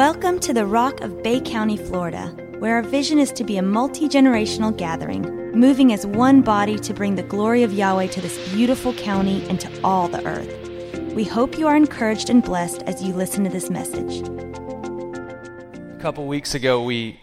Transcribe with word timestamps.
Welcome 0.00 0.40
to 0.40 0.54
the 0.54 0.64
Rock 0.64 1.02
of 1.02 1.22
Bay 1.22 1.42
County, 1.42 1.76
Florida, 1.76 2.28
where 2.58 2.76
our 2.76 2.82
vision 2.82 3.18
is 3.18 3.30
to 3.32 3.44
be 3.44 3.58
a 3.58 3.62
multi 3.62 4.08
generational 4.08 4.74
gathering, 4.74 5.52
moving 5.52 5.92
as 5.92 6.06
one 6.06 6.40
body 6.40 6.78
to 6.78 6.94
bring 6.94 7.16
the 7.16 7.22
glory 7.22 7.64
of 7.64 7.74
Yahweh 7.74 8.06
to 8.06 8.20
this 8.22 8.50
beautiful 8.54 8.94
county 8.94 9.46
and 9.50 9.60
to 9.60 9.68
all 9.84 10.08
the 10.08 10.24
earth. 10.24 10.70
We 11.14 11.24
hope 11.24 11.58
you 11.58 11.66
are 11.66 11.76
encouraged 11.76 12.30
and 12.30 12.42
blessed 12.42 12.82
as 12.84 13.02
you 13.02 13.12
listen 13.12 13.44
to 13.44 13.50
this 13.50 13.68
message. 13.68 14.26
A 14.26 15.98
couple 16.00 16.26
weeks 16.26 16.54
ago, 16.54 16.82
we 16.82 17.20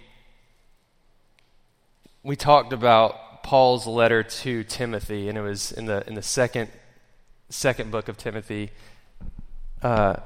we 2.22 2.36
talked 2.36 2.74
about 2.74 3.42
Paul's 3.42 3.88
letter 3.88 4.22
to 4.22 4.64
Timothy, 4.64 5.30
and 5.30 5.36
it 5.36 5.42
was 5.42 5.72
in 5.72 5.88
the 5.88 6.08
in 6.08 6.14
the 6.14 6.22
second 6.22 6.70
second 7.50 7.90
book 7.90 8.08
of 8.08 8.18
Timothy. 8.18 8.70
Uh, 9.82 10.18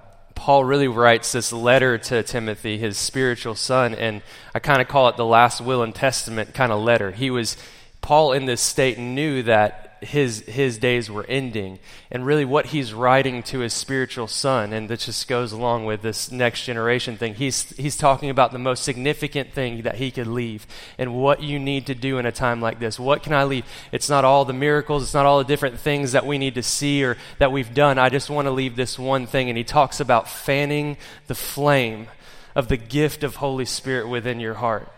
Paul 0.42 0.64
really 0.64 0.88
writes 0.88 1.34
this 1.34 1.54
letter 1.54 2.00
to 2.00 2.24
Timothy, 2.24 2.80
his 2.80 2.98
spiritual 2.98 3.54
son, 3.54 3.94
and 3.94 4.24
I 4.56 4.60
kind 4.60 4.82
of 4.82 4.88
call 4.88 5.08
it 5.08 5.16
the 5.16 5.24
last 5.24 5.62
will 5.62 5.84
and 5.84 5.94
testament 5.94 6.56
kind 6.56 6.72
of 6.72 6.82
letter. 6.82 7.12
He 7.12 7.30
was, 7.30 7.56
Paul 8.02 8.32
in 8.32 8.48
this 8.48 8.60
state 8.60 8.98
knew 8.98 9.44
that 9.44 9.91
his 10.02 10.40
his 10.42 10.78
days 10.78 11.10
were 11.10 11.26
ending. 11.28 11.80
And 12.10 12.26
really 12.26 12.46
what 12.46 12.68
he's 12.68 12.94
writing 12.94 13.44
to 13.44 13.60
his 13.60 13.74
spiritual 13.74 14.28
son 14.28 14.74
and 14.74 14.90
this 14.90 15.06
just 15.06 15.28
goes 15.28 15.52
along 15.52 15.86
with 15.86 16.02
this 16.02 16.32
next 16.32 16.66
generation 16.66 17.18
thing 17.18 17.36
he's 17.36 17.70
he's 17.78 17.96
talking 17.96 18.30
about 18.30 18.52
the 18.52 18.60
most 18.60 18.84
significant 18.84 19.54
thing 19.54 19.84
that 19.84 19.96
he 19.96 20.12
could 20.12 20.28
leave 20.28 20.66
and 20.98 21.16
what 21.16 21.42
you 21.42 21.60
need 21.60 21.86
to 21.86 21.96
do 21.96 22.18
in 22.18 22.26
a 22.26 22.32
time 22.32 22.62
like 22.62 22.80
this. 22.80 23.00
What 23.00 23.24
can 23.24 23.34
i 23.34 23.44
leave? 23.44 23.66
It's 23.92 24.10
not 24.10 24.26
all 24.26 24.44
the 24.46 24.54
miracles. 24.54 25.04
It's 25.04 25.14
not 25.14 25.26
all 25.26 25.38
the 25.38 25.46
different 25.46 25.80
things 25.80 26.14
that 26.14 26.26
we 26.26 26.38
need 26.38 26.56
to 26.56 26.64
see 26.64 27.04
or 27.04 27.18
that 27.38 27.52
we've 27.52 27.74
done. 27.74 27.98
I 27.98 28.10
just 28.10 28.30
want 28.30 28.48
to 28.48 28.52
leave 28.52 28.76
this 28.76 28.98
one 28.98 29.28
thing. 29.28 29.50
And 29.50 29.58
he 29.58 29.64
talks 29.64 30.00
about 30.00 30.28
fanning 30.28 30.98
the 31.28 31.36
flame 31.36 32.08
of 32.56 32.68
the 32.68 32.78
gift 32.78 33.24
of 33.24 33.38
holy 33.38 33.66
spirit 33.66 34.08
within 34.08 34.40
your 34.40 34.56
heart 34.56 34.92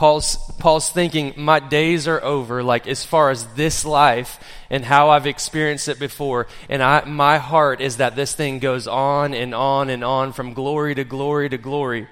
Paul's, 0.00 0.36
Paul's 0.52 0.88
thinking, 0.88 1.34
my 1.36 1.60
days 1.60 2.08
are 2.08 2.24
over, 2.24 2.62
like 2.62 2.88
as 2.88 3.04
far 3.04 3.28
as 3.28 3.44
this 3.48 3.84
life 3.84 4.42
and 4.70 4.82
how 4.82 5.10
I've 5.10 5.26
experienced 5.26 5.88
it 5.88 5.98
before. 5.98 6.46
And 6.70 6.82
I, 6.82 7.04
my 7.04 7.36
heart 7.36 7.82
is 7.82 7.98
that 7.98 8.16
this 8.16 8.32
thing 8.32 8.60
goes 8.60 8.86
on 8.86 9.34
and 9.34 9.54
on 9.54 9.90
and 9.90 10.02
on 10.02 10.32
from 10.32 10.54
glory 10.54 10.94
to 10.94 11.04
glory 11.04 11.50
to 11.50 11.58
glory. 11.58 12.08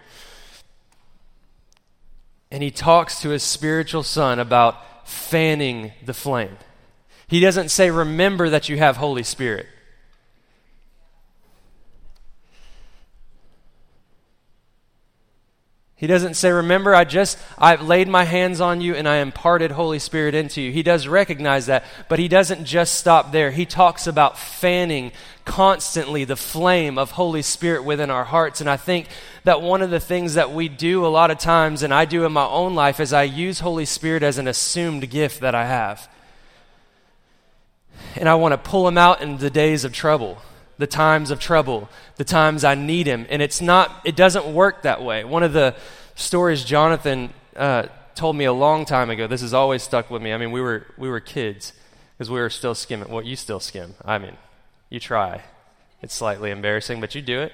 And 2.50 2.62
he 2.62 2.70
talks 2.70 3.22
to 3.22 3.30
his 3.30 3.42
spiritual 3.42 4.02
son 4.02 4.38
about 4.38 5.08
fanning 5.08 5.92
the 6.04 6.12
flame. 6.12 6.58
He 7.26 7.40
doesn't 7.40 7.70
say, 7.70 7.90
remember 7.90 8.50
that 8.50 8.68
you 8.68 8.76
have 8.76 8.98
Holy 8.98 9.22
Spirit. 9.22 9.66
He 15.98 16.06
doesn't 16.06 16.34
say, 16.34 16.52
Remember, 16.52 16.94
I 16.94 17.02
just, 17.02 17.36
I've 17.58 17.82
laid 17.82 18.06
my 18.06 18.22
hands 18.22 18.60
on 18.60 18.80
you 18.80 18.94
and 18.94 19.08
I 19.08 19.16
imparted 19.16 19.72
Holy 19.72 19.98
Spirit 19.98 20.32
into 20.32 20.62
you. 20.62 20.70
He 20.70 20.84
does 20.84 21.08
recognize 21.08 21.66
that, 21.66 21.84
but 22.08 22.20
he 22.20 22.28
doesn't 22.28 22.64
just 22.64 22.94
stop 22.94 23.32
there. 23.32 23.50
He 23.50 23.66
talks 23.66 24.06
about 24.06 24.38
fanning 24.38 25.10
constantly 25.44 26.22
the 26.22 26.36
flame 26.36 26.98
of 26.98 27.10
Holy 27.10 27.42
Spirit 27.42 27.82
within 27.82 28.10
our 28.10 28.22
hearts. 28.22 28.60
And 28.60 28.70
I 28.70 28.76
think 28.76 29.08
that 29.42 29.60
one 29.60 29.82
of 29.82 29.90
the 29.90 29.98
things 29.98 30.34
that 30.34 30.52
we 30.52 30.68
do 30.68 31.04
a 31.04 31.08
lot 31.08 31.32
of 31.32 31.38
times, 31.38 31.82
and 31.82 31.92
I 31.92 32.04
do 32.04 32.24
in 32.24 32.32
my 32.32 32.46
own 32.46 32.76
life, 32.76 33.00
is 33.00 33.12
I 33.12 33.24
use 33.24 33.58
Holy 33.58 33.84
Spirit 33.84 34.22
as 34.22 34.38
an 34.38 34.46
assumed 34.46 35.10
gift 35.10 35.40
that 35.40 35.56
I 35.56 35.66
have. 35.66 36.08
And 38.14 38.28
I 38.28 38.36
want 38.36 38.52
to 38.52 38.58
pull 38.58 38.86
him 38.86 38.98
out 38.98 39.20
in 39.20 39.38
the 39.38 39.50
days 39.50 39.84
of 39.84 39.92
trouble 39.92 40.40
the 40.78 40.86
times 40.86 41.30
of 41.30 41.40
trouble, 41.40 41.88
the 42.16 42.24
times 42.24 42.64
I 42.64 42.74
need 42.74 43.06
him. 43.06 43.26
And 43.28 43.42
it's 43.42 43.60
not, 43.60 44.00
it 44.04 44.16
doesn't 44.16 44.46
work 44.46 44.82
that 44.82 45.02
way. 45.02 45.24
One 45.24 45.42
of 45.42 45.52
the 45.52 45.74
stories 46.14 46.64
Jonathan 46.64 47.32
uh, 47.56 47.86
told 48.14 48.36
me 48.36 48.44
a 48.44 48.52
long 48.52 48.84
time 48.84 49.10
ago, 49.10 49.26
this 49.26 49.40
has 49.42 49.52
always 49.52 49.82
stuck 49.82 50.10
with 50.10 50.22
me. 50.22 50.32
I 50.32 50.38
mean, 50.38 50.52
we 50.52 50.60
were, 50.60 50.86
we 50.96 51.08
were 51.08 51.20
kids 51.20 51.72
because 52.16 52.30
we 52.30 52.40
were 52.40 52.50
still 52.50 52.74
skimming. 52.74 53.08
Well, 53.08 53.22
you 53.22 53.36
still 53.36 53.60
skim. 53.60 53.94
I 54.04 54.18
mean, 54.18 54.36
you 54.88 55.00
try. 55.00 55.42
It's 56.00 56.14
slightly 56.14 56.50
embarrassing, 56.50 57.00
but 57.00 57.14
you 57.14 57.22
do 57.22 57.40
it. 57.40 57.52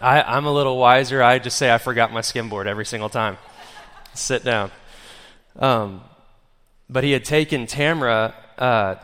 I, 0.00 0.22
I'm 0.22 0.46
a 0.46 0.52
little 0.52 0.78
wiser. 0.78 1.22
I 1.22 1.38
just 1.38 1.56
say 1.56 1.72
I 1.72 1.78
forgot 1.78 2.12
my 2.12 2.20
skimboard 2.20 2.66
every 2.66 2.86
single 2.86 3.08
time. 3.08 3.36
Sit 4.14 4.44
down. 4.44 4.70
Um, 5.56 6.02
but 6.88 7.04
he 7.04 7.12
had 7.12 7.24
taken 7.24 7.66
Tamara 7.66 8.34
uh, 8.58 8.94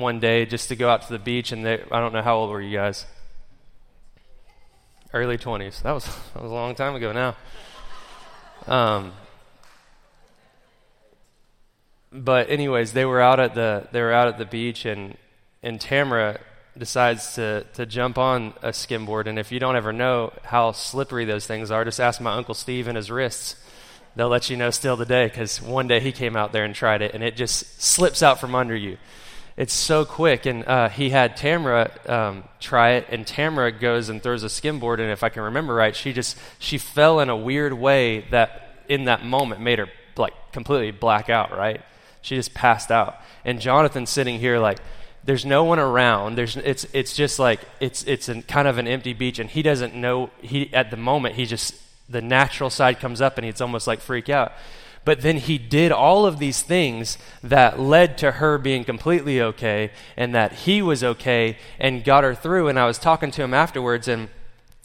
one 0.00 0.20
day 0.20 0.46
just 0.46 0.68
to 0.68 0.76
go 0.76 0.88
out 0.88 1.02
to 1.02 1.12
the 1.12 1.18
beach, 1.18 1.52
and 1.52 1.64
they, 1.64 1.82
I 1.90 2.00
don't 2.00 2.12
know 2.12 2.22
how 2.22 2.36
old 2.36 2.50
were 2.50 2.60
you 2.60 2.76
guys? 2.76 3.06
Early 5.12 5.38
20s. 5.38 5.82
That 5.82 5.92
was, 5.92 6.04
that 6.34 6.42
was 6.42 6.50
a 6.50 6.54
long 6.54 6.74
time 6.74 6.94
ago 6.94 7.12
now. 7.12 7.36
Um, 8.66 9.12
but 12.12 12.48
anyways, 12.48 12.92
they 12.92 13.04
were 13.04 13.20
out 13.20 13.40
at 13.40 13.54
the 13.54 13.88
they 13.92 14.00
were 14.00 14.12
out 14.12 14.28
at 14.28 14.38
the 14.38 14.44
beach, 14.44 14.84
and 14.84 15.16
and 15.62 15.80
Tamara 15.80 16.40
decides 16.78 17.34
to 17.34 17.66
to 17.74 17.84
jump 17.84 18.18
on 18.18 18.54
a 18.62 18.70
skimboard. 18.70 19.26
And 19.26 19.38
if 19.38 19.52
you 19.52 19.58
don't 19.58 19.76
ever 19.76 19.92
know 19.92 20.32
how 20.44 20.72
slippery 20.72 21.24
those 21.24 21.46
things 21.46 21.70
are, 21.70 21.84
just 21.84 22.00
ask 22.00 22.20
my 22.20 22.34
uncle 22.34 22.54
Steve 22.54 22.88
and 22.88 22.96
his 22.96 23.10
wrists. 23.10 23.56
They'll 24.16 24.28
let 24.28 24.48
you 24.48 24.56
know 24.56 24.70
still 24.70 24.96
today 24.96 25.26
because 25.26 25.60
one 25.60 25.88
day 25.88 25.98
he 25.98 26.12
came 26.12 26.36
out 26.36 26.52
there 26.52 26.64
and 26.64 26.72
tried 26.72 27.02
it, 27.02 27.14
and 27.14 27.24
it 27.24 27.36
just 27.36 27.82
slips 27.82 28.22
out 28.22 28.38
from 28.38 28.54
under 28.54 28.76
you 28.76 28.96
it's 29.56 29.72
so 29.72 30.04
quick. 30.04 30.46
And 30.46 30.66
uh, 30.66 30.88
he 30.88 31.10
had 31.10 31.36
Tamara 31.36 31.90
um, 32.06 32.44
try 32.60 32.92
it, 32.92 33.06
and 33.10 33.26
Tamara 33.26 33.72
goes 33.72 34.08
and 34.08 34.22
throws 34.22 34.42
a 34.44 34.48
skimboard. 34.48 35.00
And 35.00 35.10
if 35.10 35.22
I 35.22 35.28
can 35.28 35.42
remember 35.42 35.74
right, 35.74 35.94
she 35.94 36.12
just 36.12 36.38
she 36.58 36.78
fell 36.78 37.20
in 37.20 37.28
a 37.28 37.36
weird 37.36 37.72
way 37.72 38.20
that 38.30 38.78
in 38.88 39.04
that 39.04 39.24
moment 39.24 39.60
made 39.60 39.78
her 39.78 39.88
like 40.16 40.34
completely 40.52 40.90
black 40.90 41.28
out. 41.30 41.56
Right? 41.56 41.80
She 42.22 42.36
just 42.36 42.54
passed 42.54 42.90
out. 42.90 43.16
And 43.44 43.60
Jonathan's 43.60 44.10
sitting 44.10 44.38
here 44.38 44.58
like. 44.58 44.78
There's 45.26 45.46
no 45.46 45.64
one 45.64 45.78
around. 45.78 46.34
There's 46.34 46.54
it's 46.58 46.84
it's 46.92 47.16
just 47.16 47.38
like 47.38 47.60
it's 47.80 48.04
it's 48.04 48.28
an, 48.28 48.42
kind 48.42 48.68
of 48.68 48.76
an 48.76 48.86
empty 48.86 49.14
beach, 49.14 49.38
and 49.38 49.48
he 49.48 49.62
doesn't 49.62 49.94
know. 49.94 50.28
He 50.42 50.70
at 50.74 50.90
the 50.90 50.98
moment 50.98 51.36
he 51.36 51.46
just 51.46 51.74
the 52.10 52.20
natural 52.20 52.68
side 52.68 53.00
comes 53.00 53.22
up, 53.22 53.38
and 53.38 53.46
he's 53.46 53.62
almost 53.62 53.86
like 53.86 54.00
freak 54.00 54.28
out. 54.28 54.52
But 55.04 55.20
then 55.20 55.36
he 55.36 55.58
did 55.58 55.92
all 55.92 56.24
of 56.24 56.38
these 56.38 56.62
things 56.62 57.18
that 57.42 57.78
led 57.78 58.16
to 58.18 58.32
her 58.32 58.56
being 58.56 58.84
completely 58.84 59.40
okay 59.40 59.90
and 60.16 60.34
that 60.34 60.52
he 60.52 60.80
was 60.80 61.04
okay 61.04 61.58
and 61.78 62.04
got 62.04 62.24
her 62.24 62.34
through. 62.34 62.68
And 62.68 62.78
I 62.78 62.86
was 62.86 62.98
talking 62.98 63.30
to 63.32 63.42
him 63.42 63.52
afterwards 63.52 64.08
and 64.08 64.28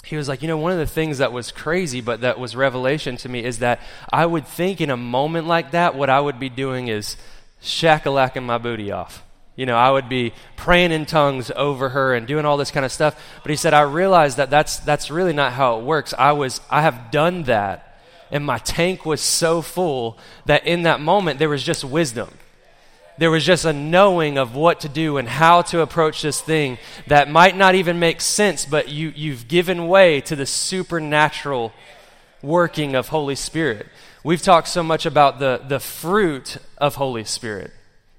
he 0.03 0.17
was 0.17 0.27
like, 0.27 0.41
you 0.41 0.47
know, 0.47 0.57
one 0.57 0.71
of 0.71 0.77
the 0.77 0.85
things 0.85 1.19
that 1.19 1.31
was 1.31 1.51
crazy, 1.51 2.01
but 2.01 2.21
that 2.21 2.39
was 2.39 2.55
revelation 2.55 3.17
to 3.17 3.29
me, 3.29 3.43
is 3.43 3.59
that 3.59 3.79
I 4.11 4.25
would 4.25 4.47
think 4.47 4.81
in 4.81 4.89
a 4.89 4.97
moment 4.97 5.47
like 5.47 5.71
that, 5.71 5.95
what 5.95 6.09
I 6.09 6.19
would 6.19 6.39
be 6.39 6.49
doing 6.49 6.87
is 6.87 7.15
shackalacking 7.61 8.43
my 8.43 8.57
booty 8.57 8.91
off. 8.91 9.23
You 9.55 9.65
know, 9.65 9.75
I 9.75 9.91
would 9.91 10.07
be 10.07 10.33
praying 10.55 10.93
in 10.93 11.05
tongues 11.05 11.51
over 11.53 11.89
her 11.89 12.15
and 12.15 12.25
doing 12.25 12.45
all 12.45 12.55
this 12.55 12.71
kind 12.71 12.85
of 12.85 12.93
stuff. 12.93 13.21
But 13.43 13.49
he 13.49 13.57
said, 13.57 13.73
I 13.73 13.81
realized 13.81 14.37
that 14.37 14.49
that's, 14.49 14.79
that's 14.79 15.11
really 15.11 15.33
not 15.33 15.51
how 15.51 15.77
it 15.77 15.83
works. 15.83 16.13
I 16.17 16.31
was, 16.31 16.61
I 16.69 16.81
have 16.81 17.11
done 17.11 17.43
that 17.43 17.88
and 18.31 18.45
my 18.45 18.57
tank 18.59 19.05
was 19.05 19.21
so 19.21 19.61
full 19.61 20.17
that 20.45 20.65
in 20.67 20.83
that 20.83 20.99
moment 20.99 21.39
there 21.39 21.49
was 21.49 21.63
just 21.63 21.83
wisdom. 21.83 22.29
There 23.17 23.31
was 23.31 23.45
just 23.45 23.65
a 23.65 23.73
knowing 23.73 24.37
of 24.37 24.55
what 24.55 24.79
to 24.81 24.89
do 24.89 25.17
and 25.17 25.27
how 25.27 25.61
to 25.63 25.81
approach 25.81 26.21
this 26.21 26.39
thing 26.39 26.77
that 27.07 27.29
might 27.29 27.57
not 27.57 27.75
even 27.75 27.99
make 27.99 28.21
sense, 28.21 28.65
but 28.65 28.87
you, 28.87 29.11
you've 29.13 29.49
given 29.49 29.89
way 29.89 30.21
to 30.21 30.37
the 30.37 30.45
supernatural 30.45 31.73
working 32.41 32.95
of 32.95 33.09
Holy 33.09 33.35
Spirit. 33.35 33.87
We've 34.23 34.41
talked 34.41 34.69
so 34.69 34.83
much 34.83 35.05
about 35.05 35.39
the, 35.39 35.61
the 35.67 35.81
fruit 35.81 36.57
of 36.77 36.95
Holy 36.95 37.25
Spirit. 37.25 37.71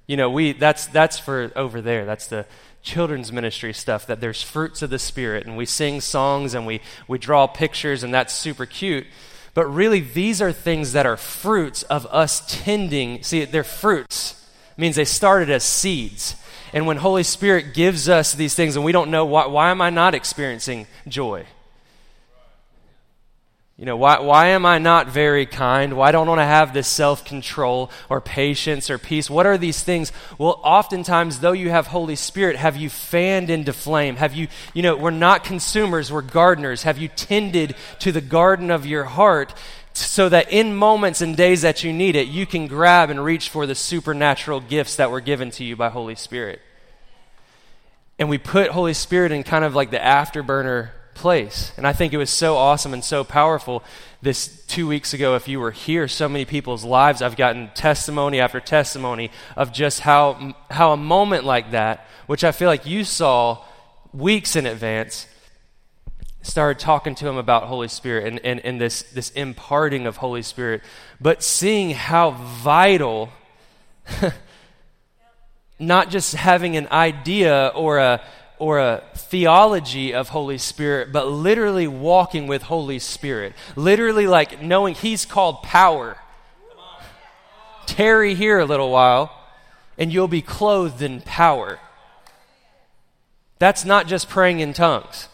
You 0.05 0.17
know, 0.17 0.29
we 0.29 0.51
that's 0.51 0.87
that's 0.87 1.17
for 1.17 1.51
over 1.55 1.81
there. 1.81 2.05
That's 2.05 2.27
the 2.27 2.45
children's 2.83 3.31
ministry 3.31 3.73
stuff 3.73 4.07
that 4.07 4.19
there's 4.21 4.41
fruits 4.41 4.81
of 4.81 4.89
the 4.89 4.99
spirit 4.99 5.45
and 5.45 5.55
we 5.55 5.65
sing 5.65 6.01
songs 6.01 6.55
and 6.55 6.65
we 6.65 6.81
we 7.07 7.17
draw 7.17 7.45
pictures 7.45 8.01
and 8.03 8.13
that's 8.13 8.33
super 8.33 8.65
cute 8.65 9.05
but 9.53 9.65
really, 9.65 9.99
these 9.99 10.41
are 10.41 10.51
things 10.51 10.93
that 10.93 11.05
are 11.05 11.17
fruits 11.17 11.83
of 11.83 12.07
us 12.07 12.43
tending. 12.47 13.21
See, 13.23 13.43
they're 13.45 13.63
fruits. 13.63 14.47
It 14.77 14.81
means 14.81 14.95
they 14.95 15.05
started 15.05 15.49
as 15.49 15.63
seeds. 15.63 16.35
And 16.73 16.87
when 16.87 16.97
Holy 16.97 17.23
Spirit 17.23 17.73
gives 17.73 18.07
us 18.07 18.33
these 18.33 18.55
things 18.55 18.75
and 18.77 18.85
we 18.85 18.93
don't 18.93 19.11
know 19.11 19.25
why, 19.25 19.47
why 19.47 19.71
am 19.71 19.81
I 19.81 19.89
not 19.89 20.15
experiencing 20.15 20.87
joy? 21.07 21.45
You 23.81 23.87
know, 23.87 23.97
why, 23.97 24.19
why 24.19 24.49
am 24.49 24.63
I 24.63 24.77
not 24.77 25.07
very 25.07 25.47
kind? 25.47 25.93
Why 25.93 26.11
don't 26.11 26.29
I 26.37 26.45
have 26.45 26.71
this 26.71 26.87
self 26.87 27.25
control 27.25 27.89
or 28.09 28.21
patience 28.21 28.91
or 28.91 28.99
peace? 28.99 29.27
What 29.27 29.47
are 29.47 29.57
these 29.57 29.81
things? 29.81 30.11
Well, 30.37 30.61
oftentimes, 30.63 31.39
though 31.39 31.53
you 31.53 31.71
have 31.71 31.87
Holy 31.87 32.15
Spirit, 32.15 32.57
have 32.57 32.77
you 32.77 32.91
fanned 32.91 33.49
into 33.49 33.73
flame? 33.73 34.17
Have 34.17 34.35
you, 34.35 34.49
you 34.75 34.83
know, 34.83 34.95
we're 34.95 35.09
not 35.09 35.43
consumers, 35.43 36.11
we're 36.11 36.21
gardeners. 36.21 36.83
Have 36.83 36.99
you 36.99 37.07
tended 37.07 37.73
to 38.01 38.11
the 38.11 38.21
garden 38.21 38.69
of 38.69 38.85
your 38.85 39.03
heart 39.03 39.51
so 39.93 40.29
that 40.29 40.51
in 40.51 40.75
moments 40.75 41.21
and 41.21 41.35
days 41.35 41.63
that 41.63 41.83
you 41.83 41.91
need 41.91 42.15
it, 42.15 42.27
you 42.27 42.45
can 42.45 42.67
grab 42.67 43.09
and 43.09 43.25
reach 43.25 43.49
for 43.49 43.65
the 43.65 43.73
supernatural 43.73 44.59
gifts 44.59 44.97
that 44.97 45.09
were 45.09 45.21
given 45.21 45.49
to 45.49 45.63
you 45.63 45.75
by 45.75 45.89
Holy 45.89 46.13
Spirit? 46.13 46.61
and 48.19 48.29
we 48.29 48.37
put 48.37 48.69
Holy 48.69 48.93
Spirit 48.93 49.31
in 49.31 49.41
kind 49.41 49.65
of 49.65 49.73
like 49.73 49.89
the 49.89 49.97
afterburner 49.97 50.91
place. 51.13 51.71
And 51.77 51.85
I 51.85 51.93
think 51.93 52.13
it 52.13 52.17
was 52.17 52.29
so 52.29 52.57
awesome 52.57 52.93
and 52.93 53.03
so 53.03 53.23
powerful 53.23 53.83
this 54.21 54.65
two 54.67 54.87
weeks 54.87 55.13
ago. 55.13 55.35
If 55.35 55.47
you 55.47 55.59
were 55.59 55.71
here, 55.71 56.07
so 56.07 56.29
many 56.29 56.45
people's 56.45 56.83
lives, 56.83 57.21
I've 57.21 57.35
gotten 57.35 57.69
testimony 57.73 58.39
after 58.39 58.59
testimony 58.59 59.31
of 59.55 59.71
just 59.71 60.01
how, 60.01 60.55
how 60.69 60.93
a 60.93 60.97
moment 60.97 61.43
like 61.43 61.71
that, 61.71 62.07
which 62.27 62.43
I 62.43 62.51
feel 62.51 62.67
like 62.67 62.85
you 62.85 63.03
saw 63.03 63.63
weeks 64.13 64.55
in 64.55 64.65
advance, 64.65 65.27
started 66.41 66.79
talking 66.79 67.15
to 67.15 67.27
him 67.27 67.37
about 67.37 67.63
Holy 67.63 67.87
Spirit 67.87 68.27
and, 68.27 68.39
and, 68.43 68.59
and 68.61 68.81
this, 68.81 69.03
this 69.03 69.29
imparting 69.31 70.07
of 70.07 70.17
Holy 70.17 70.41
Spirit, 70.41 70.81
but 71.19 71.43
seeing 71.43 71.91
how 71.91 72.31
vital 72.31 73.29
not 75.79 76.09
just 76.09 76.35
having 76.35 76.77
an 76.77 76.87
idea 76.91 77.71
or 77.75 77.97
a 77.97 78.21
or 78.61 78.77
a 78.77 79.03
theology 79.15 80.13
of 80.13 80.29
Holy 80.29 80.59
Spirit, 80.59 81.11
but 81.11 81.27
literally 81.27 81.87
walking 81.87 82.45
with 82.45 82.61
Holy 82.61 82.99
Spirit. 82.99 83.53
Literally 83.75 84.27
like 84.27 84.61
knowing 84.61 84.93
He's 84.93 85.25
called 85.25 85.63
power. 85.63 86.17
Tarry 87.87 88.35
here 88.35 88.59
a 88.59 88.65
little 88.65 88.91
while, 88.91 89.35
and 89.97 90.13
you'll 90.13 90.27
be 90.27 90.43
clothed 90.43 91.01
in 91.01 91.21
power. 91.21 91.79
That's 93.57 93.83
not 93.83 94.05
just 94.05 94.29
praying 94.29 94.59
in 94.59 94.73
tongues. 94.73 95.27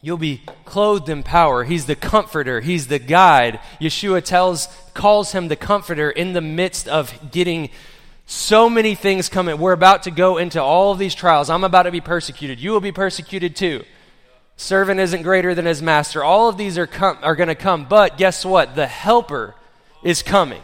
You'll 0.00 0.16
be 0.16 0.42
clothed 0.64 1.10
in 1.10 1.22
power. 1.22 1.64
He's 1.64 1.84
the 1.84 1.96
comforter. 1.96 2.62
He's 2.62 2.86
the 2.86 2.98
guide. 2.98 3.60
Yeshua 3.82 4.24
tells, 4.24 4.68
calls 4.94 5.32
him 5.32 5.48
the 5.48 5.56
comforter 5.56 6.10
in 6.10 6.32
the 6.32 6.40
midst 6.40 6.88
of 6.88 7.30
getting 7.30 7.68
so 8.26 8.70
many 8.70 8.94
things 8.94 9.28
coming. 9.28 9.58
We're 9.58 9.72
about 9.72 10.04
to 10.04 10.10
go 10.10 10.38
into 10.38 10.62
all 10.62 10.92
of 10.92 10.98
these 10.98 11.14
trials. 11.14 11.50
I'm 11.50 11.64
about 11.64 11.82
to 11.82 11.90
be 11.90 12.00
persecuted. 12.00 12.58
You 12.60 12.70
will 12.70 12.80
be 12.80 12.92
persecuted 12.92 13.54
too. 13.54 13.84
Servant 14.56 15.00
isn't 15.00 15.22
greater 15.22 15.54
than 15.54 15.66
his 15.66 15.82
master. 15.82 16.22
All 16.22 16.48
of 16.48 16.56
these 16.56 16.78
are, 16.78 16.86
com- 16.86 17.18
are 17.22 17.34
going 17.34 17.48
to 17.48 17.54
come. 17.54 17.86
But 17.86 18.16
guess 18.16 18.44
what? 18.44 18.76
The 18.76 18.86
helper 18.86 19.54
is 20.02 20.22
coming. 20.22 20.62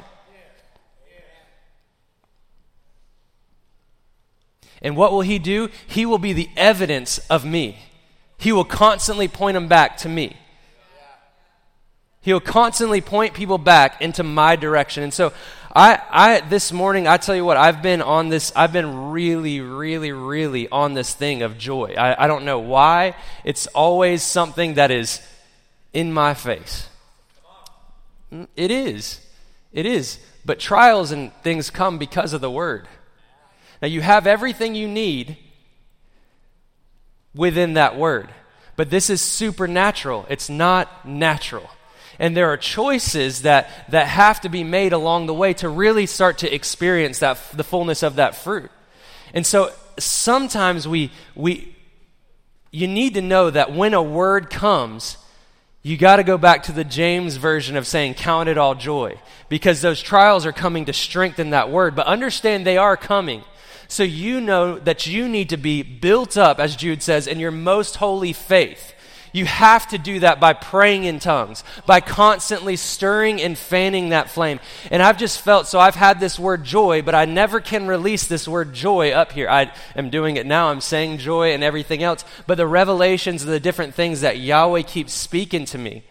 And 4.83 4.97
what 4.97 5.13
will 5.13 5.21
he 5.21 5.39
do? 5.39 5.69
He 5.87 6.07
will 6.07 6.19
be 6.19 6.33
the 6.33 6.49
evidence 6.57 7.19
of 7.29 7.45
me. 7.45 7.79
He 8.39 8.53
will 8.53 8.65
constantly 8.65 9.29
point 9.29 9.55
them 9.55 9.69
back 9.69 9.99
to 9.99 10.09
me. 10.09 10.37
He'll 12.23 12.41
constantly 12.41 13.01
point 13.01 13.35
people 13.35 13.59
back 13.59 14.01
into 14.01 14.23
my 14.23 14.57
direction. 14.57 15.03
And 15.03 15.13
so 15.13 15.33
I, 15.75 16.01
I 16.11 16.41
this 16.41 16.73
morning, 16.73 17.07
I 17.07 17.17
tell 17.17 17.37
you 17.37 17.45
what, 17.45 17.57
I've 17.57 17.81
been 17.81 18.03
on 18.03 18.29
this, 18.29 18.53
I've 18.57 18.73
been 18.73 19.11
really, 19.11 19.61
really, 19.61 20.11
really 20.11 20.69
on 20.69 20.95
this 20.95 21.15
thing 21.15 21.43
of 21.43 21.59
joy. 21.59 21.95
I, 21.97 22.25
I 22.25 22.27
don't 22.27 22.45
know 22.45 22.59
why. 22.59 23.15
It's 23.45 23.69
always 23.69 24.23
something 24.23 24.75
that 24.75 24.91
is 24.91 25.23
in 25.93 26.13
my 26.13 26.35
face. 26.35 26.89
Mm, 28.33 28.49
it 28.57 28.73
is. 28.73 29.25
It 29.73 29.87
is. 29.87 30.19
But 30.45 30.59
trials 30.59 31.13
and 31.13 31.33
things 31.43 31.71
come 31.71 31.99
because 31.99 32.33
of 32.33 32.41
the 32.41 32.51
word. 32.51 32.89
Now 33.81 33.89
you 33.89 34.01
have 34.01 34.27
everything 34.27 34.75
you 34.75 34.89
need 34.89 35.37
within 37.35 37.75
that 37.75 37.97
word. 37.97 38.29
But 38.75 38.91
this 38.91 39.09
is 39.09 39.21
supernatural, 39.21 40.27
it's 40.29 40.49
not 40.49 41.07
natural. 41.07 41.71
And 42.21 42.37
there 42.37 42.51
are 42.51 42.59
choices 42.59 43.43
that, 43.43 43.71
that 43.91 44.07
have 44.07 44.43
to 44.43 44.51
be 44.51 44.63
made 44.63 44.93
along 44.93 45.27
the 45.27 45.35
way 45.35 45.55
to 45.55 45.71
really 45.71 46.05
start 46.05 46.39
to 46.39 46.55
experience 46.55 47.19
that, 47.21 47.41
the 47.55 47.65
fullness 47.65 48.03
of 48.03 48.17
that 48.17 48.37
fruit. 48.37 48.71
And 49.33 49.47
so 49.47 49.73
sometimes 49.99 50.87
we, 50.87 51.11
we, 51.35 51.75
you 52.71 52.87
need 52.87 53.15
to 53.15 53.23
know 53.23 53.49
that 53.49 53.73
when 53.73 53.95
a 53.95 54.03
word 54.03 54.51
comes, 54.51 55.17
you 55.83 55.97
got 55.97 56.17
to 56.17 56.23
go 56.23 56.37
back 56.37 56.65
to 56.65 56.73
the 56.73 56.85
James 56.85 57.37
version 57.37 57.75
of 57.75 57.87
saying, 57.87 58.15
Count 58.15 58.51
it 58.51 58.59
all 58.59 58.75
joy, 58.75 59.19
because 59.49 59.81
those 59.81 60.03
trials 60.03 60.45
are 60.45 60.53
coming 60.53 60.85
to 60.85 60.93
strengthen 60.93 61.51
that 61.51 61.71
word. 61.71 61.97
But 61.97 62.07
understand 62.07 62.67
they 62.67 62.77
are 62.77 62.99
coming. 62.99 63.43
So 63.89 64.03
you 64.03 64.43
know 64.43 64.79
that 64.79 65.07
you 65.07 65.27
need 65.27 65.49
to 65.49 65.57
be 65.57 65.83
built 65.83 66.37
up, 66.37 66.61
as 66.61 66.77
Jude 66.77 67.03
says, 67.03 67.27
in 67.27 67.41
your 67.41 67.51
most 67.51 67.97
holy 67.97 68.35
faith. 68.35 68.95
You 69.33 69.45
have 69.45 69.89
to 69.89 69.99
do 69.99 70.21
that 70.21 70.41
by 70.41 70.53
praying 70.53 71.05
in 71.05 71.21
tongues, 71.21 71.63
by 71.87 72.01
constantly 72.01 72.77
stirring 72.77 73.41
and 73.41 73.57
fanning 73.57 74.09
that 74.11 74.31
flame. 74.31 74.61
And 74.91 75.03
I've 75.03 75.19
just 75.19 75.41
felt 75.41 75.67
so 75.67 75.79
I've 75.79 75.95
had 75.95 76.21
this 76.21 76.39
word 76.39 76.65
joy, 76.65 77.03
but 77.03 77.15
I 77.15 77.25
never 77.25 77.61
can 77.61 77.87
release 77.87 78.27
this 78.27 78.49
word 78.49 78.73
joy 78.73 79.11
up 79.11 79.33
here. 79.33 79.49
I 79.49 79.73
am 79.95 80.11
doing 80.11 80.37
it 80.37 80.47
now. 80.47 80.69
I'm 80.69 80.81
saying 80.81 81.19
joy 81.19 81.53
and 81.53 81.63
everything 81.63 82.03
else. 82.03 82.25
But 82.47 82.57
the 82.57 82.67
revelations 82.67 83.43
of 83.43 83.49
the 83.49 83.61
different 83.61 83.95
things 83.95 84.21
that 84.23 84.39
Yahweh 84.39 84.83
keeps 84.83 85.13
speaking 85.13 85.65
to 85.67 85.79
me 85.79 86.05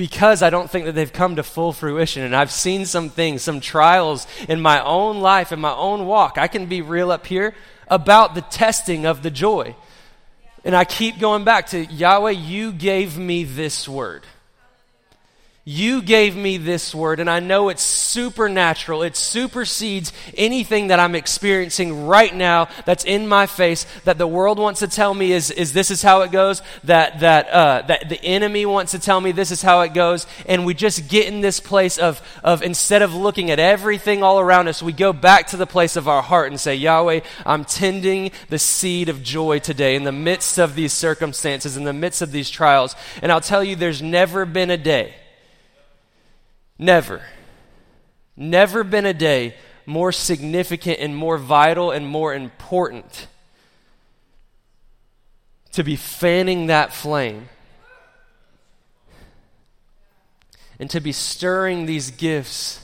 because 0.00 0.42
I 0.42 0.48
don't 0.48 0.70
think 0.70 0.86
that 0.86 0.94
they've 0.94 1.12
come 1.12 1.36
to 1.36 1.42
full 1.42 1.74
fruition. 1.74 2.22
And 2.22 2.34
I've 2.34 2.50
seen 2.50 2.86
some 2.86 3.10
things, 3.10 3.42
some 3.42 3.60
trials 3.60 4.26
in 4.48 4.58
my 4.58 4.82
own 4.82 5.20
life, 5.20 5.52
in 5.52 5.60
my 5.60 5.74
own 5.74 6.06
walk. 6.06 6.38
I 6.38 6.48
can 6.48 6.64
be 6.64 6.80
real 6.80 7.12
up 7.12 7.26
here 7.26 7.54
about 7.86 8.34
the 8.34 8.40
testing 8.40 9.04
of 9.04 9.22
the 9.22 9.30
joy. 9.30 9.76
And 10.64 10.76
I 10.76 10.84
keep 10.84 11.18
going 11.18 11.44
back 11.44 11.68
to 11.68 11.84
Yahweh, 11.84 12.32
you 12.32 12.72
gave 12.72 13.16
me 13.16 13.44
this 13.44 13.88
word. 13.88 14.24
You 15.72 16.02
gave 16.02 16.34
me 16.34 16.56
this 16.56 16.92
word, 16.92 17.20
and 17.20 17.30
I 17.30 17.38
know 17.38 17.68
it's 17.68 17.84
supernatural. 17.84 19.04
It 19.04 19.14
supersedes 19.14 20.12
anything 20.36 20.88
that 20.88 20.98
I'm 20.98 21.14
experiencing 21.14 22.08
right 22.08 22.34
now 22.34 22.66
that's 22.86 23.04
in 23.04 23.28
my 23.28 23.46
face 23.46 23.86
that 24.02 24.18
the 24.18 24.26
world 24.26 24.58
wants 24.58 24.80
to 24.80 24.88
tell 24.88 25.14
me 25.14 25.30
is, 25.30 25.52
is 25.52 25.72
this 25.72 25.92
is 25.92 26.02
how 26.02 26.22
it 26.22 26.32
goes, 26.32 26.60
that, 26.82 27.20
that, 27.20 27.48
uh, 27.50 27.82
that 27.86 28.08
the 28.08 28.20
enemy 28.24 28.66
wants 28.66 28.90
to 28.92 28.98
tell 28.98 29.20
me 29.20 29.30
this 29.30 29.52
is 29.52 29.62
how 29.62 29.82
it 29.82 29.94
goes. 29.94 30.26
And 30.44 30.66
we 30.66 30.74
just 30.74 31.08
get 31.08 31.28
in 31.28 31.40
this 31.40 31.60
place 31.60 31.98
of, 31.98 32.20
of 32.42 32.64
instead 32.64 33.02
of 33.02 33.14
looking 33.14 33.52
at 33.52 33.60
everything 33.60 34.24
all 34.24 34.40
around 34.40 34.66
us, 34.66 34.82
we 34.82 34.92
go 34.92 35.12
back 35.12 35.46
to 35.48 35.56
the 35.56 35.68
place 35.68 35.94
of 35.94 36.08
our 36.08 36.20
heart 36.20 36.50
and 36.50 36.58
say, 36.58 36.74
Yahweh, 36.74 37.20
I'm 37.46 37.64
tending 37.64 38.32
the 38.48 38.58
seed 38.58 39.08
of 39.08 39.22
joy 39.22 39.60
today 39.60 39.94
in 39.94 40.02
the 40.02 40.10
midst 40.10 40.58
of 40.58 40.74
these 40.74 40.92
circumstances, 40.92 41.76
in 41.76 41.84
the 41.84 41.92
midst 41.92 42.22
of 42.22 42.32
these 42.32 42.50
trials. 42.50 42.96
And 43.22 43.30
I'll 43.30 43.40
tell 43.40 43.62
you, 43.62 43.76
there's 43.76 44.02
never 44.02 44.44
been 44.44 44.70
a 44.70 44.76
day 44.76 45.14
Never. 46.80 47.20
Never 48.38 48.82
been 48.84 49.04
a 49.04 49.12
day 49.12 49.54
more 49.84 50.12
significant 50.12 50.98
and 50.98 51.14
more 51.14 51.36
vital 51.36 51.90
and 51.90 52.06
more 52.06 52.32
important 52.32 53.26
to 55.72 55.84
be 55.84 55.94
fanning 55.94 56.68
that 56.68 56.94
flame 56.94 57.50
and 60.78 60.88
to 60.88 61.00
be 61.00 61.12
stirring 61.12 61.84
these 61.84 62.10
gifts 62.10 62.80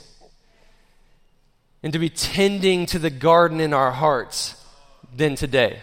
and 1.83 1.91
to 1.95 1.99
be 1.99 2.11
tending 2.11 2.85
to 2.85 2.99
the 2.99 3.11
garden 3.11 3.61
in 3.61 3.73
our 3.73 3.93
hearts 3.93 4.63
than 5.17 5.37
today. 5.37 5.81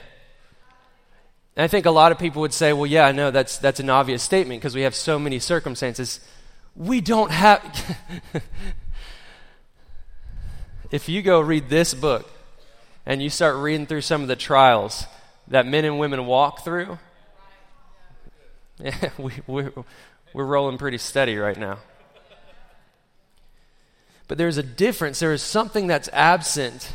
And 1.55 1.63
I 1.63 1.67
think 1.67 1.87
a 1.87 1.91
lot 1.91 2.11
of 2.11 2.19
people 2.19 2.41
would 2.41 2.53
say, 2.53 2.73
well, 2.73 2.85
yeah, 2.85 3.07
I 3.07 3.11
know 3.11 3.31
that's, 3.31 3.57
that's 3.57 3.79
an 3.79 3.89
obvious 3.89 4.21
statement 4.21 4.61
because 4.61 4.75
we 4.75 4.81
have 4.81 4.93
so 4.93 5.17
many 5.17 5.39
circumstances 5.39 6.19
we 6.75 7.01
don't 7.01 7.31
have. 7.31 7.97
if 10.91 11.09
you 11.09 11.21
go 11.21 11.39
read 11.39 11.69
this 11.69 11.93
book 11.93 12.29
and 13.05 13.21
you 13.21 13.29
start 13.29 13.57
reading 13.57 13.85
through 13.85 14.01
some 14.01 14.21
of 14.21 14.27
the 14.27 14.35
trials 14.35 15.05
that 15.47 15.65
men 15.65 15.85
and 15.85 15.99
women 15.99 16.25
walk 16.25 16.63
through, 16.63 16.97
we, 19.17 19.33
we're, 19.47 19.71
we're 20.33 20.45
rolling 20.45 20.77
pretty 20.77 20.97
steady 20.97 21.37
right 21.37 21.57
now. 21.57 21.79
But 24.27 24.37
there's 24.37 24.57
a 24.57 24.63
difference. 24.63 25.19
There 25.19 25.33
is 25.33 25.43
something 25.43 25.87
that's 25.87 26.09
absent 26.11 26.93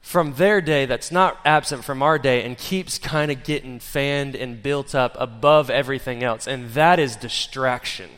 from 0.00 0.34
their 0.34 0.60
day 0.60 0.86
that's 0.86 1.12
not 1.12 1.38
absent 1.44 1.84
from 1.84 2.02
our 2.02 2.18
day 2.18 2.42
and 2.42 2.58
keeps 2.58 2.98
kind 2.98 3.30
of 3.30 3.44
getting 3.44 3.78
fanned 3.78 4.34
and 4.34 4.62
built 4.62 4.94
up 4.94 5.16
above 5.18 5.70
everything 5.70 6.22
else, 6.22 6.46
and 6.46 6.70
that 6.70 6.98
is 6.98 7.16
distraction. 7.16 8.10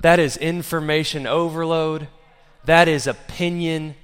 That 0.00 0.18
is 0.18 0.36
information 0.36 1.26
overload. 1.26 2.08
That 2.64 2.88
is 2.88 3.06
opinion. 3.06 3.94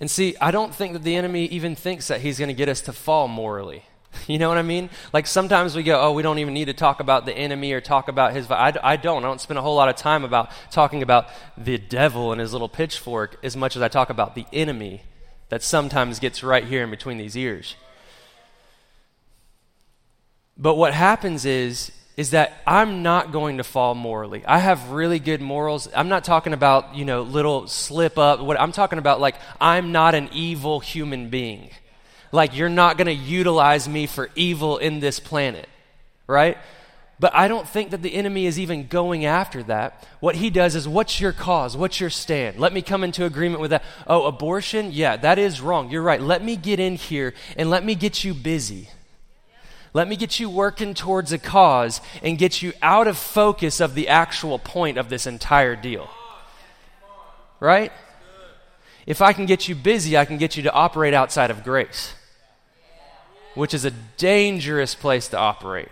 And 0.00 0.08
see, 0.08 0.36
I 0.40 0.52
don't 0.52 0.72
think 0.72 0.92
that 0.92 1.02
the 1.02 1.16
enemy 1.16 1.46
even 1.46 1.74
thinks 1.74 2.06
that 2.08 2.20
he's 2.20 2.38
going 2.38 2.48
to 2.48 2.54
get 2.54 2.68
us 2.68 2.80
to 2.82 2.92
fall 2.92 3.28
morally. 3.28 3.84
You 4.26 4.38
know 4.38 4.48
what 4.48 4.58
I 4.58 4.62
mean? 4.62 4.90
Like 5.12 5.26
sometimes 5.26 5.76
we 5.76 5.82
go, 5.82 6.00
oh, 6.00 6.12
we 6.12 6.22
don't 6.22 6.38
even 6.38 6.52
need 6.52 6.64
to 6.64 6.72
talk 6.72 6.98
about 7.00 7.24
the 7.24 7.32
enemy 7.32 7.72
or 7.72 7.80
talk 7.80 8.08
about 8.08 8.32
his. 8.32 8.50
I, 8.50 8.72
I 8.82 8.96
don't. 8.96 9.22
I 9.22 9.28
don't 9.28 9.40
spend 9.40 9.58
a 9.58 9.62
whole 9.62 9.76
lot 9.76 9.88
of 9.90 9.96
time 9.96 10.24
about 10.24 10.50
talking 10.70 11.02
about 11.02 11.28
the 11.56 11.78
devil 11.78 12.32
and 12.32 12.40
his 12.40 12.52
little 12.52 12.68
pitchfork 12.68 13.38
as 13.42 13.56
much 13.56 13.76
as 13.76 13.82
I 13.82 13.88
talk 13.88 14.10
about 14.10 14.34
the 14.34 14.46
enemy 14.52 15.02
that 15.48 15.62
sometimes 15.62 16.18
gets 16.18 16.42
right 16.42 16.64
here 16.64 16.82
in 16.84 16.90
between 16.90 17.18
these 17.18 17.36
ears. 17.36 17.74
But 20.56 20.74
what 20.74 20.92
happens 20.92 21.44
is 21.44 21.92
is 22.16 22.32
that 22.32 22.60
I'm 22.66 23.04
not 23.04 23.30
going 23.30 23.58
to 23.58 23.64
fall 23.64 23.94
morally. 23.94 24.44
I 24.44 24.58
have 24.58 24.90
really 24.90 25.20
good 25.20 25.40
morals. 25.40 25.88
I'm 25.94 26.08
not 26.08 26.24
talking 26.24 26.52
about, 26.52 26.96
you 26.96 27.04
know, 27.04 27.22
little 27.22 27.68
slip 27.68 28.18
up. 28.18 28.40
What 28.40 28.60
I'm 28.60 28.72
talking 28.72 28.98
about 28.98 29.20
like 29.20 29.36
I'm 29.60 29.92
not 29.92 30.16
an 30.16 30.28
evil 30.32 30.80
human 30.80 31.30
being. 31.30 31.70
Like 32.32 32.56
you're 32.56 32.68
not 32.68 32.98
going 32.98 33.06
to 33.06 33.14
utilize 33.14 33.88
me 33.88 34.08
for 34.08 34.30
evil 34.34 34.78
in 34.78 34.98
this 34.98 35.20
planet. 35.20 35.68
Right? 36.26 36.58
But 37.20 37.34
I 37.34 37.48
don't 37.48 37.68
think 37.68 37.90
that 37.90 38.02
the 38.02 38.14
enemy 38.14 38.46
is 38.46 38.60
even 38.60 38.86
going 38.86 39.24
after 39.24 39.62
that. 39.64 40.06
What 40.20 40.36
he 40.36 40.50
does 40.50 40.76
is, 40.76 40.86
what's 40.86 41.20
your 41.20 41.32
cause? 41.32 41.76
What's 41.76 41.98
your 41.98 42.10
stand? 42.10 42.60
Let 42.60 42.72
me 42.72 42.80
come 42.80 43.02
into 43.02 43.24
agreement 43.24 43.60
with 43.60 43.72
that. 43.72 43.82
Oh, 44.06 44.26
abortion? 44.26 44.90
Yeah, 44.92 45.16
that 45.16 45.36
is 45.38 45.60
wrong. 45.60 45.90
You're 45.90 46.02
right. 46.02 46.20
Let 46.20 46.44
me 46.44 46.54
get 46.54 46.78
in 46.78 46.94
here 46.94 47.34
and 47.56 47.70
let 47.70 47.84
me 47.84 47.96
get 47.96 48.22
you 48.22 48.34
busy. 48.34 48.88
Let 49.92 50.06
me 50.06 50.14
get 50.14 50.38
you 50.38 50.48
working 50.48 50.94
towards 50.94 51.32
a 51.32 51.38
cause 51.38 52.00
and 52.22 52.38
get 52.38 52.62
you 52.62 52.72
out 52.82 53.08
of 53.08 53.16
focus 53.18 53.80
of 53.80 53.94
the 53.94 54.08
actual 54.08 54.60
point 54.60 54.96
of 54.96 55.08
this 55.08 55.26
entire 55.26 55.74
deal. 55.74 56.08
Right? 57.58 57.90
If 59.06 59.22
I 59.22 59.32
can 59.32 59.46
get 59.46 59.66
you 59.66 59.74
busy, 59.74 60.16
I 60.16 60.24
can 60.24 60.36
get 60.36 60.56
you 60.56 60.62
to 60.64 60.72
operate 60.72 61.14
outside 61.14 61.50
of 61.50 61.64
grace, 61.64 62.14
which 63.54 63.74
is 63.74 63.84
a 63.84 63.90
dangerous 64.18 64.94
place 64.94 65.26
to 65.28 65.38
operate. 65.38 65.88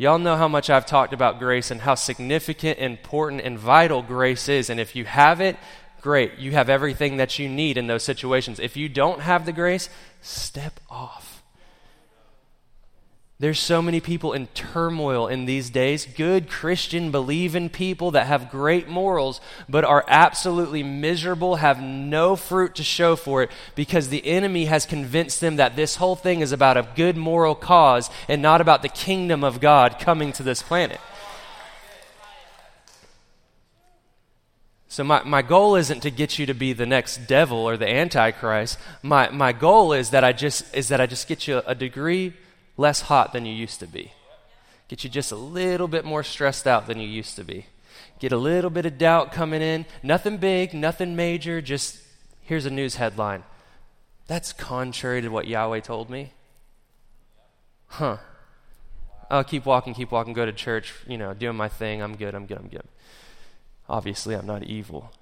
Y'all 0.00 0.18
know 0.18 0.34
how 0.34 0.48
much 0.48 0.70
I've 0.70 0.86
talked 0.86 1.12
about 1.12 1.38
grace 1.38 1.70
and 1.70 1.82
how 1.82 1.94
significant, 1.94 2.78
important, 2.78 3.42
and 3.42 3.58
vital 3.58 4.00
grace 4.00 4.48
is. 4.48 4.70
And 4.70 4.80
if 4.80 4.96
you 4.96 5.04
have 5.04 5.42
it, 5.42 5.58
great. 6.00 6.38
You 6.38 6.52
have 6.52 6.70
everything 6.70 7.18
that 7.18 7.38
you 7.38 7.50
need 7.50 7.76
in 7.76 7.86
those 7.86 8.02
situations. 8.02 8.58
If 8.58 8.78
you 8.78 8.88
don't 8.88 9.20
have 9.20 9.44
the 9.44 9.52
grace, 9.52 9.90
step 10.22 10.80
off. 10.88 11.29
There's 13.40 13.58
so 13.58 13.80
many 13.80 14.00
people 14.00 14.34
in 14.34 14.48
turmoil 14.48 15.26
in 15.26 15.46
these 15.46 15.70
days, 15.70 16.04
good 16.04 16.50
Christian, 16.50 17.10
believing 17.10 17.70
people 17.70 18.10
that 18.10 18.26
have 18.26 18.50
great 18.50 18.86
morals, 18.86 19.40
but 19.66 19.82
are 19.82 20.04
absolutely 20.08 20.82
miserable, 20.82 21.56
have 21.56 21.82
no 21.82 22.36
fruit 22.36 22.74
to 22.74 22.84
show 22.84 23.16
for 23.16 23.42
it, 23.42 23.50
because 23.74 24.10
the 24.10 24.26
enemy 24.26 24.66
has 24.66 24.84
convinced 24.84 25.40
them 25.40 25.56
that 25.56 25.74
this 25.74 25.96
whole 25.96 26.16
thing 26.16 26.40
is 26.40 26.52
about 26.52 26.76
a 26.76 26.86
good 26.94 27.16
moral 27.16 27.54
cause 27.54 28.10
and 28.28 28.42
not 28.42 28.60
about 28.60 28.82
the 28.82 28.90
kingdom 28.90 29.42
of 29.42 29.58
God 29.58 29.98
coming 29.98 30.32
to 30.32 30.42
this 30.42 30.60
planet. 30.60 31.00
So, 34.88 35.02
my, 35.02 35.22
my 35.22 35.40
goal 35.40 35.76
isn't 35.76 36.00
to 36.00 36.10
get 36.10 36.38
you 36.38 36.44
to 36.44 36.52
be 36.52 36.74
the 36.74 36.84
next 36.84 37.26
devil 37.26 37.66
or 37.66 37.78
the 37.78 37.88
antichrist. 37.88 38.78
My, 39.02 39.30
my 39.30 39.52
goal 39.52 39.94
is 39.94 40.10
that, 40.10 40.24
I 40.24 40.34
just, 40.34 40.74
is 40.74 40.88
that 40.88 41.00
I 41.00 41.06
just 41.06 41.26
get 41.26 41.48
you 41.48 41.62
a 41.64 41.74
degree 41.74 42.34
less 42.80 43.02
hot 43.02 43.32
than 43.32 43.44
you 43.44 43.52
used 43.52 43.78
to 43.80 43.86
be. 43.86 44.12
Get 44.88 45.04
you 45.04 45.10
just 45.10 45.30
a 45.30 45.36
little 45.36 45.86
bit 45.86 46.04
more 46.04 46.24
stressed 46.24 46.66
out 46.66 46.86
than 46.86 46.98
you 46.98 47.06
used 47.06 47.36
to 47.36 47.44
be. 47.44 47.66
Get 48.18 48.32
a 48.32 48.36
little 48.36 48.70
bit 48.70 48.86
of 48.86 48.98
doubt 48.98 49.32
coming 49.32 49.60
in. 49.60 49.84
Nothing 50.02 50.38
big, 50.38 50.72
nothing 50.72 51.14
major, 51.14 51.60
just 51.60 51.98
here's 52.40 52.66
a 52.66 52.70
news 52.70 52.96
headline. 52.96 53.44
That's 54.26 54.52
contrary 54.52 55.20
to 55.20 55.28
what 55.28 55.46
Yahweh 55.46 55.80
told 55.80 56.08
me. 56.08 56.32
Huh. 57.86 58.16
I'll 59.30 59.44
keep 59.44 59.66
walking, 59.66 59.94
keep 59.94 60.10
walking, 60.10 60.32
go 60.32 60.46
to 60.46 60.52
church, 60.52 60.94
you 61.06 61.18
know, 61.18 61.34
doing 61.34 61.56
my 61.56 61.68
thing. 61.68 62.00
I'm 62.00 62.16
good, 62.16 62.34
I'm 62.34 62.46
good, 62.46 62.58
I'm 62.58 62.68
good. 62.68 62.88
Obviously, 63.88 64.34
I'm 64.34 64.46
not 64.46 64.62
evil. 64.62 65.12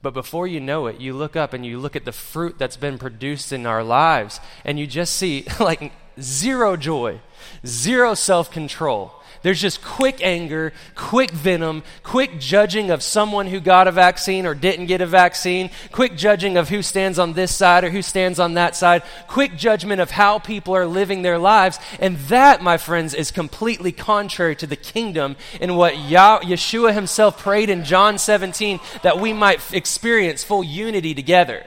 But 0.00 0.14
before 0.14 0.46
you 0.46 0.60
know 0.60 0.86
it, 0.86 1.00
you 1.00 1.12
look 1.12 1.34
up 1.34 1.52
and 1.52 1.66
you 1.66 1.78
look 1.78 1.96
at 1.96 2.04
the 2.04 2.12
fruit 2.12 2.56
that's 2.58 2.76
been 2.76 2.98
produced 2.98 3.52
in 3.52 3.66
our 3.66 3.82
lives, 3.82 4.40
and 4.64 4.78
you 4.78 4.86
just 4.86 5.14
see, 5.14 5.44
like, 5.60 5.92
zero 6.20 6.76
joy, 6.76 7.20
zero 7.66 8.14
self 8.14 8.50
control. 8.50 9.12
There's 9.42 9.60
just 9.60 9.82
quick 9.82 10.20
anger, 10.22 10.72
quick 10.94 11.30
venom, 11.30 11.82
quick 12.02 12.38
judging 12.38 12.90
of 12.90 13.02
someone 13.02 13.46
who 13.46 13.60
got 13.60 13.88
a 13.88 13.92
vaccine 13.92 14.46
or 14.46 14.54
didn't 14.54 14.86
get 14.86 15.00
a 15.00 15.06
vaccine, 15.06 15.70
quick 15.92 16.16
judging 16.16 16.56
of 16.56 16.68
who 16.68 16.82
stands 16.82 17.18
on 17.18 17.34
this 17.34 17.54
side 17.54 17.84
or 17.84 17.90
who 17.90 18.02
stands 18.02 18.38
on 18.38 18.54
that 18.54 18.76
side, 18.76 19.02
quick 19.28 19.56
judgment 19.56 20.00
of 20.00 20.10
how 20.10 20.38
people 20.38 20.74
are 20.74 20.86
living 20.86 21.22
their 21.22 21.38
lives. 21.38 21.78
And 22.00 22.16
that, 22.28 22.62
my 22.62 22.76
friends, 22.76 23.14
is 23.14 23.30
completely 23.30 23.92
contrary 23.92 24.56
to 24.56 24.66
the 24.66 24.76
kingdom 24.76 25.36
and 25.60 25.76
what 25.76 25.94
Yeshua 25.94 26.92
himself 26.92 27.38
prayed 27.38 27.70
in 27.70 27.84
John 27.84 28.18
17 28.18 28.80
that 29.02 29.18
we 29.20 29.32
might 29.32 29.72
experience 29.72 30.44
full 30.44 30.64
unity 30.64 31.14
together. 31.14 31.64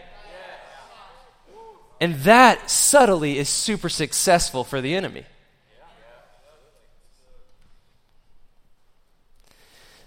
And 2.01 2.15
that 2.21 2.71
subtly 2.71 3.37
is 3.37 3.47
super 3.47 3.87
successful 3.87 4.63
for 4.63 4.81
the 4.81 4.95
enemy. 4.95 5.25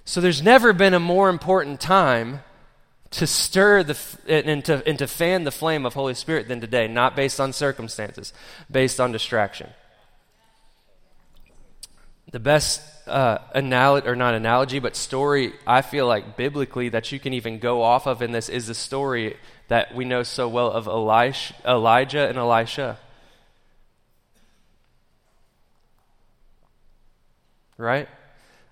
So 0.05 0.21
there's 0.21 0.43
never 0.43 0.73
been 0.73 0.95
a 0.95 1.01
more 1.01 1.31
important 1.31 1.81
time 1.81 2.41
to 3.13 3.27
stir 3.27 3.83
the 3.83 3.99
and 4.29 4.65
to, 4.65 4.87
and 4.87 4.99
to 4.99 5.07
fan 5.07 5.45
the 5.45 5.51
flame 5.51 5.87
of 5.87 5.95
Holy 5.95 6.15
Spirit 6.15 6.49
than 6.49 6.61
today, 6.61 6.89
not 6.89 7.17
based 7.17 7.41
on 7.41 7.53
circumstances, 7.53 8.33
based 8.71 9.01
on 9.01 9.13
distraction. 9.13 9.71
The 12.33 12.41
best 12.41 12.83
uh, 13.07 13.39
analogy, 13.55 14.09
or 14.09 14.17
not 14.17 14.35
analogy, 14.35 14.79
but 14.79 14.97
story 14.97 15.53
I 15.67 15.83
feel 15.83 16.07
like 16.07 16.37
biblically 16.37 16.89
that 16.91 17.13
you 17.13 17.21
can 17.21 17.33
even 17.33 17.59
go 17.59 17.83
off 17.83 18.07
of 18.07 18.21
in 18.21 18.33
this 18.33 18.49
is 18.49 18.67
the 18.67 18.75
story 18.75 19.37
that 19.69 19.95
we 19.95 20.05
know 20.05 20.23
so 20.23 20.49
well 20.49 20.71
of 20.71 20.87
Elijah 20.87 22.29
and 22.29 22.37
Elisha. 22.37 22.99
Right? 27.79 28.09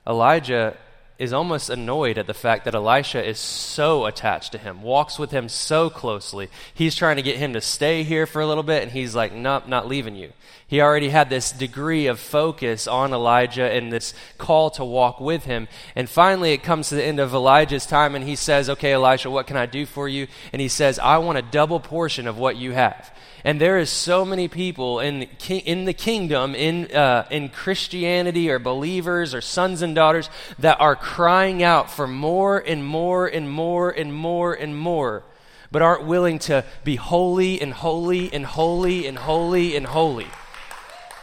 Elijah 0.06 0.76
is 1.22 1.32
almost 1.32 1.70
annoyed 1.70 2.18
at 2.18 2.26
the 2.26 2.34
fact 2.34 2.64
that 2.64 2.74
Elisha 2.74 3.24
is 3.24 3.38
so 3.38 4.06
attached 4.06 4.50
to 4.50 4.58
him, 4.58 4.82
walks 4.82 5.20
with 5.20 5.30
him 5.30 5.48
so 5.48 5.88
closely. 5.88 6.48
He's 6.74 6.96
trying 6.96 7.14
to 7.14 7.22
get 7.22 7.36
him 7.36 7.52
to 7.52 7.60
stay 7.60 8.02
here 8.02 8.26
for 8.26 8.42
a 8.42 8.46
little 8.46 8.64
bit, 8.64 8.82
and 8.82 8.90
he's 8.90 9.14
like, 9.14 9.32
Nope, 9.32 9.68
not 9.68 9.86
leaving 9.86 10.16
you. 10.16 10.32
He 10.66 10.80
already 10.80 11.10
had 11.10 11.30
this 11.30 11.52
degree 11.52 12.08
of 12.08 12.18
focus 12.18 12.88
on 12.88 13.12
Elijah 13.12 13.70
and 13.70 13.92
this 13.92 14.14
call 14.36 14.70
to 14.70 14.84
walk 14.84 15.20
with 15.20 15.44
him. 15.44 15.68
And 15.94 16.10
finally, 16.10 16.54
it 16.54 16.64
comes 16.64 16.88
to 16.88 16.96
the 16.96 17.04
end 17.04 17.20
of 17.20 17.32
Elijah's 17.32 17.86
time, 17.86 18.16
and 18.16 18.24
he 18.24 18.34
says, 18.34 18.68
Okay, 18.68 18.92
Elisha, 18.92 19.30
what 19.30 19.46
can 19.46 19.56
I 19.56 19.66
do 19.66 19.86
for 19.86 20.08
you? 20.08 20.26
And 20.52 20.60
he 20.60 20.66
says, 20.66 20.98
I 20.98 21.18
want 21.18 21.38
a 21.38 21.42
double 21.42 21.78
portion 21.78 22.26
of 22.26 22.36
what 22.36 22.56
you 22.56 22.72
have. 22.72 23.12
And 23.44 23.60
there 23.60 23.78
is 23.78 23.90
so 23.90 24.24
many 24.24 24.46
people 24.46 25.00
in, 25.00 25.22
in 25.48 25.84
the 25.84 25.92
kingdom, 25.92 26.54
in, 26.54 26.94
uh, 26.94 27.26
in 27.30 27.48
Christianity, 27.48 28.50
or 28.50 28.60
believers, 28.60 29.34
or 29.34 29.40
sons 29.40 29.82
and 29.82 29.94
daughters, 29.94 30.30
that 30.60 30.80
are 30.80 30.94
crying 30.94 31.62
out 31.62 31.90
for 31.90 32.06
more 32.06 32.58
and 32.58 32.84
more 32.84 33.26
and 33.26 33.50
more 33.50 33.90
and 33.90 34.14
more 34.14 34.54
and 34.54 34.76
more, 34.76 35.24
but 35.72 35.82
aren't 35.82 36.06
willing 36.06 36.38
to 36.40 36.64
be 36.84 36.96
holy 36.96 37.60
and 37.60 37.72
holy 37.72 38.32
and 38.32 38.46
holy 38.46 39.06
and 39.06 39.18
holy 39.18 39.74
and 39.76 39.86
holy. 39.86 40.28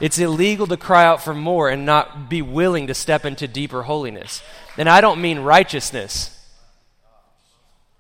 It's 0.02 0.18
illegal 0.18 0.68
to 0.68 0.78
cry 0.78 1.06
out 1.06 1.22
for 1.22 1.34
more 1.34 1.70
and 1.70 1.86
not 1.86 2.30
be 2.30 2.42
willing 2.42 2.88
to 2.88 2.94
step 2.94 3.26
into 3.26 3.48
deeper 3.48 3.84
holiness. 3.84 4.42
And 4.78 4.90
I 4.90 5.02
don't 5.02 5.22
mean 5.22 5.40
righteousness. 5.40 6.36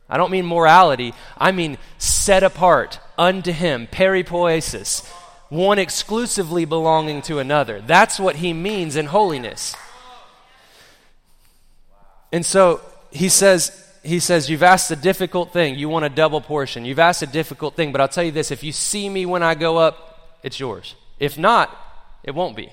I 0.09 0.17
don't 0.17 0.31
mean 0.31 0.45
morality. 0.45 1.13
I 1.37 1.51
mean 1.51 1.77
set 1.97 2.43
apart 2.43 2.99
unto 3.17 3.51
him, 3.51 3.87
peripoiesis, 3.87 5.07
one 5.49 5.77
exclusively 5.77 6.65
belonging 6.65 7.21
to 7.23 7.39
another. 7.39 7.81
That's 7.81 8.19
what 8.19 8.37
he 8.37 8.53
means 8.53 8.95
in 8.95 9.07
holiness. 9.07 9.75
And 12.31 12.45
so 12.45 12.81
he 13.11 13.29
says, 13.29 13.85
he 14.03 14.19
says, 14.19 14.49
You've 14.49 14.63
asked 14.63 14.91
a 14.91 14.95
difficult 14.95 15.51
thing. 15.51 15.75
You 15.75 15.89
want 15.89 16.05
a 16.05 16.09
double 16.09 16.41
portion. 16.41 16.85
You've 16.85 16.99
asked 16.99 17.21
a 17.21 17.27
difficult 17.27 17.75
thing, 17.75 17.91
but 17.91 18.01
I'll 18.01 18.07
tell 18.07 18.23
you 18.23 18.31
this 18.31 18.51
if 18.51 18.63
you 18.63 18.71
see 18.71 19.09
me 19.09 19.25
when 19.25 19.43
I 19.43 19.55
go 19.55 19.77
up, 19.77 20.37
it's 20.43 20.59
yours. 20.59 20.95
If 21.19 21.37
not, 21.37 21.75
it 22.23 22.33
won't 22.33 22.55
be. 22.55 22.69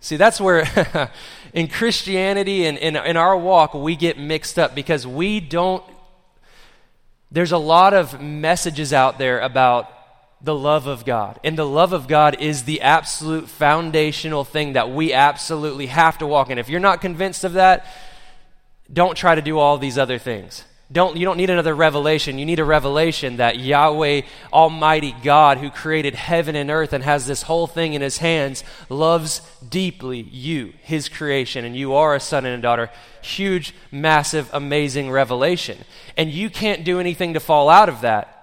See, 0.00 0.16
that's 0.16 0.40
where 0.40 1.10
in 1.52 1.68
Christianity 1.68 2.66
and 2.66 2.78
in, 2.78 2.96
in 2.96 3.16
our 3.16 3.36
walk, 3.36 3.74
we 3.74 3.96
get 3.96 4.18
mixed 4.18 4.58
up 4.58 4.74
because 4.74 5.06
we 5.06 5.40
don't 5.40 5.82
there's 7.30 7.52
a 7.52 7.58
lot 7.58 7.94
of 7.94 8.20
messages 8.20 8.92
out 8.92 9.18
there 9.18 9.40
about 9.40 9.92
the 10.40 10.54
love 10.54 10.86
of 10.86 11.04
God. 11.04 11.38
And 11.44 11.58
the 11.58 11.66
love 11.66 11.92
of 11.92 12.06
God 12.06 12.40
is 12.40 12.62
the 12.64 12.80
absolute 12.80 13.48
foundational 13.48 14.44
thing 14.44 14.74
that 14.74 14.90
we 14.90 15.12
absolutely 15.12 15.86
have 15.86 16.18
to 16.18 16.26
walk 16.26 16.50
in. 16.50 16.58
If 16.58 16.68
you're 16.68 16.80
not 16.80 17.00
convinced 17.00 17.44
of 17.44 17.54
that, 17.54 17.86
don't 18.90 19.16
try 19.16 19.34
to 19.34 19.42
do 19.42 19.58
all 19.58 19.78
these 19.78 19.98
other 19.98 20.18
things. 20.18 20.64
Don't, 20.90 21.18
you 21.18 21.26
don't 21.26 21.36
need 21.36 21.50
another 21.50 21.74
revelation. 21.74 22.38
You 22.38 22.46
need 22.46 22.60
a 22.60 22.64
revelation 22.64 23.36
that 23.36 23.58
Yahweh, 23.58 24.22
Almighty 24.50 25.14
God, 25.22 25.58
who 25.58 25.68
created 25.68 26.14
heaven 26.14 26.56
and 26.56 26.70
earth 26.70 26.94
and 26.94 27.04
has 27.04 27.26
this 27.26 27.42
whole 27.42 27.66
thing 27.66 27.92
in 27.92 28.00
his 28.00 28.18
hands, 28.18 28.64
loves 28.88 29.42
deeply 29.68 30.20
you, 30.20 30.72
his 30.80 31.10
creation, 31.10 31.66
and 31.66 31.76
you 31.76 31.92
are 31.92 32.14
a 32.14 32.20
son 32.20 32.46
and 32.46 32.58
a 32.58 32.62
daughter. 32.62 32.90
Huge, 33.20 33.74
massive, 33.92 34.48
amazing 34.50 35.10
revelation. 35.10 35.76
And 36.16 36.30
you 36.30 36.48
can't 36.48 36.84
do 36.84 37.00
anything 37.00 37.34
to 37.34 37.40
fall 37.40 37.68
out 37.68 37.90
of 37.90 38.00
that. 38.00 38.34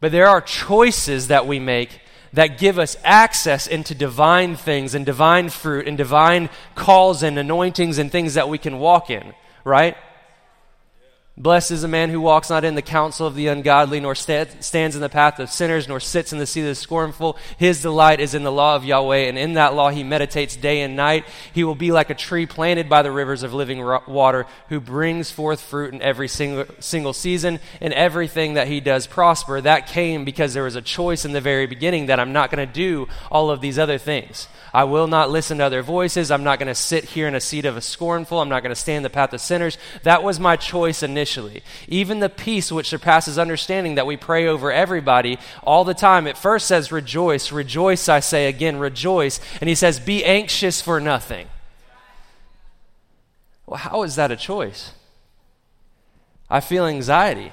But 0.00 0.12
there 0.12 0.28
are 0.28 0.40
choices 0.40 1.28
that 1.28 1.46
we 1.46 1.58
make 1.58 2.00
that 2.32 2.58
give 2.58 2.78
us 2.78 2.96
access 3.04 3.66
into 3.66 3.94
divine 3.94 4.56
things 4.56 4.94
and 4.94 5.04
divine 5.04 5.50
fruit 5.50 5.86
and 5.86 5.98
divine 5.98 6.48
calls 6.74 7.22
and 7.22 7.38
anointings 7.38 7.98
and 7.98 8.10
things 8.10 8.32
that 8.34 8.48
we 8.48 8.56
can 8.56 8.78
walk 8.78 9.10
in, 9.10 9.34
right? 9.62 9.96
Blessed 11.38 11.70
is 11.70 11.82
the 11.82 11.88
man 11.88 12.08
who 12.08 12.22
walks 12.22 12.48
not 12.48 12.64
in 12.64 12.76
the 12.76 12.80
counsel 12.80 13.26
of 13.26 13.34
the 13.34 13.48
ungodly, 13.48 14.00
nor 14.00 14.14
st- 14.14 14.64
stands 14.64 14.96
in 14.96 15.02
the 15.02 15.10
path 15.10 15.38
of 15.38 15.50
sinners, 15.50 15.86
nor 15.86 16.00
sits 16.00 16.32
in 16.32 16.38
the 16.38 16.46
seat 16.46 16.62
of 16.62 16.68
the 16.68 16.74
scornful. 16.74 17.36
His 17.58 17.82
delight 17.82 18.20
is 18.20 18.32
in 18.32 18.42
the 18.42 18.50
law 18.50 18.74
of 18.74 18.86
Yahweh, 18.86 19.28
and 19.28 19.36
in 19.36 19.52
that 19.52 19.74
law 19.74 19.90
he 19.90 20.02
meditates 20.02 20.56
day 20.56 20.80
and 20.80 20.96
night. 20.96 21.26
He 21.52 21.62
will 21.62 21.74
be 21.74 21.92
like 21.92 22.08
a 22.08 22.14
tree 22.14 22.46
planted 22.46 22.88
by 22.88 23.02
the 23.02 23.10
rivers 23.10 23.42
of 23.42 23.52
living 23.52 23.84
water, 24.06 24.46
who 24.70 24.80
brings 24.80 25.30
forth 25.30 25.60
fruit 25.60 25.92
in 25.92 26.00
every 26.00 26.26
single, 26.26 26.64
single 26.78 27.12
season, 27.12 27.60
and 27.82 27.92
everything 27.92 28.54
that 28.54 28.68
he 28.68 28.80
does 28.80 29.06
prosper. 29.06 29.60
That 29.60 29.88
came 29.88 30.24
because 30.24 30.54
there 30.54 30.62
was 30.62 30.76
a 30.76 30.80
choice 30.80 31.26
in 31.26 31.32
the 31.32 31.42
very 31.42 31.66
beginning 31.66 32.06
that 32.06 32.18
I'm 32.18 32.32
not 32.32 32.50
going 32.50 32.66
to 32.66 32.72
do 32.72 33.08
all 33.30 33.50
of 33.50 33.60
these 33.60 33.78
other 33.78 33.98
things. 33.98 34.48
I 34.72 34.84
will 34.84 35.06
not 35.06 35.30
listen 35.30 35.58
to 35.58 35.64
other 35.64 35.82
voices. 35.82 36.30
I'm 36.30 36.44
not 36.44 36.58
going 36.58 36.68
to 36.68 36.74
sit 36.74 37.04
here 37.04 37.28
in 37.28 37.34
a 37.34 37.40
seat 37.40 37.66
of 37.66 37.76
a 37.76 37.82
scornful. 37.82 38.40
I'm 38.40 38.48
not 38.48 38.62
going 38.62 38.74
to 38.74 38.80
stand 38.80 38.98
in 38.98 39.02
the 39.02 39.10
path 39.10 39.34
of 39.34 39.42
sinners. 39.42 39.76
That 40.02 40.22
was 40.22 40.40
my 40.40 40.56
choice 40.56 41.02
initially. 41.02 41.25
Even 41.88 42.20
the 42.20 42.28
peace 42.28 42.70
which 42.70 42.88
surpasses 42.88 43.38
understanding 43.38 43.96
that 43.96 44.06
we 44.06 44.16
pray 44.16 44.46
over 44.46 44.72
everybody 44.72 45.38
all 45.62 45.84
the 45.84 45.94
time, 45.94 46.26
it 46.26 46.38
first 46.38 46.66
says, 46.66 46.92
Rejoice, 46.92 47.52
rejoice, 47.52 48.08
I 48.08 48.20
say 48.20 48.46
again, 48.46 48.78
rejoice. 48.78 49.40
And 49.60 49.68
he 49.68 49.74
says, 49.74 50.00
Be 50.00 50.24
anxious 50.24 50.80
for 50.80 51.00
nothing. 51.00 51.48
Well, 53.66 53.78
how 53.78 54.02
is 54.04 54.16
that 54.16 54.30
a 54.30 54.36
choice? 54.36 54.92
I 56.48 56.60
feel 56.60 56.86
anxiety. 56.86 57.52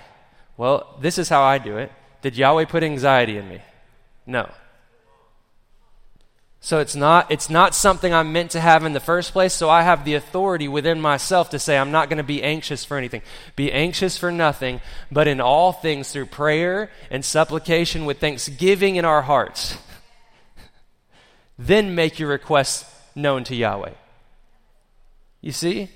Well, 0.56 0.96
this 1.02 1.18
is 1.18 1.30
how 1.30 1.42
I 1.42 1.58
do 1.58 1.78
it. 1.78 1.92
Did 2.22 2.38
Yahweh 2.38 2.66
put 2.66 2.84
anxiety 2.84 3.38
in 3.38 3.50
me? 3.50 3.62
No. 4.26 4.50
So 6.64 6.80
it's 6.80 6.96
not, 6.96 7.30
it's 7.30 7.50
not 7.50 7.76
something 7.76 8.14
I'm 8.14 8.32
meant 8.32 8.52
to 8.52 8.62
have 8.62 8.86
in 8.86 8.94
the 8.94 9.02
first 9.02 9.34
place. 9.34 9.54
So 9.54 9.70
I 9.70 9.82
have 9.82 10.06
the 10.06 10.14
authority 10.14 10.70
within 10.70 11.02
myself 11.02 11.50
to 11.50 11.60
say, 11.60 11.78
I'm 11.78 11.92
not 11.92 12.08
going 12.08 12.20
to 12.20 12.24
be 12.24 12.42
anxious 12.42 12.86
for 12.86 12.96
anything. 12.98 13.22
Be 13.58 13.70
anxious 13.70 14.18
for 14.18 14.32
nothing, 14.32 14.80
but 15.12 15.28
in 15.28 15.42
all 15.42 15.74
things 15.74 16.10
through 16.10 16.28
prayer 16.28 16.90
and 17.12 17.26
supplication 17.26 18.06
with 18.06 18.20
thanksgiving 18.20 18.96
in 18.96 19.04
our 19.04 19.22
hearts. 19.22 19.78
then 21.60 21.96
make 21.96 22.18
your 22.18 22.30
requests 22.30 22.90
known 23.14 23.44
to 23.44 23.56
Yahweh. 23.56 23.92
You 25.42 25.52
see? 25.52 25.90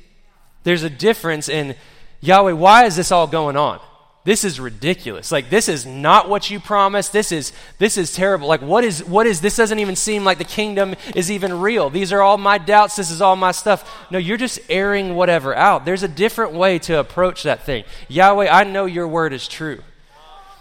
There's 0.65 0.83
a 0.83 0.89
difference 0.89 1.47
in 1.47 1.75
Yahweh, 2.19 2.51
why 2.51 2.83
is 2.83 2.97
this 2.97 3.13
all 3.13 3.27
going 3.27 3.55
on? 3.55 3.79
This 4.27 4.43
is 4.43 4.59
ridiculous. 4.59 5.31
Like 5.31 5.49
this 5.49 5.69
is 5.69 5.85
not 5.85 6.27
what 6.27 6.49
you 6.49 6.59
promised. 6.59 7.13
This 7.13 7.31
is 7.31 7.53
this 7.77 7.97
is 7.97 8.13
terrible. 8.13 8.49
Like 8.49 8.61
what 8.61 8.83
is 8.83 9.01
what 9.01 9.25
is 9.25 9.39
this 9.39 9.55
doesn't 9.55 9.79
even 9.79 9.95
seem 9.95 10.25
like 10.25 10.37
the 10.37 10.43
kingdom 10.43 10.95
is 11.15 11.31
even 11.31 11.61
real. 11.61 11.89
These 11.89 12.11
are 12.11 12.21
all 12.21 12.37
my 12.37 12.57
doubts. 12.57 12.97
This 12.97 13.09
is 13.09 13.21
all 13.21 13.37
my 13.37 13.53
stuff. 13.53 13.89
No 14.11 14.17
you're 14.17 14.35
just 14.35 14.59
airing 14.67 15.15
whatever 15.15 15.55
out. 15.55 15.85
There's 15.85 16.03
a 16.03 16.09
different 16.09 16.51
way 16.51 16.77
to 16.79 16.99
approach 16.99 17.43
that 17.43 17.63
thing. 17.63 17.85
Yahweh 18.09 18.49
i 18.49 18.65
know 18.65 18.85
your 18.85 19.07
word 19.07 19.31
is 19.31 19.47
true 19.47 19.81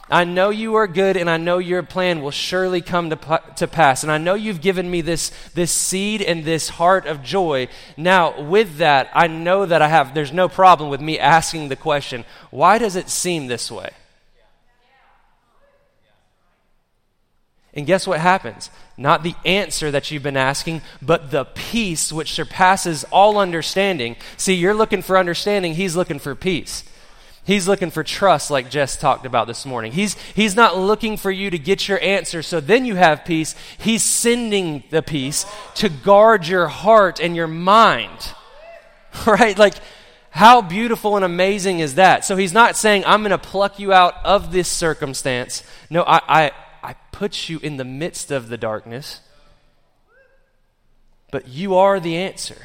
I 0.08 0.22
know 0.22 0.50
you 0.50 0.76
are 0.76 0.86
good, 0.86 1.16
and 1.16 1.28
I 1.28 1.36
know 1.36 1.58
your 1.58 1.82
plan 1.82 2.22
will 2.22 2.30
surely 2.30 2.80
come 2.80 3.10
to, 3.10 3.42
to 3.56 3.66
pass. 3.66 4.04
And 4.04 4.12
I 4.12 4.18
know 4.18 4.34
you've 4.34 4.60
given 4.60 4.88
me 4.88 5.00
this, 5.00 5.32
this 5.54 5.72
seed 5.72 6.22
and 6.22 6.44
this 6.44 6.68
heart 6.68 7.06
of 7.06 7.24
joy. 7.24 7.66
Now, 7.96 8.40
with 8.40 8.76
that, 8.76 9.10
I 9.14 9.26
know 9.26 9.66
that 9.66 9.82
I 9.82 9.88
have, 9.88 10.14
there's 10.14 10.32
no 10.32 10.48
problem 10.48 10.90
with 10.90 11.00
me 11.00 11.18
asking 11.18 11.68
the 11.68 11.76
question, 11.76 12.24
why 12.50 12.78
does 12.78 12.94
it 12.94 13.10
seem 13.10 13.48
this 13.48 13.70
way? 13.70 13.90
And 17.74 17.84
guess 17.84 18.06
what 18.06 18.20
happens? 18.20 18.70
Not 18.96 19.22
the 19.22 19.34
answer 19.44 19.90
that 19.90 20.10
you've 20.10 20.22
been 20.22 20.36
asking, 20.36 20.80
but 21.02 21.30
the 21.30 21.44
peace 21.44 22.10
which 22.12 22.32
surpasses 22.32 23.04
all 23.10 23.38
understanding. 23.38 24.16
See, 24.38 24.54
you're 24.54 24.72
looking 24.72 25.02
for 25.02 25.18
understanding, 25.18 25.74
he's 25.74 25.96
looking 25.96 26.18
for 26.18 26.34
peace. 26.34 26.84
He's 27.46 27.68
looking 27.68 27.92
for 27.92 28.02
trust, 28.02 28.50
like 28.50 28.70
Jess 28.70 28.96
talked 28.96 29.24
about 29.24 29.46
this 29.46 29.64
morning. 29.64 29.92
He's, 29.92 30.14
he's 30.34 30.56
not 30.56 30.76
looking 30.76 31.16
for 31.16 31.30
you 31.30 31.48
to 31.50 31.58
get 31.58 31.86
your 31.86 32.00
answer 32.00 32.42
so 32.42 32.58
then 32.58 32.84
you 32.84 32.96
have 32.96 33.24
peace. 33.24 33.54
He's 33.78 34.02
sending 34.02 34.82
the 34.90 35.00
peace 35.00 35.46
to 35.76 35.88
guard 35.88 36.48
your 36.48 36.66
heart 36.66 37.20
and 37.20 37.36
your 37.36 37.46
mind. 37.46 38.32
Right? 39.26 39.58
Like, 39.58 39.72
how 40.28 40.60
beautiful 40.60 41.16
and 41.16 41.24
amazing 41.24 41.78
is 41.78 41.94
that? 41.94 42.26
So 42.26 42.36
he's 42.36 42.52
not 42.52 42.76
saying, 42.76 43.04
I'm 43.06 43.22
going 43.22 43.30
to 43.30 43.38
pluck 43.38 43.78
you 43.78 43.94
out 43.94 44.14
of 44.24 44.52
this 44.52 44.68
circumstance. 44.68 45.62
No, 45.88 46.02
I, 46.02 46.20
I, 46.28 46.50
I 46.82 46.94
put 47.12 47.48
you 47.48 47.58
in 47.60 47.78
the 47.78 47.84
midst 47.86 48.30
of 48.30 48.50
the 48.50 48.58
darkness, 48.58 49.22
but 51.30 51.48
you 51.48 51.76
are 51.76 51.98
the 51.98 52.16
answer. 52.16 52.58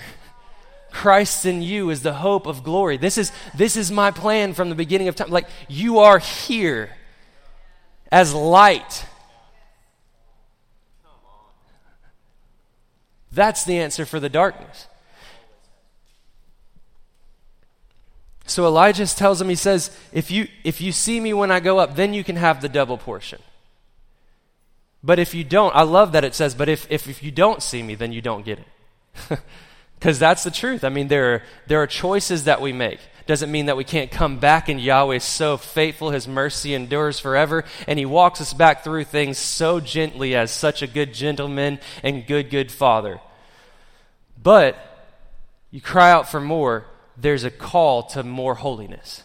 Christ 0.91 1.45
in 1.45 1.62
you 1.62 1.89
is 1.89 2.04
the 2.04 2.13
hope 2.13 2.45
of 2.45 2.63
glory. 2.63 2.97
This 2.97 3.17
is, 3.17 3.32
this 3.56 3.75
is 3.75 3.91
my 3.91 4.12
plan 4.12 4.54
from 4.54 4.69
the 4.69 4.75
beginning 4.75 5.08
of 5.08 5.15
time. 5.15 5.30
Like, 5.30 5.47
you 5.67 5.99
are 5.99 6.19
here 6.19 6.89
as 8.12 8.34
light. 8.34 9.06
That's 13.32 13.63
the 13.63 13.80
answer 13.80 14.06
for 14.06 14.19
the 14.19 14.30
darkness. 14.30 14.88
So 18.45 18.65
Elijah 18.65 19.06
tells 19.08 19.39
him, 19.39 19.47
he 19.47 19.56
says, 19.56 19.97
if 20.12 20.30
you, 20.30 20.49
if 20.65 20.82
you 20.82 20.91
see 20.91 21.21
me 21.21 21.34
when 21.34 21.51
I 21.51 21.62
go 21.62 21.80
up, 21.80 21.95
then 21.95 22.13
you 22.13 22.21
can 22.21 22.36
have 22.36 22.62
the 22.62 22.67
double 22.67 22.97
portion. 22.97 23.39
But 25.01 25.19
if 25.19 25.34
you 25.34 25.45
don't, 25.45 25.73
I 25.73 25.84
love 25.84 26.12
that 26.12 26.25
it 26.25 26.36
says, 26.36 26.54
but 26.54 26.67
if, 26.67 26.86
if, 26.91 27.08
if 27.08 27.23
you 27.23 27.32
don't 27.32 27.63
see 27.63 27.82
me, 27.82 27.95
then 27.95 28.12
you 28.12 28.21
don't 28.21 28.43
get 28.43 28.60
it. 28.60 29.39
Because 30.01 30.17
that's 30.17 30.43
the 30.43 30.49
truth. 30.49 30.83
I 30.83 30.89
mean, 30.89 31.09
there 31.09 31.35
are, 31.35 31.43
there 31.67 31.79
are 31.79 31.85
choices 31.85 32.45
that 32.45 32.59
we 32.59 32.73
make. 32.73 32.97
Doesn't 33.27 33.51
mean 33.51 33.67
that 33.67 33.77
we 33.77 33.83
can't 33.83 34.09
come 34.09 34.39
back, 34.39 34.67
and 34.67 34.81
Yahweh 34.81 35.17
is 35.17 35.23
so 35.23 35.57
faithful. 35.57 36.09
His 36.09 36.27
mercy 36.27 36.73
endures 36.73 37.19
forever, 37.19 37.65
and 37.87 37.99
He 37.99 38.05
walks 38.07 38.41
us 38.41 38.51
back 38.51 38.83
through 38.83 39.03
things 39.03 39.37
so 39.37 39.79
gently 39.79 40.33
as 40.35 40.49
such 40.49 40.81
a 40.81 40.87
good 40.87 41.13
gentleman 41.13 41.79
and 42.01 42.25
good, 42.25 42.49
good 42.49 42.71
Father. 42.71 43.21
But 44.41 44.75
you 45.69 45.81
cry 45.81 46.09
out 46.09 46.27
for 46.27 46.41
more, 46.41 46.87
there's 47.15 47.43
a 47.43 47.51
call 47.51 48.01
to 48.01 48.23
more 48.23 48.55
holiness. 48.55 49.23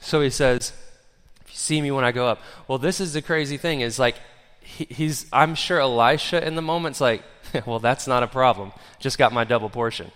So 0.00 0.20
he 0.20 0.30
says, 0.30 0.72
see 1.66 1.80
me 1.80 1.90
when 1.90 2.04
I 2.04 2.12
go 2.12 2.26
up. 2.26 2.40
Well, 2.68 2.78
this 2.78 3.00
is 3.00 3.12
the 3.12 3.22
crazy 3.22 3.56
thing 3.56 3.80
is 3.80 3.98
like, 3.98 4.16
he, 4.60 4.86
he's, 4.88 5.26
I'm 5.32 5.54
sure 5.54 5.80
Elisha 5.80 6.46
in 6.46 6.54
the 6.54 6.62
moment's 6.62 7.00
like, 7.00 7.22
well, 7.66 7.78
that's 7.78 8.06
not 8.06 8.22
a 8.22 8.26
problem. 8.26 8.72
Just 9.00 9.18
got 9.18 9.32
my 9.32 9.44
double 9.44 9.68
portion. 9.68 10.10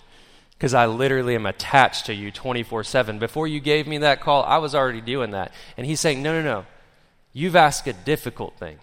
Because 0.53 0.75
I 0.75 0.87
literally 0.87 1.35
am 1.35 1.47
attached 1.47 2.07
to 2.07 2.15
you 2.15 2.31
24 2.31 2.85
7. 2.85 3.19
Before 3.19 3.47
you 3.47 3.61
gave 3.61 3.87
me 3.87 3.99
that 3.99 4.21
call, 4.21 4.43
I 4.45 4.59
was 4.59 4.75
already 4.75 5.01
doing 5.01 5.31
that. 5.31 5.53
And 5.77 5.87
he's 5.87 6.01
saying, 6.01 6.23
no, 6.23 6.33
no, 6.33 6.43
no. 6.43 6.67
You've 7.33 7.57
asked 7.57 7.87
a 7.87 7.93
difficult 7.93 8.59
thing. 8.59 8.79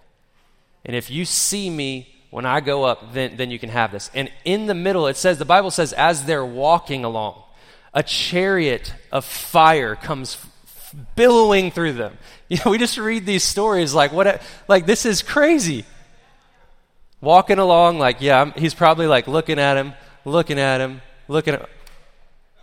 And 0.84 0.96
if 0.96 1.10
you 1.10 1.24
see 1.24 1.70
me 1.70 2.14
when 2.30 2.46
I 2.46 2.60
go 2.60 2.84
up, 2.84 3.12
then, 3.12 3.36
then 3.36 3.50
you 3.50 3.58
can 3.58 3.68
have 3.70 3.92
this. 3.92 4.10
And 4.12 4.30
in 4.44 4.66
the 4.66 4.74
middle, 4.74 5.06
it 5.06 5.16
says, 5.16 5.38
the 5.38 5.44
Bible 5.44 5.70
says, 5.70 5.92
as 5.92 6.24
they're 6.24 6.44
walking 6.44 7.04
along, 7.04 7.42
a 7.94 8.02
chariot 8.02 8.94
of 9.12 9.24
fire 9.24 9.94
comes 9.94 10.36
billowing 11.14 11.70
through 11.70 11.94
them. 11.94 12.18
You 12.50 12.56
know, 12.64 12.70
we 12.70 12.78
just 12.78 12.96
read 12.96 13.26
these 13.26 13.44
stories 13.44 13.92
like 13.92 14.10
what 14.10 14.26
a, 14.26 14.40
like 14.68 14.86
this 14.86 15.04
is 15.04 15.20
crazy. 15.20 15.84
Walking 17.20 17.58
along 17.58 17.98
like 17.98 18.22
yeah, 18.22 18.40
I'm, 18.40 18.52
he's 18.52 18.72
probably 18.72 19.06
like 19.06 19.28
looking 19.28 19.58
at 19.58 19.76
him, 19.76 19.92
looking 20.24 20.58
at 20.58 20.80
him, 20.80 21.02
looking 21.28 21.52
at 21.52 21.68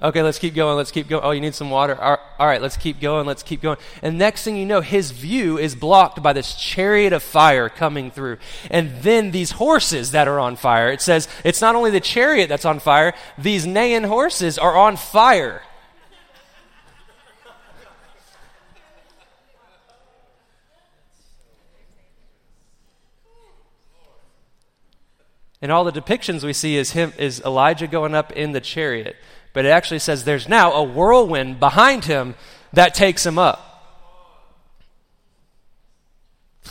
Okay, 0.02 0.22
let's 0.22 0.40
keep 0.40 0.54
going. 0.54 0.76
Let's 0.76 0.92
keep 0.92 1.08
going. 1.08 1.24
Oh, 1.24 1.32
you 1.32 1.40
need 1.40 1.56
some 1.56 1.70
water? 1.70 1.98
All 2.02 2.20
right, 2.38 2.62
let's 2.62 2.76
keep 2.76 3.00
going. 3.00 3.26
Let's 3.26 3.44
keep 3.44 3.62
going. 3.62 3.78
And 4.02 4.18
next 4.18 4.44
thing 4.44 4.58
you 4.58 4.66
know, 4.66 4.82
his 4.82 5.12
view 5.12 5.58
is 5.58 5.74
blocked 5.74 6.22
by 6.22 6.34
this 6.34 6.54
chariot 6.56 7.14
of 7.14 7.24
fire 7.24 7.70
coming 7.70 8.12
through. 8.12 8.38
And 8.70 8.92
then 9.04 9.32
these 9.32 9.52
horses 9.52 10.12
that 10.12 10.28
are 10.28 10.40
on 10.40 10.58
fire. 10.58 10.92
It 10.92 11.02
says 11.02 11.30
it's 11.46 11.62
not 11.62 11.76
only 11.76 11.92
the 11.92 12.02
chariot 12.02 12.50
that's 12.50 12.66
on 12.66 12.80
fire, 12.80 13.14
these 13.38 13.66
neighing 13.66 14.04
horses 14.04 14.58
are 14.58 14.76
on 14.76 14.98
fire. 14.98 15.62
And 25.66 25.72
all 25.72 25.84
the 25.84 25.92
depictions 25.92 26.44
we 26.44 26.54
see 26.54 26.78
is 26.78 26.92
him 26.92 27.12
is 27.18 27.42
Elijah 27.42 27.88
going 27.88 28.14
up 28.14 28.32
in 28.34 28.52
the 28.52 28.62
chariot. 28.62 29.16
But 29.52 29.66
it 29.66 29.70
actually 29.70 29.98
says 29.98 30.24
there's 30.24 30.48
now 30.48 30.72
a 30.74 30.84
whirlwind 30.84 31.60
behind 31.60 32.06
him 32.06 32.36
that 32.72 32.94
takes 32.94 33.26
him 33.26 33.40
up. 33.40 33.64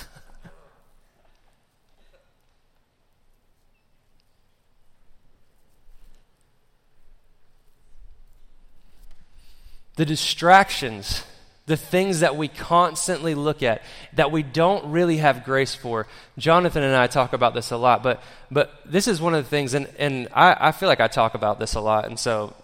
the 9.96 10.04
distractions, 10.04 11.24
the 11.66 11.76
things 11.76 12.20
that 12.20 12.36
we 12.36 12.48
constantly 12.48 13.34
look 13.34 13.62
at 13.62 13.82
that 14.14 14.30
we 14.30 14.42
don't 14.42 14.90
really 14.90 15.16
have 15.16 15.44
grace 15.44 15.74
for. 15.74 16.06
Jonathan 16.36 16.82
and 16.82 16.94
I 16.94 17.06
talk 17.06 17.32
about 17.32 17.54
this 17.54 17.70
a 17.70 17.76
lot, 17.76 18.02
but 18.02 18.22
but 18.50 18.74
this 18.84 19.08
is 19.08 19.20
one 19.20 19.34
of 19.34 19.42
the 19.42 19.48
things, 19.48 19.72
and 19.72 19.88
and 19.98 20.28
I, 20.34 20.68
I 20.68 20.72
feel 20.72 20.88
like 20.88 21.00
I 21.00 21.08
talk 21.08 21.34
about 21.34 21.58
this 21.58 21.74
a 21.74 21.80
lot, 21.80 22.04
and 22.04 22.18
so 22.18 22.54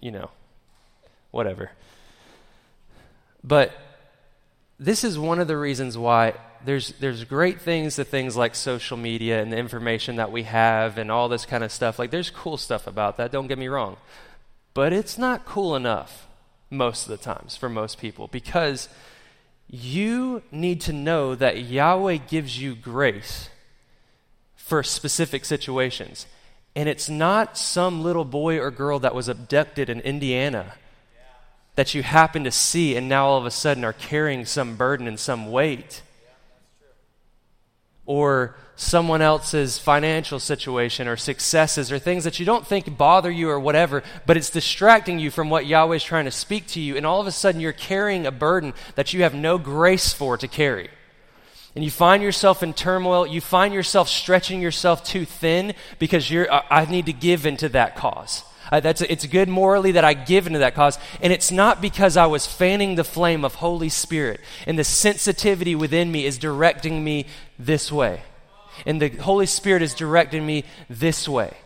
you 0.00 0.10
know, 0.10 0.30
whatever. 1.30 1.70
But 3.44 3.72
this 4.78 5.04
is 5.04 5.18
one 5.18 5.38
of 5.38 5.46
the 5.46 5.56
reasons 5.56 5.96
why 5.96 6.34
there's 6.64 6.92
there's 6.94 7.22
great 7.24 7.60
things 7.60 7.96
to 7.96 8.04
things 8.04 8.36
like 8.36 8.56
social 8.56 8.96
media 8.96 9.40
and 9.40 9.52
the 9.52 9.58
information 9.58 10.16
that 10.16 10.32
we 10.32 10.42
have 10.42 10.98
and 10.98 11.10
all 11.10 11.28
this 11.28 11.46
kind 11.46 11.62
of 11.62 11.70
stuff. 11.70 12.00
Like 12.00 12.10
there's 12.10 12.30
cool 12.30 12.56
stuff 12.56 12.88
about 12.88 13.16
that, 13.18 13.30
don't 13.30 13.46
get 13.46 13.58
me 13.58 13.68
wrong. 13.68 13.96
But 14.74 14.92
it's 14.92 15.18
not 15.18 15.44
cool 15.44 15.76
enough 15.76 16.26
most 16.70 17.04
of 17.04 17.10
the 17.10 17.22
times 17.22 17.56
for 17.56 17.68
most 17.68 17.98
people 17.98 18.28
because 18.28 18.88
you 19.68 20.42
need 20.50 20.80
to 20.80 20.92
know 20.92 21.34
that 21.34 21.58
Yahweh 21.62 22.16
gives 22.28 22.60
you 22.60 22.74
grace 22.74 23.48
for 24.56 24.82
specific 24.82 25.44
situations. 25.44 26.26
And 26.76 26.88
it's 26.88 27.08
not 27.08 27.58
some 27.58 28.02
little 28.02 28.24
boy 28.24 28.58
or 28.58 28.70
girl 28.70 29.00
that 29.00 29.14
was 29.14 29.28
abducted 29.28 29.90
in 29.90 30.00
Indiana 30.00 30.74
that 31.74 31.94
you 31.94 32.02
happen 32.02 32.44
to 32.44 32.50
see 32.50 32.96
and 32.96 33.08
now 33.08 33.26
all 33.26 33.38
of 33.38 33.46
a 33.46 33.50
sudden 33.50 33.84
are 33.84 33.92
carrying 33.92 34.44
some 34.44 34.76
burden 34.76 35.08
and 35.08 35.18
some 35.18 35.50
weight 35.50 36.02
or 38.10 38.56
someone 38.74 39.22
else's 39.22 39.78
financial 39.78 40.40
situation 40.40 41.06
or 41.06 41.16
successes 41.16 41.92
or 41.92 41.98
things 42.00 42.24
that 42.24 42.40
you 42.40 42.44
don't 42.44 42.66
think 42.66 42.98
bother 42.98 43.30
you 43.30 43.48
or 43.48 43.60
whatever, 43.60 44.02
but 44.26 44.36
it's 44.36 44.50
distracting 44.50 45.20
you 45.20 45.30
from 45.30 45.48
what 45.48 45.64
Yahweh 45.64 45.94
is 45.94 46.02
trying 46.02 46.24
to 46.24 46.30
speak 46.32 46.66
to 46.66 46.80
you. 46.80 46.96
And 46.96 47.06
all 47.06 47.20
of 47.20 47.28
a 47.28 47.30
sudden, 47.30 47.60
you're 47.60 47.72
carrying 47.72 48.26
a 48.26 48.32
burden 48.32 48.74
that 48.96 49.12
you 49.12 49.22
have 49.22 49.32
no 49.32 49.58
grace 49.58 50.12
for 50.12 50.36
to 50.36 50.48
carry. 50.48 50.90
And 51.76 51.84
you 51.84 51.90
find 51.92 52.20
yourself 52.20 52.64
in 52.64 52.74
turmoil. 52.74 53.28
You 53.28 53.40
find 53.40 53.72
yourself 53.72 54.08
stretching 54.08 54.60
yourself 54.60 55.04
too 55.04 55.24
thin 55.24 55.74
because 56.00 56.32
you're, 56.32 56.48
I 56.50 56.86
need 56.86 57.06
to 57.06 57.12
give 57.12 57.46
into 57.46 57.68
that 57.68 57.94
cause. 57.94 58.42
Uh, 58.70 58.80
that's, 58.80 59.00
it's 59.02 59.26
good 59.26 59.48
morally 59.48 59.92
that 59.92 60.04
I 60.04 60.14
give 60.14 60.46
into 60.46 60.60
that 60.60 60.74
cause. 60.74 60.98
And 61.20 61.32
it's 61.32 61.50
not 61.50 61.80
because 61.80 62.16
I 62.16 62.26
was 62.26 62.46
fanning 62.46 62.94
the 62.94 63.04
flame 63.04 63.44
of 63.44 63.56
Holy 63.56 63.88
Spirit 63.88 64.40
and 64.66 64.78
the 64.78 64.84
sensitivity 64.84 65.74
within 65.74 66.10
me 66.10 66.24
is 66.24 66.38
directing 66.38 67.02
me 67.02 67.26
this 67.58 67.90
way. 67.90 68.22
And 68.86 69.02
the 69.02 69.08
Holy 69.08 69.46
Spirit 69.46 69.82
is 69.82 69.94
directing 69.94 70.46
me 70.46 70.64
this 70.88 71.28
way. 71.28 71.56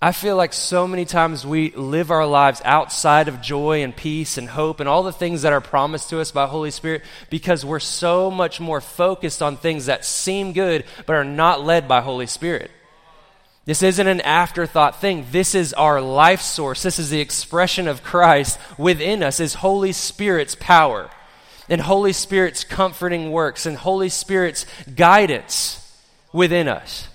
I 0.00 0.12
feel 0.12 0.36
like 0.36 0.52
so 0.52 0.86
many 0.86 1.06
times 1.06 1.46
we 1.46 1.70
live 1.70 2.10
our 2.10 2.26
lives 2.26 2.60
outside 2.64 3.28
of 3.28 3.40
joy 3.40 3.82
and 3.82 3.96
peace 3.96 4.36
and 4.36 4.46
hope 4.46 4.78
and 4.78 4.88
all 4.88 5.02
the 5.02 5.12
things 5.12 5.42
that 5.42 5.54
are 5.54 5.60
promised 5.62 6.10
to 6.10 6.20
us 6.20 6.30
by 6.30 6.46
Holy 6.46 6.70
Spirit 6.70 7.02
because 7.30 7.64
we're 7.64 7.80
so 7.80 8.30
much 8.30 8.60
more 8.60 8.82
focused 8.82 9.40
on 9.40 9.56
things 9.56 9.86
that 9.86 10.04
seem 10.04 10.52
good 10.52 10.84
but 11.06 11.16
are 11.16 11.24
not 11.24 11.64
led 11.64 11.88
by 11.88 12.02
Holy 12.02 12.26
Spirit. 12.26 12.70
This 13.66 13.82
isn't 13.82 14.06
an 14.06 14.20
afterthought 14.20 15.00
thing. 15.00 15.26
This 15.32 15.54
is 15.54 15.74
our 15.74 16.00
life 16.00 16.40
source. 16.40 16.82
This 16.82 16.98
is 16.98 17.10
the 17.10 17.20
expression 17.20 17.88
of 17.88 18.02
Christ 18.02 18.58
within 18.78 19.22
us, 19.22 19.40
is 19.40 19.54
Holy 19.54 19.92
Spirit's 19.92 20.54
power 20.54 21.10
and 21.68 21.80
Holy 21.80 22.12
Spirit's 22.12 22.64
comforting 22.64 23.32
works 23.32 23.66
and 23.66 23.76
Holy 23.76 24.08
Spirit's 24.08 24.66
guidance 24.94 26.00
within 26.32 26.68
us. 26.68 27.08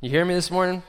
You 0.00 0.08
hear 0.08 0.24
me 0.24 0.34
this 0.34 0.50
morning? 0.50 0.82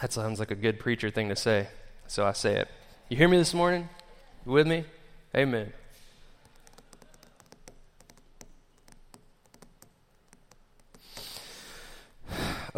That 0.00 0.12
sounds 0.12 0.38
like 0.38 0.52
a 0.52 0.54
good 0.54 0.78
preacher 0.78 1.10
thing 1.10 1.28
to 1.30 1.36
say, 1.36 1.66
so 2.06 2.24
I 2.24 2.32
say 2.32 2.60
it. 2.60 2.68
You 3.08 3.16
hear 3.16 3.26
me 3.26 3.38
this 3.38 3.52
morning? 3.52 3.88
You 4.46 4.52
with 4.52 4.68
me? 4.68 4.84
Amen. 5.36 5.72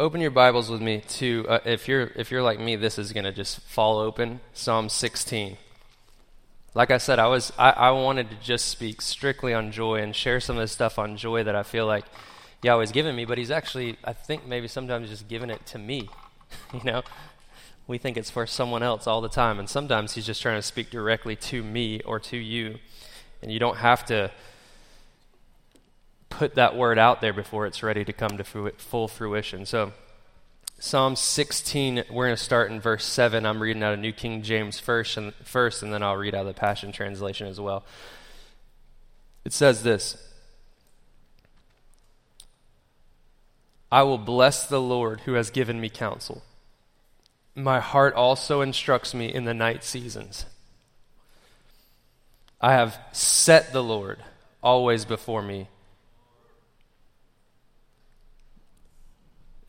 Open 0.01 0.19
your 0.19 0.31
Bibles 0.31 0.67
with 0.67 0.81
me 0.81 1.01
to 1.07 1.45
uh, 1.47 1.59
if 1.63 1.87
you're 1.87 2.11
if 2.15 2.31
you're 2.31 2.41
like 2.41 2.59
me, 2.59 2.75
this 2.75 2.97
is 2.97 3.13
going 3.13 3.23
to 3.23 3.31
just 3.31 3.61
fall 3.61 3.99
open. 3.99 4.39
Psalm 4.51 4.89
16. 4.89 5.57
Like 6.73 6.89
I 6.89 6.97
said, 6.97 7.19
I 7.19 7.27
was 7.27 7.53
I, 7.57 7.69
I 7.69 7.91
wanted 7.91 8.31
to 8.31 8.35
just 8.37 8.65
speak 8.65 8.99
strictly 8.99 9.53
on 9.53 9.71
joy 9.71 10.01
and 10.01 10.15
share 10.15 10.39
some 10.39 10.57
of 10.57 10.63
this 10.63 10.71
stuff 10.71 10.97
on 10.97 11.17
joy 11.17 11.43
that 11.43 11.55
I 11.55 11.61
feel 11.61 11.85
like 11.85 12.05
Yahweh's 12.63 12.91
given 12.91 13.15
me, 13.15 13.25
but 13.25 13.37
He's 13.37 13.51
actually 13.51 13.97
I 14.03 14.13
think 14.13 14.47
maybe 14.47 14.67
sometimes 14.67 15.07
just 15.07 15.27
given 15.27 15.51
it 15.51 15.67
to 15.67 15.77
me. 15.77 16.09
you 16.73 16.81
know, 16.83 17.03
we 17.85 17.99
think 17.99 18.17
it's 18.17 18.31
for 18.31 18.47
someone 18.47 18.81
else 18.81 19.05
all 19.05 19.21
the 19.21 19.29
time, 19.29 19.59
and 19.59 19.69
sometimes 19.69 20.15
He's 20.15 20.25
just 20.25 20.41
trying 20.41 20.57
to 20.57 20.63
speak 20.63 20.89
directly 20.89 21.35
to 21.35 21.61
me 21.61 22.01
or 22.01 22.19
to 22.21 22.37
you, 22.37 22.79
and 23.43 23.51
you 23.51 23.59
don't 23.59 23.77
have 23.77 24.03
to 24.05 24.31
put 26.31 26.55
that 26.55 26.75
word 26.75 26.97
out 26.97 27.21
there 27.21 27.33
before 27.33 27.67
it's 27.67 27.83
ready 27.83 28.03
to 28.03 28.13
come 28.13 28.37
to 28.37 28.43
full 28.43 29.07
fruition. 29.07 29.65
So, 29.67 29.91
Psalm 30.79 31.15
16, 31.15 32.05
we're 32.09 32.25
going 32.25 32.35
to 32.35 32.43
start 32.43 32.71
in 32.71 32.81
verse 32.81 33.05
7. 33.05 33.45
I'm 33.45 33.61
reading 33.61 33.83
out 33.83 33.93
of 33.93 33.99
New 33.99 34.13
King 34.13 34.41
James 34.41 34.79
first 34.79 35.15
and, 35.17 35.33
first, 35.43 35.83
and 35.83 35.93
then 35.93 36.01
I'll 36.01 36.17
read 36.17 36.33
out 36.33 36.41
of 36.41 36.47
the 36.47 36.59
Passion 36.59 36.91
Translation 36.91 37.45
as 37.45 37.59
well. 37.59 37.83
It 39.45 39.53
says 39.53 39.83
this 39.83 40.17
I 43.91 44.03
will 44.03 44.17
bless 44.17 44.65
the 44.65 44.81
Lord 44.81 45.21
who 45.21 45.33
has 45.33 45.51
given 45.51 45.79
me 45.79 45.89
counsel. 45.89 46.41
My 47.53 47.79
heart 47.79 48.15
also 48.15 48.61
instructs 48.61 49.13
me 49.13 49.31
in 49.31 49.43
the 49.43 49.53
night 49.53 49.83
seasons. 49.83 50.45
I 52.61 52.73
have 52.73 52.97
set 53.11 53.73
the 53.73 53.83
Lord 53.83 54.19
always 54.63 55.03
before 55.03 55.41
me 55.41 55.67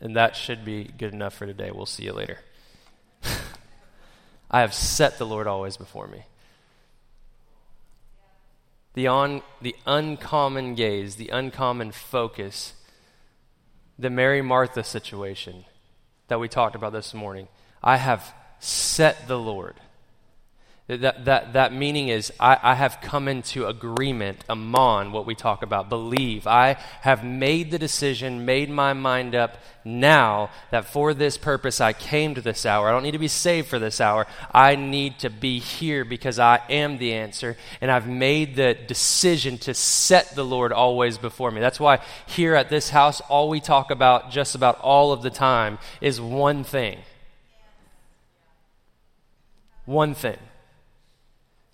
And 0.02 0.16
that 0.16 0.34
should 0.34 0.64
be 0.64 0.82
good 0.98 1.14
enough 1.14 1.32
for 1.32 1.46
today. 1.46 1.70
We'll 1.70 1.86
see 1.86 2.02
you 2.02 2.12
later. 2.12 2.40
I 4.50 4.60
have 4.60 4.74
set 4.74 5.16
the 5.16 5.24
Lord 5.24 5.46
always 5.46 5.76
before 5.76 6.08
me. 6.08 6.24
The, 8.94 9.06
on, 9.06 9.42
the 9.62 9.76
uncommon 9.86 10.74
gaze, 10.74 11.14
the 11.14 11.28
uncommon 11.28 11.92
focus, 11.92 12.74
the 13.96 14.10
Mary 14.10 14.42
Martha 14.42 14.82
situation 14.82 15.66
that 16.26 16.40
we 16.40 16.48
talked 16.48 16.74
about 16.74 16.92
this 16.92 17.14
morning. 17.14 17.46
I 17.80 17.96
have 17.96 18.34
set 18.58 19.28
the 19.28 19.38
Lord. 19.38 19.76
That, 20.96 21.24
that, 21.24 21.52
that 21.52 21.72
meaning 21.72 22.08
is, 22.08 22.32
I, 22.38 22.58
I 22.62 22.74
have 22.74 23.00
come 23.00 23.28
into 23.28 23.66
agreement, 23.66 24.44
amon, 24.50 25.12
what 25.12 25.26
we 25.26 25.34
talk 25.34 25.62
about, 25.62 25.88
believe. 25.88 26.46
I 26.46 26.74
have 27.00 27.24
made 27.24 27.70
the 27.70 27.78
decision, 27.78 28.44
made 28.44 28.68
my 28.68 28.92
mind 28.92 29.34
up 29.34 29.58
now 29.84 30.50
that 30.70 30.84
for 30.84 31.14
this 31.14 31.38
purpose 31.38 31.80
I 31.80 31.92
came 31.92 32.34
to 32.34 32.40
this 32.40 32.66
hour. 32.66 32.88
I 32.88 32.92
don't 32.92 33.02
need 33.02 33.12
to 33.12 33.18
be 33.18 33.28
saved 33.28 33.68
for 33.68 33.78
this 33.78 34.00
hour. 34.00 34.26
I 34.52 34.76
need 34.76 35.18
to 35.20 35.30
be 35.30 35.58
here 35.58 36.04
because 36.04 36.38
I 36.38 36.60
am 36.68 36.98
the 36.98 37.14
answer. 37.14 37.56
And 37.80 37.90
I've 37.90 38.08
made 38.08 38.56
the 38.56 38.74
decision 38.74 39.58
to 39.58 39.74
set 39.74 40.34
the 40.34 40.44
Lord 40.44 40.72
always 40.72 41.16
before 41.18 41.50
me. 41.50 41.60
That's 41.60 41.80
why 41.80 42.00
here 42.26 42.54
at 42.54 42.70
this 42.70 42.90
house, 42.90 43.20
all 43.22 43.48
we 43.48 43.60
talk 43.60 43.90
about 43.90 44.30
just 44.30 44.54
about 44.54 44.80
all 44.80 45.12
of 45.12 45.22
the 45.22 45.30
time 45.30 45.78
is 46.00 46.20
one 46.20 46.64
thing. 46.64 46.98
One 49.84 50.14
thing 50.14 50.38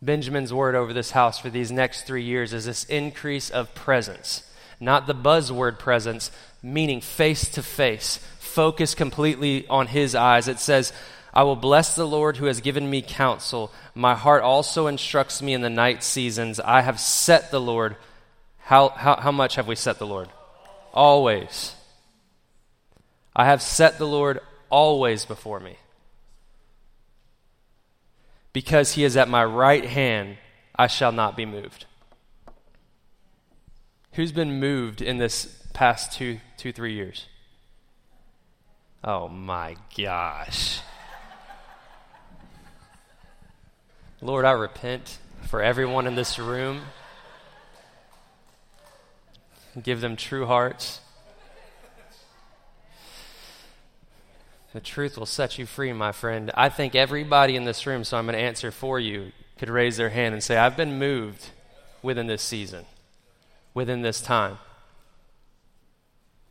Benjamin's 0.01 0.53
word 0.53 0.75
over 0.75 0.93
this 0.93 1.11
house 1.11 1.39
for 1.39 1.51
these 1.51 1.73
next 1.73 2.03
three 2.03 2.23
years 2.23 2.53
is 2.53 2.67
this 2.67 2.85
increase 2.85 3.51
of 3.51 3.75
presence. 3.75 4.45
Not 4.81 5.07
the 5.07 5.15
buzzword 5.15 5.79
presence, 5.79 6.31
meaning 6.63 7.01
face 7.01 7.49
to 7.51 7.63
face, 7.63 8.19
focus 8.39 8.95
completely 8.95 9.67
on 9.67 9.89
his 9.89 10.15
eyes. 10.15 10.47
It 10.47 10.61
says, 10.61 10.93
I 11.35 11.43
will 11.43 11.57
bless 11.57 11.95
the 11.95 12.07
Lord 12.07 12.37
who 12.37 12.47
has 12.47 12.61
given 12.61 12.89
me 12.89 13.03
counsel. 13.03 13.73
My 13.95 14.15
heart 14.15 14.43
also 14.43 14.87
instructs 14.87 15.43
me 15.43 15.53
in 15.53 15.61
the 15.61 15.71
night 15.71 16.03
seasons. 16.03 16.61
I 16.61 16.81
have 16.81 17.01
set 17.01 17.51
the 17.51 17.61
Lord. 17.61 17.97
How, 18.59 18.91
how, 18.91 19.17
how 19.17 19.33
much 19.33 19.57
have 19.57 19.67
we 19.67 19.75
set 19.75 19.99
the 19.99 20.07
Lord? 20.07 20.29
Always. 20.93 21.75
I 23.35 23.47
have 23.47 23.63
set 23.63 23.99
the 23.99 24.07
Lord 24.07 24.41
always 24.71 25.25
before 25.25 25.61
me. 25.61 25.77
Because 28.59 28.95
he 28.95 29.05
is 29.05 29.17
at 29.17 29.29
my 29.29 29.45
right 29.45 29.85
hand, 29.85 30.37
I 30.75 30.89
shall 30.89 31.13
not 31.13 31.37
be 31.37 31.47
moved. 31.47 31.87
Who's 34.15 34.33
been 34.33 34.59
moved 34.59 35.01
in 35.01 35.19
this 35.19 35.63
past 35.75 36.13
two, 36.13 36.41
two, 36.57 36.73
three 36.73 36.93
years? 36.93 37.27
Oh 39.05 39.29
my 39.29 39.77
gosh. 39.97 40.81
Lord, 44.21 44.45
I 44.45 44.51
repent 44.51 45.19
for 45.43 45.63
everyone 45.63 46.09
in 46.09 46.17
this 46.17 46.37
room. 46.37 46.81
Give 49.81 50.01
them 50.01 50.17
true 50.17 50.47
hearts. 50.47 51.01
The 54.79 54.85
truth 54.85 55.19
will 55.19 55.27
set 55.27 55.59
you 55.59 55.67
free, 55.67 55.93
my 55.93 56.13
friend. 56.13 56.53
I 56.55 56.69
think 56.69 56.95
everybody 56.95 57.57
in 57.57 57.65
this 57.65 57.85
room, 57.85 58.05
so 58.05 58.17
I'm 58.17 58.27
going 58.27 58.39
to 58.39 58.41
answer 58.41 58.71
for 58.71 59.01
you, 59.01 59.33
could 59.59 59.71
raise 59.71 59.97
their 59.97 60.11
hand 60.11 60.35
and 60.35 60.41
say, 60.41 60.57
I've 60.57 60.77
been 60.77 61.01
moved 61.01 61.51
within 62.01 62.29
this 62.29 62.43
season, 62.43 62.85
within 63.75 64.03
this 64.03 64.21
time. 64.21 64.57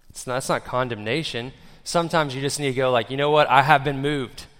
It's 0.10 0.28
not, 0.28 0.40
it's 0.40 0.50
not 0.50 0.66
condemnation. 0.66 1.54
Sometimes 1.86 2.36
you 2.36 2.42
just 2.42 2.60
need 2.60 2.72
to 2.72 2.76
go, 2.76 2.92
like, 2.92 3.10
you 3.10 3.16
know 3.16 3.32
what? 3.32 3.50
I 3.50 3.62
have 3.62 3.86
been 3.86 4.02
moved. 4.02 4.46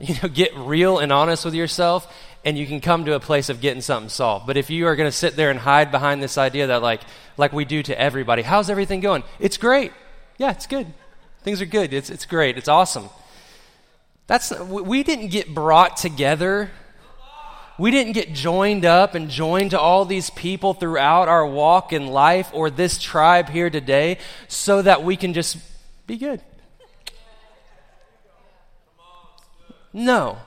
You 0.00 0.14
know, 0.20 0.28
get 0.28 0.54
real 0.56 0.98
and 0.98 1.10
honest 1.12 1.44
with 1.44 1.54
yourself, 1.54 2.12
and 2.44 2.58
you 2.58 2.66
can 2.66 2.80
come 2.80 3.06
to 3.06 3.14
a 3.14 3.20
place 3.20 3.48
of 3.48 3.62
getting 3.62 3.80
something 3.80 4.10
solved. 4.10 4.46
But 4.48 4.56
if 4.58 4.68
you 4.68 4.88
are 4.88 4.96
going 4.96 5.08
to 5.08 5.16
sit 5.16 5.36
there 5.36 5.50
and 5.50 5.58
hide 5.58 5.90
behind 5.90 6.22
this 6.22 6.36
idea 6.36 6.66
that, 6.66 6.82
like, 6.82 7.00
like 7.38 7.52
we 7.54 7.64
do 7.64 7.82
to 7.84 7.98
everybody, 7.98 8.42
how's 8.42 8.68
everything 8.68 9.00
going? 9.00 9.22
It's 9.38 9.56
great. 9.56 9.92
Yeah, 10.38 10.50
it's 10.50 10.66
good. 10.66 10.92
Things 11.46 11.62
are 11.62 11.66
good. 11.66 11.94
It's, 11.94 12.10
it's 12.10 12.26
great. 12.26 12.58
It's 12.58 12.66
awesome. 12.66 13.08
That's, 14.26 14.50
we 14.58 15.04
didn't 15.04 15.28
get 15.28 15.54
brought 15.54 15.96
together. 15.96 16.72
We 17.78 17.92
didn't 17.92 18.14
get 18.14 18.32
joined 18.32 18.84
up 18.84 19.14
and 19.14 19.30
joined 19.30 19.70
to 19.70 19.78
all 19.78 20.04
these 20.04 20.28
people 20.28 20.74
throughout 20.74 21.28
our 21.28 21.46
walk 21.46 21.92
in 21.92 22.08
life 22.08 22.50
or 22.52 22.68
this 22.68 22.98
tribe 22.98 23.48
here 23.48 23.70
today 23.70 24.18
so 24.48 24.82
that 24.82 25.04
we 25.04 25.14
can 25.16 25.34
just 25.34 25.58
be 26.08 26.16
good. 26.16 26.42
No. 29.92 30.38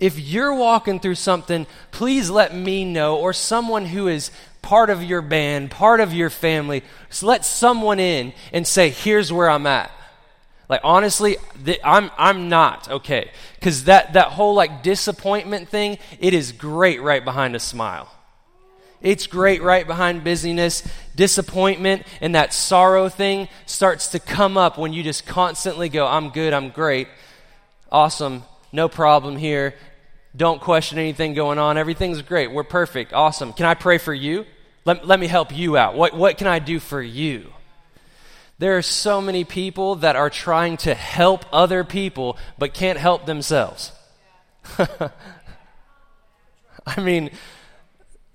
If 0.00 0.18
you're 0.18 0.56
walking 0.56 0.98
through 0.98 1.14
something, 1.14 1.64
please 1.92 2.28
let 2.28 2.52
me 2.52 2.84
know 2.84 3.18
or 3.18 3.32
someone 3.32 3.86
who 3.86 4.08
is 4.08 4.32
part 4.62 4.90
of 4.90 5.00
your 5.00 5.22
band, 5.22 5.70
part 5.70 6.00
of 6.00 6.12
your 6.12 6.28
family, 6.28 6.82
so 7.08 7.28
let 7.28 7.44
someone 7.44 8.00
in 8.00 8.32
and 8.52 8.66
say, 8.66 8.90
here's 8.90 9.32
where 9.32 9.48
I'm 9.48 9.68
at. 9.68 9.92
Like 10.68 10.80
honestly, 10.82 11.36
th- 11.64 11.80
I'm 11.84 12.10
I'm 12.16 12.48
not 12.48 12.90
okay 12.90 13.30
because 13.56 13.84
that 13.84 14.14
that 14.14 14.28
whole 14.28 14.54
like 14.54 14.82
disappointment 14.82 15.68
thing, 15.68 15.98
it 16.18 16.34
is 16.34 16.52
great 16.52 17.02
right 17.02 17.24
behind 17.24 17.54
a 17.54 17.60
smile. 17.60 18.10
It's 19.00 19.26
great 19.26 19.62
right 19.62 19.86
behind 19.86 20.24
busyness. 20.24 20.82
Disappointment 21.14 22.06
and 22.22 22.34
that 22.34 22.54
sorrow 22.54 23.08
thing 23.08 23.48
starts 23.66 24.08
to 24.08 24.18
come 24.18 24.56
up 24.56 24.78
when 24.78 24.92
you 24.92 25.02
just 25.02 25.26
constantly 25.26 25.88
go, 25.90 26.06
"I'm 26.06 26.30
good, 26.30 26.54
I'm 26.54 26.70
great, 26.70 27.08
awesome, 27.92 28.44
no 28.72 28.88
problem 28.88 29.36
here. 29.36 29.74
Don't 30.36 30.60
question 30.60 30.98
anything 30.98 31.34
going 31.34 31.58
on. 31.58 31.78
Everything's 31.78 32.22
great. 32.22 32.50
We're 32.50 32.64
perfect. 32.64 33.12
Awesome. 33.12 33.52
Can 33.52 33.66
I 33.66 33.74
pray 33.74 33.98
for 33.98 34.12
you? 34.12 34.46
Let, 34.84 35.06
let 35.06 35.20
me 35.20 35.28
help 35.28 35.56
you 35.56 35.76
out. 35.76 35.94
What, 35.94 36.14
what 36.14 36.38
can 36.38 36.48
I 36.48 36.58
do 36.58 36.80
for 36.80 37.00
you? 37.00 37.52
There 38.58 38.76
are 38.76 38.82
so 38.82 39.20
many 39.20 39.44
people 39.44 39.96
that 39.96 40.14
are 40.16 40.30
trying 40.30 40.76
to 40.78 40.94
help 40.94 41.44
other 41.52 41.82
people 41.82 42.38
but 42.58 42.72
can't 42.72 42.98
help 42.98 43.26
themselves. 43.26 43.92
I 46.86 47.00
mean, 47.00 47.30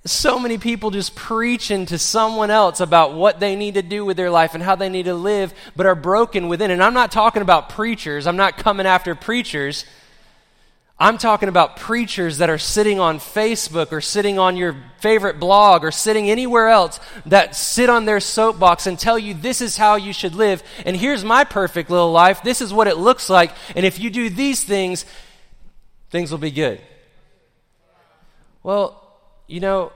so 0.05 0.39
many 0.39 0.57
people 0.57 0.91
just 0.91 1.15
preaching 1.15 1.85
to 1.87 1.97
someone 1.97 2.51
else 2.51 2.79
about 2.79 3.13
what 3.13 3.39
they 3.39 3.55
need 3.55 3.75
to 3.75 3.81
do 3.81 4.03
with 4.03 4.17
their 4.17 4.29
life 4.29 4.53
and 4.55 4.63
how 4.63 4.75
they 4.75 4.89
need 4.89 5.03
to 5.03 5.13
live, 5.13 5.53
but 5.75 5.85
are 5.85 5.95
broken 5.95 6.47
within. 6.47 6.71
And 6.71 6.83
I'm 6.83 6.93
not 6.93 7.11
talking 7.11 7.41
about 7.41 7.69
preachers, 7.69 8.27
I'm 8.27 8.37
not 8.37 8.57
coming 8.57 8.85
after 8.85 9.15
preachers. 9.15 9.85
I'm 11.01 11.17
talking 11.17 11.47
about 11.47 11.77
preachers 11.77 12.39
that 12.39 12.49
are 12.49 12.57
sitting 12.57 12.99
on 12.99 13.19
Facebook 13.19 13.93
or 13.93 14.01
sitting 14.01 14.37
on 14.37 14.57
your 14.57 14.75
favorite 14.99 15.39
blog 15.39 15.85
or 15.85 15.91
sitting 15.91 16.29
anywhere 16.29 16.67
else 16.67 16.99
that 17.25 17.55
sit 17.55 17.89
on 17.89 18.03
their 18.03 18.19
soapbox 18.19 18.85
and 18.85 18.99
tell 18.99 19.17
you 19.17 19.33
this 19.33 19.61
is 19.61 19.77
how 19.77 19.95
you 19.95 20.11
should 20.11 20.35
live. 20.35 20.61
And 20.85 20.97
here's 20.97 21.23
my 21.23 21.45
perfect 21.45 21.89
little 21.89 22.11
life. 22.11 22.43
This 22.43 22.59
is 22.59 22.73
what 22.73 22.87
it 22.87 22.97
looks 22.97 23.29
like. 23.29 23.51
And 23.77 23.85
if 23.85 23.97
you 23.97 24.09
do 24.09 24.29
these 24.29 24.61
things, 24.61 25.05
things 26.09 26.31
will 26.31 26.37
be 26.37 26.51
good. 26.51 26.81
Well, 28.61 29.01
you 29.47 29.61
know, 29.61 29.93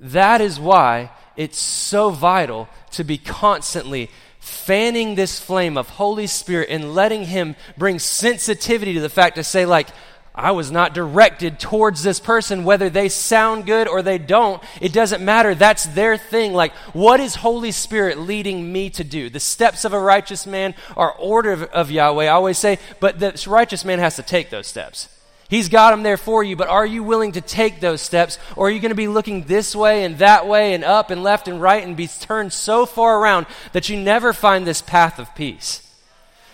that 0.00 0.40
is 0.40 0.58
why 0.58 1.10
it's 1.36 1.58
so 1.58 2.08
vital 2.08 2.66
to 2.92 3.04
be 3.04 3.18
constantly 3.18 4.10
fanning 4.42 5.14
this 5.14 5.38
flame 5.38 5.78
of 5.78 5.88
Holy 5.88 6.26
Spirit 6.26 6.68
and 6.68 6.96
letting 6.96 7.24
Him 7.24 7.54
bring 7.78 8.00
sensitivity 8.00 8.94
to 8.94 9.00
the 9.00 9.08
fact 9.08 9.36
to 9.36 9.44
say, 9.44 9.64
like, 9.64 9.86
I 10.34 10.50
was 10.50 10.72
not 10.72 10.94
directed 10.94 11.60
towards 11.60 12.02
this 12.02 12.18
person, 12.18 12.64
whether 12.64 12.90
they 12.90 13.08
sound 13.08 13.66
good 13.66 13.86
or 13.86 14.02
they 14.02 14.18
don't. 14.18 14.60
It 14.80 14.92
doesn't 14.92 15.24
matter. 15.24 15.54
That's 15.54 15.84
their 15.86 16.16
thing. 16.16 16.54
Like, 16.54 16.72
what 16.92 17.20
is 17.20 17.36
Holy 17.36 17.70
Spirit 17.70 18.18
leading 18.18 18.72
me 18.72 18.90
to 18.90 19.04
do? 19.04 19.30
The 19.30 19.38
steps 19.38 19.84
of 19.84 19.92
a 19.92 20.00
righteous 20.00 20.44
man 20.44 20.74
are 20.96 21.12
order 21.12 21.52
of, 21.52 21.62
of 21.64 21.90
Yahweh. 21.92 22.24
I 22.24 22.28
always 22.28 22.58
say, 22.58 22.78
but 22.98 23.20
the 23.20 23.40
righteous 23.46 23.84
man 23.84 24.00
has 24.00 24.16
to 24.16 24.22
take 24.22 24.50
those 24.50 24.66
steps. 24.66 25.08
He's 25.52 25.68
got 25.68 25.90
them 25.90 26.02
there 26.02 26.16
for 26.16 26.42
you, 26.42 26.56
but 26.56 26.68
are 26.68 26.86
you 26.86 27.02
willing 27.02 27.32
to 27.32 27.42
take 27.42 27.78
those 27.78 28.00
steps? 28.00 28.38
Or 28.56 28.68
are 28.68 28.70
you 28.70 28.80
going 28.80 28.88
to 28.88 28.94
be 28.94 29.06
looking 29.06 29.42
this 29.42 29.76
way 29.76 30.02
and 30.02 30.16
that 30.16 30.48
way 30.48 30.72
and 30.72 30.82
up 30.82 31.10
and 31.10 31.22
left 31.22 31.46
and 31.46 31.60
right 31.60 31.84
and 31.84 31.94
be 31.94 32.06
turned 32.06 32.54
so 32.54 32.86
far 32.86 33.20
around 33.20 33.44
that 33.72 33.90
you 33.90 33.98
never 33.98 34.32
find 34.32 34.66
this 34.66 34.80
path 34.80 35.18
of 35.18 35.34
peace? 35.34 35.86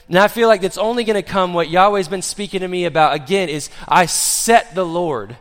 And 0.09 0.19
I 0.19 0.27
feel 0.27 0.49
like 0.49 0.65
it's 0.65 0.79
only 0.79 1.05
going 1.05 1.15
to 1.15 1.23
come 1.23 1.55
what 1.55 1.71
Yahweh's 1.71 2.09
been 2.09 2.23
speaking 2.23 2.59
to 2.59 2.67
me 2.67 2.87
about 2.87 3.15
again 3.15 3.49
is 3.49 3.71
I 3.87 4.07
set 4.07 4.75
the 4.75 4.85
Lord, 4.85 5.37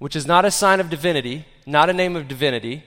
which 0.00 0.16
is 0.16 0.26
not 0.26 0.44
a 0.44 0.50
sign 0.50 0.80
of 0.80 0.90
divinity, 0.90 1.46
not 1.64 1.90
a 1.90 1.92
name 1.92 2.16
of 2.16 2.26
divinity 2.26 2.82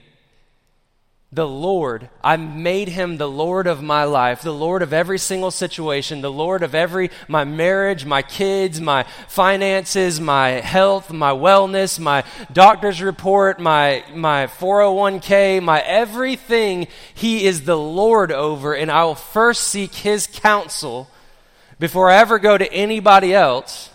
the 1.32 1.46
Lord. 1.46 2.10
I 2.24 2.36
made 2.36 2.88
him 2.88 3.16
the 3.16 3.30
Lord 3.30 3.68
of 3.68 3.82
my 3.82 4.02
life, 4.02 4.42
the 4.42 4.52
Lord 4.52 4.82
of 4.82 4.92
every 4.92 5.18
single 5.18 5.52
situation, 5.52 6.22
the 6.22 6.32
Lord 6.32 6.64
of 6.64 6.74
every 6.74 7.10
my 7.28 7.44
marriage, 7.44 8.04
my 8.04 8.20
kids, 8.20 8.80
my 8.80 9.04
finances, 9.28 10.20
my 10.20 10.48
health, 10.48 11.12
my 11.12 11.30
wellness, 11.30 12.00
my 12.00 12.24
doctor's 12.52 13.00
report, 13.00 13.60
my 13.60 14.04
my 14.12 14.48
401k, 14.48 15.62
my 15.62 15.80
everything 15.82 16.88
he 17.14 17.46
is 17.46 17.64
the 17.64 17.78
Lord 17.78 18.32
over 18.32 18.74
and 18.74 18.90
I 18.90 19.04
will 19.04 19.14
first 19.14 19.68
seek 19.68 19.94
his 19.94 20.26
counsel 20.26 21.08
before 21.78 22.10
I 22.10 22.16
ever 22.16 22.40
go 22.40 22.58
to 22.58 22.72
anybody 22.72 23.32
else. 23.32 23.90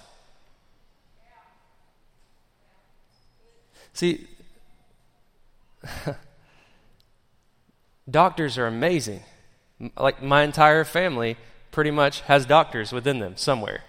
See 3.92 4.26
Doctors 8.10 8.58
are 8.58 8.68
amazing. 8.68 9.22
Like 9.98 10.22
my 10.22 10.44
entire 10.44 10.84
family 10.84 11.38
pretty 11.72 11.92
much 11.92 12.22
has 12.22 12.46
doctors 12.46 12.92
within 12.92 13.20
them 13.20 13.36
somewhere. 13.36 13.84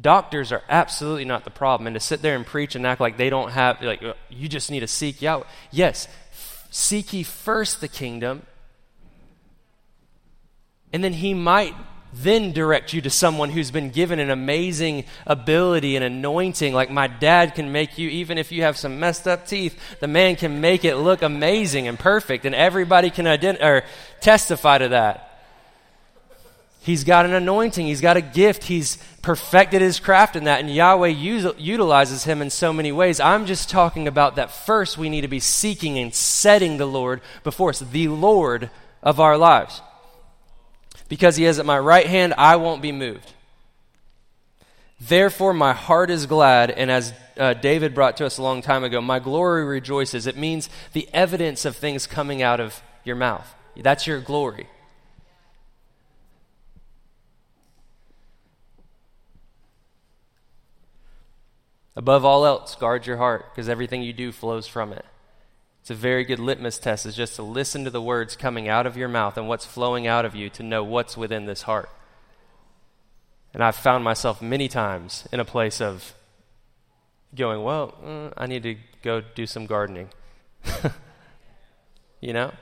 Doctors 0.00 0.52
are 0.52 0.62
absolutely 0.68 1.24
not 1.24 1.44
the 1.44 1.50
problem. 1.50 1.86
And 1.86 1.94
to 1.94 2.00
sit 2.00 2.22
there 2.22 2.36
and 2.36 2.46
preach 2.46 2.74
and 2.74 2.86
act 2.86 3.00
like 3.00 3.16
they 3.16 3.30
don't 3.30 3.50
have, 3.50 3.82
like, 3.82 4.02
uh, 4.02 4.14
you 4.28 4.48
just 4.48 4.70
need 4.70 4.80
to 4.80 4.86
seek 4.86 5.20
Yahweh. 5.20 5.44
Yes, 5.72 6.06
seek 6.70 7.12
ye 7.12 7.22
first 7.24 7.80
the 7.80 7.88
kingdom, 7.88 8.46
and 10.92 11.02
then 11.02 11.12
he 11.14 11.34
might 11.34 11.74
then 12.12 12.52
direct 12.52 12.92
you 12.92 13.00
to 13.02 13.10
someone 13.10 13.50
who's 13.50 13.70
been 13.70 13.90
given 13.90 14.18
an 14.18 14.30
amazing 14.30 15.04
ability 15.26 15.96
and 15.96 16.04
anointing. 16.04 16.74
Like 16.74 16.90
my 16.90 17.06
dad 17.06 17.54
can 17.54 17.70
make 17.72 17.98
you, 17.98 18.08
even 18.08 18.38
if 18.38 18.50
you 18.50 18.62
have 18.62 18.76
some 18.76 18.98
messed 18.98 19.28
up 19.28 19.46
teeth, 19.46 19.78
the 20.00 20.08
man 20.08 20.36
can 20.36 20.60
make 20.60 20.84
it 20.84 20.96
look 20.96 21.22
amazing 21.22 21.86
and 21.86 21.98
perfect, 21.98 22.44
and 22.44 22.54
everybody 22.54 23.10
can 23.10 23.26
ident- 23.26 23.62
or 23.62 23.84
testify 24.20 24.78
to 24.78 24.88
that. 24.88 25.26
He's 26.82 27.04
got 27.04 27.26
an 27.26 27.34
anointing, 27.34 27.86
he's 27.86 28.00
got 28.00 28.16
a 28.16 28.22
gift, 28.22 28.64
he's 28.64 28.96
perfected 29.20 29.82
his 29.82 30.00
craft 30.00 30.34
in 30.34 30.44
that, 30.44 30.60
and 30.60 30.74
Yahweh 30.74 31.08
use, 31.08 31.46
utilizes 31.58 32.24
him 32.24 32.40
in 32.40 32.48
so 32.48 32.72
many 32.72 32.90
ways. 32.90 33.20
I'm 33.20 33.44
just 33.44 33.68
talking 33.68 34.08
about 34.08 34.36
that 34.36 34.50
first 34.50 34.96
we 34.96 35.10
need 35.10 35.20
to 35.20 35.28
be 35.28 35.40
seeking 35.40 35.98
and 35.98 36.14
setting 36.14 36.78
the 36.78 36.86
Lord 36.86 37.20
before 37.44 37.68
us, 37.70 37.80
the 37.80 38.08
Lord 38.08 38.70
of 39.02 39.20
our 39.20 39.36
lives 39.36 39.82
because 41.10 41.36
he 41.36 41.44
is 41.44 41.58
at 41.58 41.66
my 41.66 41.78
right 41.78 42.06
hand, 42.06 42.32
I 42.38 42.56
won't 42.56 42.80
be 42.80 42.92
moved. 42.92 43.34
Therefore, 45.00 45.52
my 45.52 45.72
heart 45.72 46.08
is 46.08 46.24
glad, 46.26 46.70
and 46.70 46.88
as 46.88 47.12
uh, 47.36 47.54
David 47.54 47.94
brought 47.94 48.16
to 48.18 48.26
us 48.26 48.38
a 48.38 48.42
long 48.42 48.62
time 48.62 48.84
ago, 48.84 49.00
my 49.00 49.18
glory 49.18 49.64
rejoices. 49.64 50.26
It 50.26 50.36
means 50.36 50.70
the 50.92 51.08
evidence 51.12 51.64
of 51.64 51.76
things 51.76 52.06
coming 52.06 52.42
out 52.42 52.60
of 52.60 52.80
your 53.02 53.16
mouth. 53.16 53.54
That's 53.76 54.06
your 54.06 54.20
glory. 54.20 54.68
Above 61.96 62.24
all 62.24 62.46
else, 62.46 62.76
guard 62.76 63.04
your 63.06 63.16
heart, 63.16 63.46
because 63.50 63.68
everything 63.68 64.02
you 64.02 64.12
do 64.12 64.30
flows 64.30 64.68
from 64.68 64.92
it. 64.92 65.04
It's 65.90 65.98
a 65.98 66.00
very 66.00 66.22
good 66.22 66.38
litmus 66.38 66.78
test, 66.78 67.04
is 67.04 67.16
just 67.16 67.34
to 67.34 67.42
listen 67.42 67.82
to 67.82 67.90
the 67.90 68.00
words 68.00 68.36
coming 68.36 68.68
out 68.68 68.86
of 68.86 68.96
your 68.96 69.08
mouth 69.08 69.36
and 69.36 69.48
what's 69.48 69.66
flowing 69.66 70.06
out 70.06 70.24
of 70.24 70.36
you 70.36 70.48
to 70.50 70.62
know 70.62 70.84
what's 70.84 71.16
within 71.16 71.46
this 71.46 71.62
heart. 71.62 71.90
And 73.52 73.60
I've 73.60 73.74
found 73.74 74.04
myself 74.04 74.40
many 74.40 74.68
times 74.68 75.26
in 75.32 75.40
a 75.40 75.44
place 75.44 75.80
of 75.80 76.14
going, 77.34 77.64
well, 77.64 77.96
uh, 78.06 78.40
I 78.40 78.46
need 78.46 78.62
to 78.62 78.76
go 79.02 79.20
do 79.20 79.46
some 79.46 79.66
gardening. 79.66 80.10
you 82.20 82.34
know? 82.34 82.52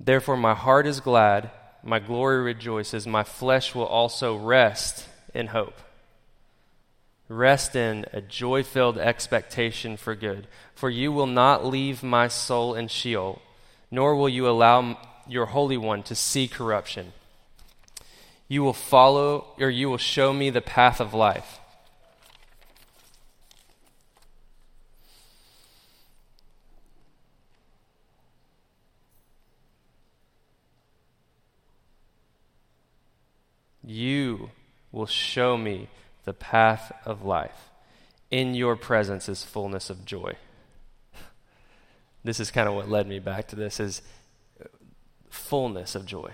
Therefore, 0.00 0.36
my 0.36 0.54
heart 0.54 0.88
is 0.88 0.98
glad 0.98 1.52
my 1.84 2.00
glory 2.00 2.42
rejoices, 2.42 3.06
my 3.06 3.22
flesh 3.22 3.76
will 3.76 3.86
also 3.86 4.34
rest 4.34 5.06
in 5.32 5.46
hope. 5.46 5.78
Rest 7.28 7.76
in 7.76 8.06
a 8.12 8.22
joy 8.22 8.62
filled 8.62 8.96
expectation 8.96 9.96
for 9.96 10.14
good. 10.14 10.46
For 10.74 10.88
you 10.88 11.12
will 11.12 11.26
not 11.26 11.66
leave 11.66 12.02
my 12.02 12.28
soul 12.28 12.74
in 12.74 12.88
Sheol, 12.88 13.42
nor 13.90 14.16
will 14.16 14.28
you 14.28 14.48
allow 14.48 14.98
your 15.28 15.46
Holy 15.46 15.76
One 15.76 16.02
to 16.04 16.14
see 16.14 16.48
corruption. 16.48 17.12
You 18.48 18.62
will 18.62 18.72
follow, 18.72 19.54
or 19.58 19.68
you 19.68 19.90
will 19.90 19.98
show 19.98 20.32
me 20.32 20.48
the 20.48 20.62
path 20.62 21.00
of 21.00 21.12
life. 21.12 21.60
You 33.84 34.50
will 34.92 35.06
show 35.06 35.56
me 35.58 35.88
the 36.28 36.34
path 36.34 36.92
of 37.06 37.24
life. 37.24 37.70
In 38.30 38.54
your 38.54 38.76
presence 38.76 39.30
is 39.30 39.42
fullness 39.42 39.88
of 39.88 40.04
joy. 40.04 40.34
This 42.22 42.38
is 42.38 42.50
kind 42.50 42.68
of 42.68 42.74
what 42.74 42.86
led 42.86 43.06
me 43.06 43.18
back 43.18 43.48
to 43.48 43.56
this 43.56 43.80
is 43.80 44.02
fullness 45.30 45.94
of 45.94 46.04
joy. 46.04 46.32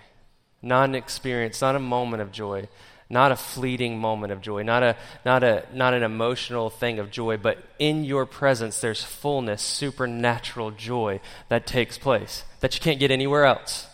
Not 0.61 0.89
an 0.89 0.97
experience, 0.97 1.61
not 1.61 1.77
a 1.77 1.79
moment 1.79 2.23
of 2.23 2.33
joy, 2.33 2.69
not 3.09 3.31
a 3.31 3.37
fleeting 3.37 4.01
moment 4.01 4.33
of 4.33 4.41
joy, 4.41 4.65
not 4.65 4.83
a 4.83 4.97
not 5.25 5.45
a 5.45 5.65
not 5.73 5.95
an 5.95 6.03
emotional 6.03 6.71
thing 6.71 6.99
of 6.99 7.13
joy, 7.13 7.37
but 7.37 7.59
in 7.79 8.03
your 8.03 8.27
presence 8.27 8.81
there's 8.81 9.05
fullness, 9.05 9.63
supernatural 9.63 10.73
joy 10.73 11.21
that 11.49 11.69
takes 11.69 11.99
place 11.99 12.43
that 12.59 12.75
you 12.75 12.81
can't 12.81 12.99
get 12.99 13.13
anywhere 13.13 13.45
else. 13.45 13.87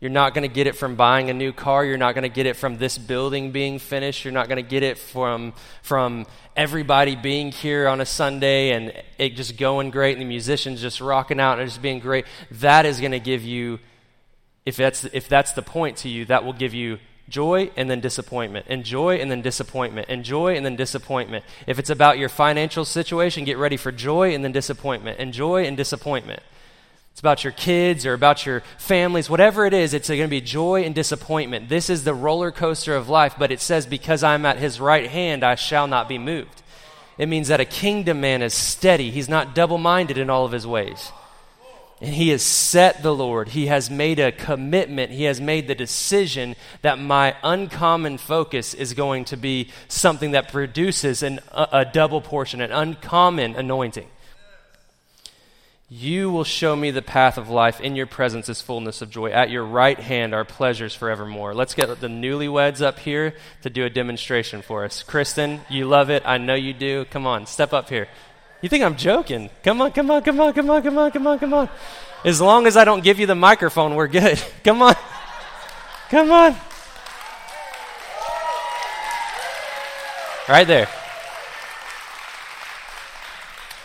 You're 0.00 0.10
not 0.10 0.32
going 0.32 0.48
to 0.48 0.54
get 0.54 0.66
it 0.66 0.76
from 0.76 0.96
buying 0.96 1.28
a 1.28 1.34
new 1.34 1.52
car. 1.52 1.84
You're 1.84 1.98
not 1.98 2.14
going 2.14 2.22
to 2.22 2.30
get 2.30 2.46
it 2.46 2.56
from 2.56 2.78
this 2.78 2.96
building 2.96 3.52
being 3.52 3.78
finished. 3.78 4.24
You're 4.24 4.32
not 4.32 4.48
going 4.48 4.56
to 4.56 4.68
get 4.68 4.82
it 4.82 4.96
from, 4.96 5.52
from 5.82 6.26
everybody 6.56 7.16
being 7.16 7.52
here 7.52 7.86
on 7.86 8.00
a 8.00 8.06
Sunday 8.06 8.70
and 8.70 8.94
it 9.18 9.36
just 9.36 9.58
going 9.58 9.90
great 9.90 10.12
and 10.12 10.22
the 10.22 10.26
musicians 10.26 10.80
just 10.80 11.02
rocking 11.02 11.38
out 11.38 11.58
and 11.58 11.68
just 11.68 11.82
being 11.82 12.00
great. 12.00 12.24
That 12.52 12.86
is 12.86 12.98
going 12.98 13.12
to 13.12 13.20
give 13.20 13.44
you, 13.44 13.78
if 14.64 14.76
that's, 14.76 15.04
if 15.04 15.28
that's 15.28 15.52
the 15.52 15.62
point 15.62 15.98
to 15.98 16.08
you, 16.08 16.24
that 16.26 16.44
will 16.46 16.54
give 16.54 16.72
you 16.72 16.98
joy 17.28 17.70
and 17.76 17.90
then 17.90 18.00
disappointment, 18.00 18.66
and 18.68 18.84
joy 18.84 19.16
and 19.16 19.30
then 19.30 19.42
disappointment, 19.42 20.06
and 20.08 20.24
joy 20.24 20.56
and 20.56 20.64
then 20.64 20.76
disappointment. 20.76 21.44
If 21.66 21.78
it's 21.78 21.90
about 21.90 22.18
your 22.18 22.28
financial 22.30 22.86
situation, 22.86 23.44
get 23.44 23.58
ready 23.58 23.76
for 23.76 23.92
joy 23.92 24.34
and 24.34 24.42
then 24.42 24.50
disappointment, 24.50 25.20
and 25.20 25.32
joy 25.32 25.66
and 25.66 25.76
disappointment 25.76 26.42
it's 27.10 27.20
about 27.20 27.44
your 27.44 27.52
kids 27.52 28.06
or 28.06 28.14
about 28.14 28.46
your 28.46 28.62
families, 28.78 29.28
whatever 29.28 29.66
it 29.66 29.74
is, 29.74 29.94
it's 29.94 30.08
going 30.08 30.20
to 30.22 30.28
be 30.28 30.40
joy 30.40 30.84
and 30.84 30.94
disappointment. 30.94 31.68
This 31.68 31.90
is 31.90 32.04
the 32.04 32.14
roller 32.14 32.50
coaster 32.50 32.94
of 32.94 33.08
life, 33.08 33.34
but 33.38 33.50
it 33.50 33.60
says, 33.60 33.86
Because 33.86 34.22
I'm 34.22 34.46
at 34.46 34.58
his 34.58 34.80
right 34.80 35.10
hand, 35.10 35.44
I 35.44 35.56
shall 35.56 35.86
not 35.86 36.08
be 36.08 36.18
moved. 36.18 36.62
It 37.18 37.28
means 37.28 37.48
that 37.48 37.60
a 37.60 37.66
kingdom 37.66 38.20
man 38.20 38.40
is 38.40 38.54
steady, 38.54 39.10
he's 39.10 39.28
not 39.28 39.54
double 39.54 39.78
minded 39.78 40.18
in 40.18 40.30
all 40.30 40.46
of 40.46 40.52
his 40.52 40.66
ways. 40.66 41.12
And 42.00 42.14
he 42.14 42.30
has 42.30 42.42
set 42.42 43.02
the 43.02 43.14
Lord. 43.14 43.48
He 43.48 43.66
has 43.66 43.90
made 43.90 44.18
a 44.18 44.32
commitment. 44.32 45.12
He 45.12 45.24
has 45.24 45.38
made 45.38 45.68
the 45.68 45.74
decision 45.74 46.56
that 46.80 46.98
my 46.98 47.36
uncommon 47.42 48.16
focus 48.16 48.72
is 48.72 48.94
going 48.94 49.26
to 49.26 49.36
be 49.36 49.68
something 49.88 50.30
that 50.30 50.50
produces 50.50 51.22
an, 51.22 51.40
a, 51.52 51.68
a 51.72 51.84
double 51.84 52.22
portion, 52.22 52.62
an 52.62 52.72
uncommon 52.72 53.54
anointing. 53.54 54.08
You 55.92 56.30
will 56.30 56.44
show 56.44 56.76
me 56.76 56.92
the 56.92 57.02
path 57.02 57.36
of 57.36 57.50
life. 57.50 57.80
In 57.80 57.96
your 57.96 58.06
presence 58.06 58.48
is 58.48 58.60
fullness 58.60 59.02
of 59.02 59.10
joy. 59.10 59.32
At 59.32 59.50
your 59.50 59.64
right 59.64 59.98
hand 59.98 60.32
are 60.32 60.44
pleasures 60.44 60.94
forevermore. 60.94 61.52
Let's 61.52 61.74
get 61.74 61.88
the 62.00 62.06
newlyweds 62.06 62.80
up 62.80 63.00
here 63.00 63.34
to 63.62 63.70
do 63.70 63.84
a 63.84 63.90
demonstration 63.90 64.62
for 64.62 64.84
us. 64.84 65.02
Kristen, 65.02 65.62
you 65.68 65.86
love 65.86 66.08
it. 66.08 66.22
I 66.24 66.38
know 66.38 66.54
you 66.54 66.72
do. 66.72 67.06
Come 67.06 67.26
on, 67.26 67.44
step 67.46 67.72
up 67.72 67.88
here. 67.88 68.06
You 68.62 68.68
think 68.68 68.84
I'm 68.84 68.96
joking? 68.96 69.50
Come 69.64 69.80
on, 69.80 69.90
come 69.90 70.12
on, 70.12 70.22
come 70.22 70.38
on, 70.38 70.52
come 70.52 70.70
on, 70.70 70.80
come 70.80 70.96
on, 70.96 71.10
come 71.10 71.26
on, 71.26 71.38
come 71.40 71.54
on. 71.54 71.68
As 72.24 72.40
long 72.40 72.68
as 72.68 72.76
I 72.76 72.84
don't 72.84 73.02
give 73.02 73.18
you 73.18 73.26
the 73.26 73.34
microphone, 73.34 73.96
we're 73.96 74.06
good. 74.06 74.40
Come 74.62 74.82
on. 74.82 74.94
Come 76.10 76.30
on. 76.30 76.54
Right 80.46 80.66
there. 80.66 80.88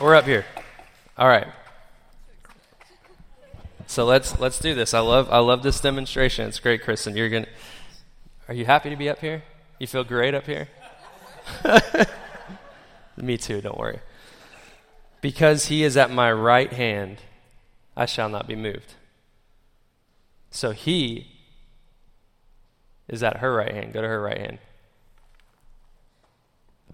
We're 0.01 0.15
up 0.15 0.25
here. 0.25 0.45
All 1.17 1.27
right. 1.29 1.47
So 3.87 4.05
let's 4.05 4.39
let's 4.39 4.59
do 4.59 4.73
this. 4.73 4.93
I 4.93 4.99
love 4.99 5.29
I 5.31 5.39
love 5.39 5.63
this 5.63 5.79
demonstration. 5.79 6.47
It's 6.47 6.59
great, 6.59 6.83
Kristen. 6.83 7.15
You're 7.15 7.29
gonna. 7.29 7.47
Are 8.47 8.53
you 8.53 8.65
happy 8.65 8.89
to 8.89 8.95
be 8.95 9.09
up 9.09 9.19
here? 9.19 9.43
You 9.79 9.87
feel 9.87 10.03
great 10.03 10.33
up 10.33 10.45
here. 10.45 10.67
Me 13.17 13.37
too. 13.37 13.61
Don't 13.61 13.77
worry. 13.77 13.99
Because 15.21 15.67
he 15.67 15.83
is 15.83 15.97
at 15.97 16.11
my 16.11 16.31
right 16.31 16.71
hand, 16.71 17.17
I 17.95 18.05
shall 18.05 18.29
not 18.29 18.47
be 18.47 18.55
moved. 18.55 18.93
So 20.51 20.71
he 20.71 21.27
is 23.07 23.23
at 23.23 23.37
her 23.37 23.53
right 23.53 23.73
hand. 23.73 23.93
Go 23.93 24.01
to 24.01 24.07
her 24.07 24.21
right 24.21 24.37
hand. 24.37 24.59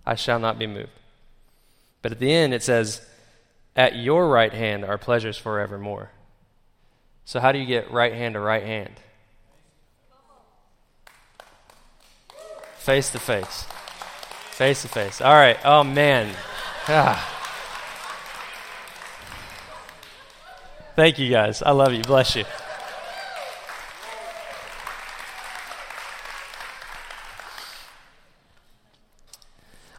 I 0.06 0.16
shall 0.16 0.40
not 0.40 0.58
be 0.58 0.68
moved. 0.68 0.90
But 2.02 2.12
at 2.14 2.20
the 2.20 2.32
end, 2.32 2.54
it 2.54 2.64
says, 2.64 3.06
At 3.76 3.96
your 3.96 4.30
right 4.30 4.54
hand 4.54 4.84
are 4.84 4.98
pleasures 4.98 5.38
forevermore. 5.38 6.12
So, 7.26 7.40
how 7.40 7.52
do 7.52 7.60
you 7.60 7.66
get 7.66 7.92
right 7.92 8.14
hand 8.14 8.34
to 8.34 8.40
right 8.40 8.64
hand? 8.64 8.94
Face 12.78 13.12
to 13.12 13.20
face. 13.20 13.66
Face 14.52 14.82
to 14.82 14.88
face. 14.88 15.22
All 15.22 15.34
right. 15.34 15.58
Oh, 15.64 15.84
man. 15.84 16.36
Ah. 16.88 17.28
Thank 20.96 21.20
you, 21.20 21.30
guys. 21.30 21.62
I 21.62 21.72
love 21.72 21.94
you. 21.94 22.02
Bless 22.02 22.36
you. 22.36 22.44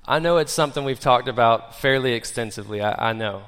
I 0.07 0.19
know 0.19 0.39
it's 0.39 0.53
something 0.53 0.85
we've 0.85 1.01
talked 1.01 1.29
about 1.29 1.77
fairly 1.77 2.13
extensively. 2.13 2.83
I, 2.83 3.11
I 3.11 3.13
know. 3.13 3.45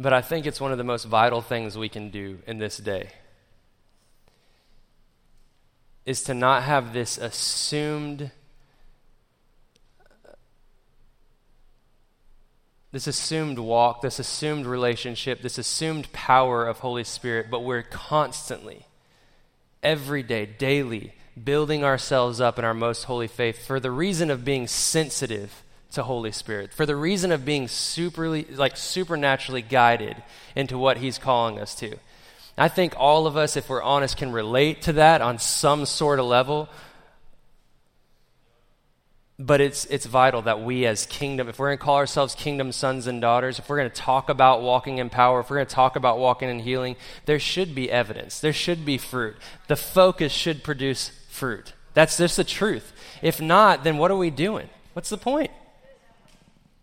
But 0.00 0.14
I 0.14 0.22
think 0.22 0.46
it's 0.46 0.62
one 0.62 0.72
of 0.72 0.78
the 0.78 0.84
most 0.84 1.04
vital 1.04 1.42
things 1.42 1.76
we 1.76 1.90
can 1.90 2.08
do 2.08 2.38
in 2.46 2.56
this 2.56 2.78
day 2.78 3.10
is 6.06 6.22
to 6.22 6.32
not 6.32 6.62
have 6.62 6.94
this 6.94 7.18
assumed 7.18 8.30
this 12.92 13.06
assumed 13.06 13.58
walk, 13.58 14.00
this 14.00 14.18
assumed 14.18 14.64
relationship, 14.64 15.42
this 15.42 15.58
assumed 15.58 16.10
power 16.14 16.66
of 16.66 16.78
Holy 16.78 17.04
Spirit, 17.04 17.50
but 17.50 17.62
we're 17.62 17.82
constantly 17.82 18.86
every 19.82 20.22
day, 20.22 20.46
daily 20.46 21.12
building 21.44 21.84
ourselves 21.84 22.40
up 22.40 22.58
in 22.58 22.64
our 22.64 22.72
most 22.72 23.04
holy 23.04 23.28
faith 23.28 23.66
for 23.66 23.78
the 23.78 23.90
reason 23.90 24.30
of 24.30 24.46
being 24.46 24.66
sensitive 24.66 25.62
to 25.92 26.02
Holy 26.02 26.32
Spirit 26.32 26.72
for 26.72 26.86
the 26.86 26.96
reason 26.96 27.32
of 27.32 27.44
being 27.44 27.66
superly, 27.66 28.56
like 28.56 28.76
supernaturally 28.76 29.62
guided 29.62 30.16
into 30.54 30.78
what 30.78 30.98
He's 30.98 31.18
calling 31.18 31.58
us 31.58 31.74
to. 31.76 31.96
I 32.56 32.68
think 32.68 32.94
all 32.96 33.26
of 33.26 33.36
us, 33.36 33.56
if 33.56 33.68
we're 33.68 33.82
honest, 33.82 34.16
can 34.16 34.32
relate 34.32 34.82
to 34.82 34.92
that 34.94 35.22
on 35.22 35.38
some 35.38 35.86
sort 35.86 36.18
of 36.18 36.26
level. 36.26 36.68
But 39.38 39.62
it's, 39.62 39.86
it's 39.86 40.04
vital 40.04 40.42
that 40.42 40.62
we, 40.62 40.84
as 40.84 41.06
kingdom, 41.06 41.48
if 41.48 41.58
we're 41.58 41.68
going 41.68 41.78
to 41.78 41.84
call 41.84 41.96
ourselves 41.96 42.34
kingdom 42.34 42.72
sons 42.72 43.06
and 43.06 43.22
daughters, 43.22 43.58
if 43.58 43.70
we're 43.70 43.78
going 43.78 43.88
to 43.88 43.96
talk 43.96 44.28
about 44.28 44.60
walking 44.60 44.98
in 44.98 45.08
power, 45.08 45.40
if 45.40 45.48
we're 45.48 45.56
going 45.56 45.66
to 45.66 45.74
talk 45.74 45.96
about 45.96 46.18
walking 46.18 46.50
in 46.50 46.58
healing, 46.58 46.96
there 47.24 47.38
should 47.38 47.74
be 47.74 47.90
evidence. 47.90 48.38
There 48.38 48.52
should 48.52 48.84
be 48.84 48.98
fruit. 48.98 49.36
The 49.66 49.76
focus 49.76 50.30
should 50.30 50.62
produce 50.62 51.10
fruit. 51.30 51.72
That's 51.94 52.18
just 52.18 52.36
the 52.36 52.44
truth. 52.44 52.92
If 53.22 53.40
not, 53.40 53.82
then 53.82 53.96
what 53.96 54.10
are 54.10 54.16
we 54.18 54.28
doing? 54.28 54.68
What's 54.92 55.08
the 55.08 55.16
point? 55.16 55.50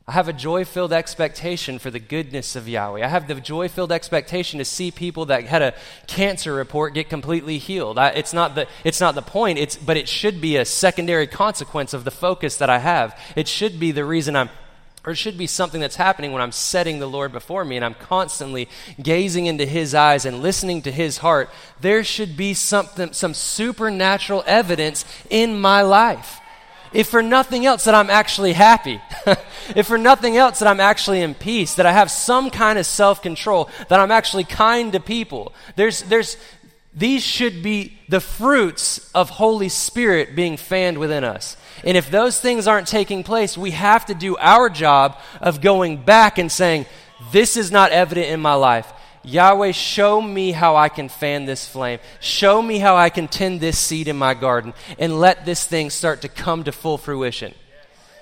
I 0.10 0.14
have 0.14 0.30
a 0.30 0.34
joy 0.34 0.64
filled 0.64 0.94
expectation 0.94 1.80
for 1.80 1.92
the 1.92 2.00
goodness 2.00 2.56
of 2.56 2.70
Yahweh. 2.70 3.04
I 3.04 3.10
have 3.10 3.28
the 3.28 3.36
joy 3.36 3.68
filled 3.68 3.92
expectation 3.92 4.60
to 4.60 4.64
see 4.64 4.90
people 4.90 5.26
that 5.26 5.44
had 5.44 5.62
a 5.62 5.74
cancer 6.08 6.54
report 6.54 6.94
get 6.94 7.10
completely 7.10 7.58
healed. 7.58 8.00
I, 8.00 8.12
it's, 8.12 8.32
not 8.32 8.56
the, 8.56 8.68
it's 8.86 9.02
not 9.02 9.16
the 9.16 9.22
point, 9.22 9.60
it's, 9.60 9.76
but 9.76 9.98
it 9.98 10.08
should 10.08 10.40
be 10.40 10.56
a 10.56 10.64
secondary 10.64 11.28
consequence 11.28 11.94
of 11.94 12.06
the 12.06 12.12
focus 12.12 12.56
that 12.56 12.70
I 12.70 12.80
have. 12.80 13.20
It 13.36 13.50
should 13.50 13.82
be 13.82 13.92
the 13.92 14.06
reason 14.06 14.38
I'm, 14.38 14.50
or 15.04 15.12
it 15.12 15.18
should 15.18 15.38
be 15.38 15.46
something 15.46 15.82
that's 15.82 15.98
happening 15.98 16.32
when 16.32 16.42
I'm 16.42 16.54
setting 16.54 17.00
the 17.00 17.06
Lord 17.06 17.34
before 17.34 17.66
me 17.66 17.76
and 17.76 17.84
I'm 17.84 17.94
constantly 17.94 18.70
gazing 19.02 19.48
into 19.48 19.66
His 19.66 19.94
eyes 19.94 20.24
and 20.24 20.42
listening 20.42 20.84
to 20.84 20.92
His 20.92 21.18
heart. 21.18 21.50
There 21.82 22.06
should 22.06 22.38
be 22.38 22.54
something, 22.54 23.12
some 23.12 23.34
supernatural 23.34 24.46
evidence 24.48 25.04
in 25.30 25.60
my 25.60 25.82
life. 25.82 26.40
If 26.94 27.10
for 27.10 27.22
nothing 27.22 27.66
else, 27.66 27.86
that 27.86 27.96
I'm 27.96 28.10
actually 28.10 28.54
happy. 28.54 29.02
if 29.76 29.88
for 29.88 29.98
nothing 29.98 30.38
else, 30.38 30.60
that 30.60 30.68
I'm 30.68 30.80
actually 30.80 31.22
in 31.22 31.36
peace, 31.36 31.76
that 31.76 31.86
I 31.86 31.92
have 31.92 32.12
some 32.12 32.50
kind 32.50 32.80
of 32.80 32.86
self 32.86 33.22
control, 33.22 33.70
that 33.90 34.00
I'm 34.00 34.12
actually 34.12 34.44
kind 34.44 34.92
to 34.94 35.00
people. 35.00 35.54
There's, 35.76 36.02
there's, 36.04 36.38
these 36.94 37.24
should 37.24 37.62
be 37.62 37.98
the 38.10 38.20
fruits 38.20 39.12
of 39.14 39.30
Holy 39.30 39.70
Spirit 39.70 40.36
being 40.36 40.58
fanned 40.58 40.98
within 40.98 41.24
us. 41.24 41.58
And 41.84 41.96
if 41.96 42.10
those 42.10 42.40
things 42.40 42.68
aren't 42.68 42.88
taking 42.88 43.24
place, 43.24 43.58
we 43.58 43.72
have 43.72 44.06
to 44.08 44.16
do 44.16 44.36
our 44.38 44.70
job 44.70 45.20
of 45.40 45.62
going 45.62 45.98
back 45.98 46.38
and 46.38 46.52
saying, 46.52 46.86
This 47.32 47.56
is 47.56 47.72
not 47.72 47.92
evident 47.92 48.28
in 48.28 48.40
my 48.40 48.56
life. 48.56 48.92
Yahweh, 49.24 49.72
show 49.72 50.22
me 50.22 50.52
how 50.52 50.76
I 50.76 50.90
can 50.90 51.10
fan 51.10 51.46
this 51.46 51.68
flame. 51.68 52.00
Show 52.20 52.62
me 52.62 52.80
how 52.80 52.96
I 52.96 53.10
can 53.10 53.28
tend 53.28 53.60
this 53.60 53.78
seed 53.78 54.08
in 54.08 54.18
my 54.18 54.34
garden 54.34 54.74
and 54.98 55.20
let 55.20 55.46
this 55.46 55.66
thing 55.66 55.90
start 55.90 56.22
to 56.22 56.30
come 56.30 56.64
to 56.64 56.72
full 56.72 56.98
fruition. 56.98 57.54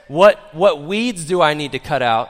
What, 0.07 0.53
what 0.53 0.81
weeds 0.83 1.25
do 1.25 1.41
I 1.41 1.53
need 1.53 1.71
to 1.73 1.79
cut 1.79 2.01
out? 2.01 2.29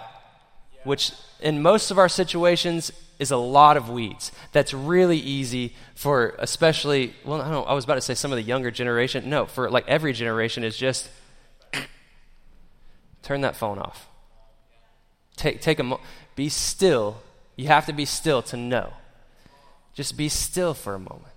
Which, 0.84 1.12
in 1.42 1.62
most 1.62 1.92
of 1.92 1.98
our 1.98 2.10
situations, 2.10 2.92
is 3.20 3.32
a 3.32 3.38
lot 3.38 3.78
of 3.78 3.90
weeds. 3.90 4.32
That's 4.52 4.74
really 4.74 5.18
easy 5.18 5.74
for, 5.96 6.36
especially, 6.40 7.16
well, 7.24 7.42
I, 7.42 7.50
don't, 7.50 7.68
I 7.68 7.74
was 7.74 7.84
about 7.84 7.96
to 7.96 8.02
say 8.02 8.14
some 8.14 8.32
of 8.32 8.38
the 8.38 8.44
younger 8.44 8.72
generation. 8.72 9.30
No, 9.30 9.46
for 9.46 9.70
like 9.70 9.88
every 9.88 10.14
generation, 10.14 10.64
is 10.64 10.78
just 10.78 11.10
turn 13.24 13.42
that 13.42 13.56
phone 13.56 13.80
off. 13.80 14.08
Take, 15.36 15.62
take 15.62 15.80
a 15.80 15.84
mo- 15.84 16.02
be 16.36 16.50
still 16.50 17.18
you 17.56 17.68
have 17.68 17.86
to 17.86 17.94
be 17.94 18.06
still 18.06 18.42
to 18.44 18.58
know. 18.58 18.94
Just 19.94 20.18
be 20.18 20.30
still 20.30 20.74
for 20.74 20.94
a 20.94 21.00
moment. 21.00 21.34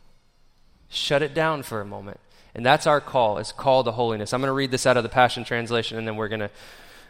Shut 0.88 1.22
it 1.22 1.34
down 1.34 1.62
for 1.62 1.80
a 1.80 1.84
moment. 1.84 2.20
And 2.54 2.66
that's 2.66 2.86
our 2.86 3.00
call. 3.00 3.38
It's 3.38 3.52
call 3.52 3.84
to 3.84 3.92
holiness. 3.92 4.32
I'm 4.32 4.40
going 4.40 4.48
to 4.48 4.52
read 4.52 4.70
this 4.70 4.86
out 4.86 4.96
of 4.96 5.02
the 5.02 5.08
Passion 5.08 5.44
Translation 5.44 5.96
and 5.96 6.06
then 6.06 6.16
we're 6.16 6.28
going 6.28 6.40
to 6.40 6.50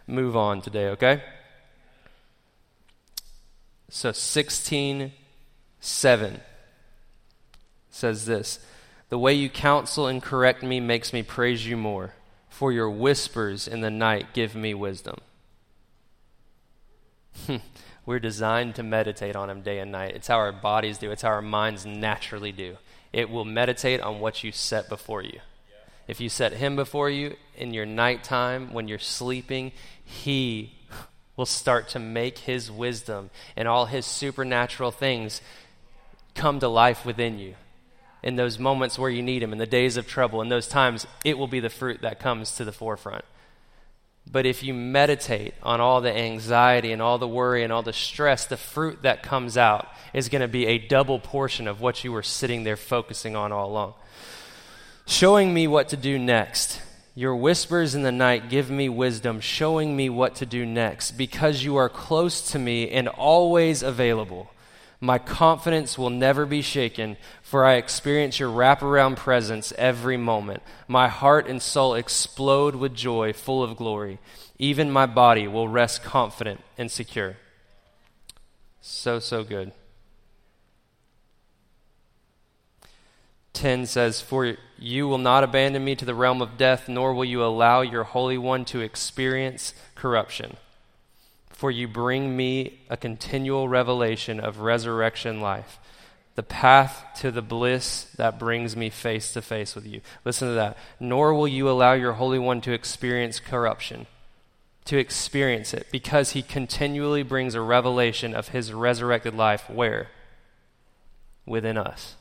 move 0.06 0.36
on 0.36 0.60
today, 0.60 0.88
okay? 0.88 1.22
So 3.88 4.12
16 4.12 5.12
7 5.80 6.40
says 7.90 8.26
this 8.26 8.58
The 9.08 9.18
way 9.18 9.34
you 9.34 9.48
counsel 9.48 10.06
and 10.06 10.22
correct 10.22 10.62
me 10.62 10.80
makes 10.80 11.12
me 11.12 11.22
praise 11.22 11.66
you 11.66 11.76
more, 11.76 12.14
for 12.50 12.72
your 12.72 12.90
whispers 12.90 13.68
in 13.68 13.80
the 13.80 13.90
night 13.90 14.34
give 14.34 14.54
me 14.54 14.74
wisdom. 14.74 15.16
Hmm. 17.46 17.58
We're 18.08 18.20
designed 18.20 18.76
to 18.76 18.82
meditate 18.82 19.36
on 19.36 19.50
Him 19.50 19.60
day 19.60 19.80
and 19.80 19.92
night. 19.92 20.14
It's 20.14 20.28
how 20.28 20.38
our 20.38 20.50
bodies 20.50 20.96
do, 20.96 21.10
it's 21.10 21.20
how 21.20 21.28
our 21.28 21.42
minds 21.42 21.84
naturally 21.84 22.52
do. 22.52 22.78
It 23.12 23.28
will 23.28 23.44
meditate 23.44 24.00
on 24.00 24.18
what 24.18 24.42
you 24.42 24.50
set 24.50 24.88
before 24.88 25.20
you. 25.20 25.40
If 26.06 26.18
you 26.18 26.30
set 26.30 26.54
Him 26.54 26.74
before 26.74 27.10
you 27.10 27.36
in 27.54 27.74
your 27.74 27.84
nighttime, 27.84 28.72
when 28.72 28.88
you're 28.88 28.98
sleeping, 28.98 29.72
He 30.02 30.72
will 31.36 31.44
start 31.44 31.90
to 31.90 31.98
make 31.98 32.38
His 32.38 32.70
wisdom 32.70 33.28
and 33.56 33.68
all 33.68 33.84
His 33.84 34.06
supernatural 34.06 34.90
things 34.90 35.42
come 36.34 36.60
to 36.60 36.68
life 36.68 37.04
within 37.04 37.38
you. 37.38 37.56
In 38.22 38.36
those 38.36 38.58
moments 38.58 38.98
where 38.98 39.10
you 39.10 39.22
need 39.22 39.42
Him, 39.42 39.52
in 39.52 39.58
the 39.58 39.66
days 39.66 39.98
of 39.98 40.06
trouble, 40.06 40.40
in 40.40 40.48
those 40.48 40.66
times, 40.66 41.06
it 41.26 41.36
will 41.36 41.46
be 41.46 41.60
the 41.60 41.68
fruit 41.68 42.00
that 42.00 42.20
comes 42.20 42.52
to 42.56 42.64
the 42.64 42.72
forefront. 42.72 43.26
But 44.30 44.44
if 44.44 44.62
you 44.62 44.74
meditate 44.74 45.54
on 45.62 45.80
all 45.80 46.00
the 46.00 46.14
anxiety 46.14 46.92
and 46.92 47.00
all 47.00 47.18
the 47.18 47.28
worry 47.28 47.64
and 47.64 47.72
all 47.72 47.82
the 47.82 47.92
stress, 47.92 48.44
the 48.44 48.56
fruit 48.56 49.02
that 49.02 49.22
comes 49.22 49.56
out 49.56 49.88
is 50.12 50.28
going 50.28 50.42
to 50.42 50.48
be 50.48 50.66
a 50.66 50.78
double 50.78 51.18
portion 51.18 51.66
of 51.66 51.80
what 51.80 52.04
you 52.04 52.12
were 52.12 52.22
sitting 52.22 52.64
there 52.64 52.76
focusing 52.76 53.36
on 53.36 53.52
all 53.52 53.70
along. 53.70 53.94
Showing 55.06 55.54
me 55.54 55.66
what 55.66 55.88
to 55.88 55.96
do 55.96 56.18
next. 56.18 56.82
Your 57.14 57.34
whispers 57.34 57.94
in 57.94 58.02
the 58.02 58.12
night 58.12 58.50
give 58.50 58.70
me 58.70 58.88
wisdom, 58.88 59.40
showing 59.40 59.96
me 59.96 60.10
what 60.10 60.36
to 60.36 60.46
do 60.46 60.66
next, 60.66 61.12
because 61.12 61.64
you 61.64 61.76
are 61.76 61.88
close 61.88 62.52
to 62.52 62.58
me 62.58 62.90
and 62.90 63.08
always 63.08 63.82
available. 63.82 64.50
My 65.00 65.18
confidence 65.18 65.96
will 65.96 66.10
never 66.10 66.44
be 66.44 66.60
shaken, 66.60 67.16
for 67.40 67.64
I 67.64 67.74
experience 67.74 68.40
your 68.40 68.50
wraparound 68.50 69.16
presence 69.16 69.72
every 69.78 70.16
moment. 70.16 70.62
My 70.88 71.06
heart 71.06 71.46
and 71.46 71.62
soul 71.62 71.94
explode 71.94 72.74
with 72.74 72.94
joy, 72.94 73.32
full 73.32 73.62
of 73.62 73.76
glory. 73.76 74.18
Even 74.58 74.90
my 74.90 75.06
body 75.06 75.46
will 75.46 75.68
rest 75.68 76.02
confident 76.02 76.60
and 76.76 76.90
secure. 76.90 77.36
So, 78.80 79.20
so 79.20 79.44
good. 79.44 79.70
10 83.52 83.86
says, 83.86 84.20
For 84.20 84.56
you 84.78 85.06
will 85.06 85.18
not 85.18 85.44
abandon 85.44 85.84
me 85.84 85.94
to 85.94 86.04
the 86.04 86.14
realm 86.14 86.42
of 86.42 86.58
death, 86.58 86.88
nor 86.88 87.14
will 87.14 87.24
you 87.24 87.44
allow 87.44 87.82
your 87.82 88.02
Holy 88.02 88.38
One 88.38 88.64
to 88.66 88.80
experience 88.80 89.74
corruption 89.94 90.56
for 91.58 91.72
you 91.72 91.88
bring 91.88 92.36
me 92.36 92.78
a 92.88 92.96
continual 92.96 93.68
revelation 93.68 94.38
of 94.38 94.60
resurrection 94.60 95.40
life, 95.40 95.80
the 96.36 96.42
path 96.44 97.04
to 97.16 97.32
the 97.32 97.42
bliss 97.42 98.04
that 98.16 98.38
brings 98.38 98.76
me 98.76 98.88
face 98.88 99.32
to 99.32 99.42
face 99.42 99.74
with 99.74 99.84
you. 99.84 100.00
Listen 100.24 100.46
to 100.46 100.54
that. 100.54 100.78
Nor 101.00 101.34
will 101.34 101.48
you 101.48 101.68
allow 101.68 101.94
your 101.94 102.12
Holy 102.12 102.38
One 102.38 102.60
to 102.60 102.72
experience 102.72 103.40
corruption, 103.40 104.06
to 104.84 104.98
experience 104.98 105.74
it, 105.74 105.88
because 105.90 106.30
he 106.30 106.42
continually 106.42 107.24
brings 107.24 107.56
a 107.56 107.60
revelation 107.60 108.34
of 108.34 108.48
his 108.48 108.72
resurrected 108.72 109.34
life 109.34 109.68
where? 109.68 110.10
Within 111.44 111.76
us. 111.76 112.14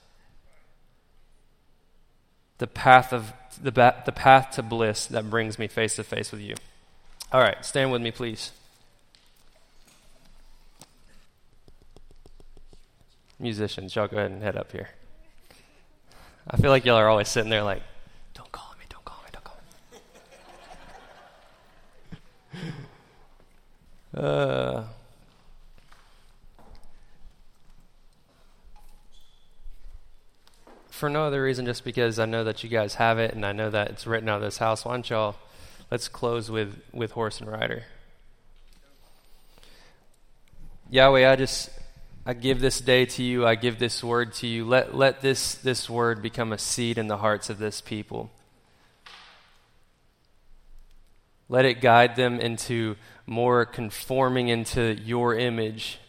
The 2.57 2.65
path 2.65 3.13
of 3.13 3.33
the, 3.61 3.69
the 4.03 4.11
path 4.11 4.55
to 4.55 4.63
bliss 4.63 5.05
that 5.05 5.29
brings 5.29 5.59
me 5.59 5.67
face 5.67 5.95
to 5.97 6.03
face 6.03 6.31
with 6.31 6.41
you. 6.41 6.55
All 7.31 7.39
right, 7.41 7.63
stand 7.63 7.91
with 7.91 8.01
me, 8.01 8.09
please. 8.09 8.51
Musicians, 13.39 13.95
y'all 13.95 14.07
go 14.07 14.17
ahead 14.17 14.31
and 14.31 14.41
head 14.41 14.55
up 14.55 14.71
here. 14.71 14.89
I 16.49 16.57
feel 16.57 16.71
like 16.71 16.85
y'all 16.85 16.95
are 16.95 17.09
always 17.09 17.27
sitting 17.27 17.49
there 17.49 17.63
like, 17.63 17.81
don't 18.33 18.51
call 18.51 18.73
me, 18.79 18.85
don't 18.89 19.05
call 19.05 19.23
me, 19.23 19.29
don't 19.33 19.43
call 19.43 19.59
me. 24.13 24.21
uh, 24.27 24.83
for 30.89 31.09
no 31.09 31.25
other 31.25 31.43
reason, 31.43 31.65
just 31.65 31.83
because 31.83 32.17
I 32.17 32.25
know 32.25 32.43
that 32.43 32.63
you 32.63 32.69
guys 32.69 32.95
have 32.95 33.19
it 33.19 33.33
and 33.33 33.45
I 33.45 33.51
know 33.51 33.69
that 33.69 33.89
it's 33.89 34.07
written 34.07 34.29
out 34.29 34.37
of 34.37 34.41
this 34.43 34.57
house, 34.57 34.85
why 34.85 34.93
don't 34.93 35.09
y'all, 35.09 35.35
let's 35.91 36.07
close 36.07 36.49
with, 36.49 36.81
with 36.93 37.11
Horse 37.11 37.39
and 37.39 37.51
Rider. 37.51 37.83
Yahweh, 40.89 41.29
I 41.29 41.35
just 41.35 41.69
I 42.29 42.33
give 42.33 42.59
this 42.59 42.81
day 42.81 43.05
to 43.05 43.23
you. 43.23 43.47
I 43.47 43.55
give 43.55 43.79
this 43.79 44.03
word 44.03 44.33
to 44.33 44.47
you. 44.47 44.65
Let, 44.65 44.93
let 44.93 45.21
this, 45.21 45.55
this 45.55 45.89
word 45.89 46.21
become 46.21 46.51
a 46.51 46.57
seed 46.57 46.97
in 46.97 47.07
the 47.07 47.19
hearts 47.19 47.49
of 47.49 47.57
this 47.57 47.79
people. 47.79 48.29
Let 51.47 51.63
it 51.63 51.79
guide 51.79 52.17
them 52.17 52.41
into 52.41 52.97
more 53.25 53.65
conforming 53.65 54.49
into 54.49 54.95
your 55.01 55.37
image. 55.37 55.99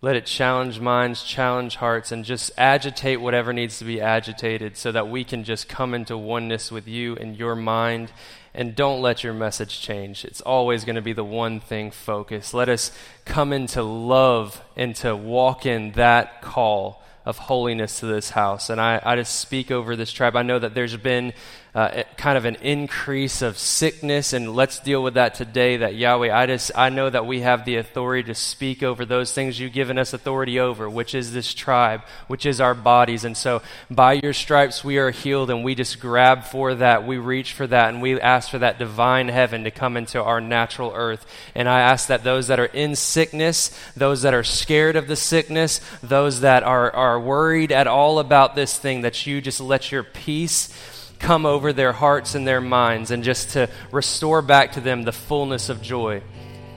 Let 0.00 0.16
it 0.16 0.26
challenge 0.26 0.80
minds, 0.80 1.22
challenge 1.22 1.76
hearts, 1.76 2.10
and 2.10 2.24
just 2.24 2.50
agitate 2.58 3.20
whatever 3.20 3.52
needs 3.52 3.78
to 3.78 3.84
be 3.84 4.00
agitated 4.00 4.76
so 4.76 4.90
that 4.90 5.08
we 5.08 5.22
can 5.22 5.44
just 5.44 5.68
come 5.68 5.94
into 5.94 6.18
oneness 6.18 6.72
with 6.72 6.88
you 6.88 7.14
and 7.14 7.36
your 7.36 7.54
mind 7.54 8.10
and 8.54 8.74
don't 8.74 9.00
let 9.00 9.22
your 9.22 9.32
message 9.32 9.80
change. 9.80 10.24
It's 10.24 10.40
always 10.40 10.84
going 10.84 10.96
to 10.96 11.02
be 11.02 11.12
the 11.12 11.24
one 11.24 11.60
thing 11.60 11.90
focus. 11.90 12.52
Let 12.52 12.68
us 12.68 12.92
come 13.24 13.52
into 13.52 13.82
love 13.82 14.62
and 14.76 14.94
to 14.96 15.14
walk 15.14 15.66
in 15.66 15.92
that 15.92 16.42
call 16.42 17.02
of 17.24 17.38
holiness 17.38 18.00
to 18.00 18.06
this 18.06 18.30
house. 18.30 18.70
And 18.70 18.80
I, 18.80 19.00
I 19.04 19.16
just 19.16 19.38
speak 19.38 19.70
over 19.70 19.94
this 19.94 20.12
tribe. 20.12 20.36
I 20.36 20.42
know 20.42 20.58
that 20.58 20.74
there's 20.74 20.96
been 20.96 21.32
uh, 21.74 22.02
kind 22.16 22.36
of 22.36 22.44
an 22.46 22.56
increase 22.56 23.42
of 23.42 23.56
sickness, 23.56 24.32
and 24.32 24.56
let's 24.56 24.80
deal 24.80 25.02
with 25.04 25.14
that 25.14 25.36
today. 25.36 25.76
That 25.76 25.94
Yahweh, 25.94 26.34
I 26.34 26.46
just 26.46 26.72
I 26.74 26.88
know 26.88 27.08
that 27.08 27.26
we 27.26 27.42
have 27.42 27.64
the 27.64 27.76
authority 27.76 28.24
to 28.24 28.34
speak 28.34 28.82
over 28.82 29.04
those 29.04 29.32
things 29.32 29.60
you've 29.60 29.72
given 29.72 29.96
us 29.96 30.12
authority 30.12 30.58
over, 30.58 30.90
which 30.90 31.14
is 31.14 31.32
this 31.32 31.54
tribe, 31.54 32.02
which 32.26 32.44
is 32.44 32.60
our 32.60 32.74
bodies. 32.74 33.24
And 33.24 33.36
so, 33.36 33.62
by 33.88 34.14
your 34.14 34.32
stripes 34.32 34.82
we 34.82 34.98
are 34.98 35.12
healed, 35.12 35.48
and 35.48 35.62
we 35.62 35.76
just 35.76 36.00
grab 36.00 36.42
for 36.42 36.74
that, 36.74 37.06
we 37.06 37.18
reach 37.18 37.52
for 37.52 37.68
that, 37.68 37.90
and 37.90 38.02
we 38.02 38.20
ask 38.20 38.50
for 38.50 38.58
that 38.58 38.80
divine 38.80 39.28
heaven 39.28 39.62
to 39.62 39.70
come 39.70 39.96
into 39.96 40.20
our 40.20 40.40
natural 40.40 40.92
earth. 40.92 41.24
And 41.54 41.68
I 41.68 41.80
ask 41.80 42.08
that 42.08 42.24
those 42.24 42.48
that 42.48 42.58
are 42.58 42.64
in 42.64 42.96
sickness, 42.96 43.70
those 43.96 44.22
that 44.22 44.34
are 44.34 44.42
scared 44.42 44.96
of 44.96 45.06
the 45.06 45.16
sickness, 45.16 45.80
those 46.02 46.40
that 46.40 46.64
are 46.64 46.90
are 46.90 47.20
worried 47.20 47.70
at 47.70 47.86
all 47.86 48.18
about 48.18 48.56
this 48.56 48.76
thing, 48.76 49.02
that 49.02 49.24
you 49.24 49.40
just 49.40 49.60
let 49.60 49.92
your 49.92 50.02
peace 50.02 50.74
come 51.20 51.46
over 51.46 51.72
their 51.72 51.92
hearts 51.92 52.34
and 52.34 52.46
their 52.46 52.60
minds 52.60 53.10
and 53.10 53.22
just 53.22 53.50
to 53.50 53.68
restore 53.92 54.42
back 54.42 54.72
to 54.72 54.80
them 54.80 55.04
the 55.04 55.12
fullness 55.12 55.68
of 55.68 55.80
joy 55.80 56.22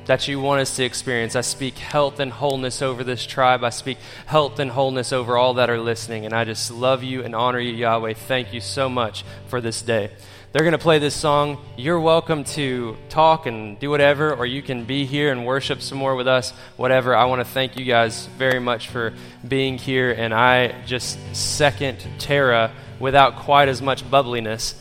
that 0.06 0.28
you 0.28 0.40
want 0.40 0.62
us 0.62 0.76
to 0.76 0.84
experience. 0.84 1.36
I 1.36 1.42
speak 1.42 1.78
health 1.78 2.20
and 2.20 2.32
wholeness 2.32 2.82
over 2.82 3.04
this 3.04 3.26
tribe. 3.26 3.64
I 3.64 3.70
speak 3.70 3.98
health 4.26 4.60
and 4.60 4.70
wholeness 4.70 5.14
over 5.14 5.38
all 5.38 5.56
that 5.56 5.70
are 5.70 5.80
listening. 5.80 6.26
And 6.26 6.34
I 6.34 6.44
just 6.44 6.72
love 6.72 7.04
you 7.04 7.24
and 7.24 7.34
honor 7.34 7.60
you, 7.60 7.74
Yahweh. 7.74 8.14
Thank 8.14 8.54
you 8.54 8.60
so 8.60 8.90
much 8.90 9.24
for 9.48 9.62
this 9.62 9.82
day. 9.82 10.12
They're 10.52 10.62
going 10.62 10.74
to 10.74 10.78
play 10.78 11.00
this 11.00 11.16
song. 11.16 11.58
You're 11.78 12.00
welcome 12.00 12.44
to 12.44 12.96
talk 13.10 13.48
and 13.48 13.80
do 13.80 13.90
whatever, 13.90 14.36
or 14.36 14.46
you 14.46 14.62
can 14.62 14.84
be 14.84 15.06
here 15.06 15.32
and 15.32 15.48
worship 15.48 15.82
some 15.82 15.98
more 15.98 16.16
with 16.16 16.28
us, 16.28 16.52
whatever. 16.78 17.16
I 17.16 17.26
want 17.26 17.40
to 17.40 17.46
thank 17.46 17.76
you 17.76 17.86
guys 17.86 18.28
very 18.38 18.60
much 18.60 18.90
for 18.90 19.16
being 19.48 19.80
here, 19.80 20.12
and 20.12 20.32
I 20.32 20.84
just 20.84 21.18
second 21.36 22.06
Tara 22.20 22.72
without 23.04 23.36
quite 23.36 23.68
as 23.68 23.82
much 23.82 24.10
bubbliness. 24.10 24.76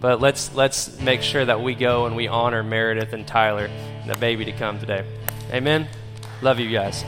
But 0.00 0.20
let's 0.20 0.54
let's 0.54 1.00
make 1.00 1.20
sure 1.20 1.44
that 1.44 1.60
we 1.60 1.74
go 1.74 2.06
and 2.06 2.14
we 2.14 2.28
honor 2.28 2.62
Meredith 2.62 3.12
and 3.12 3.26
Tyler, 3.26 3.64
and 3.66 4.08
the 4.08 4.14
baby 4.16 4.44
to 4.44 4.52
come 4.52 4.78
today. 4.78 5.04
Amen. 5.50 5.88
Love 6.40 6.60
you 6.60 6.70
guys. 6.70 7.04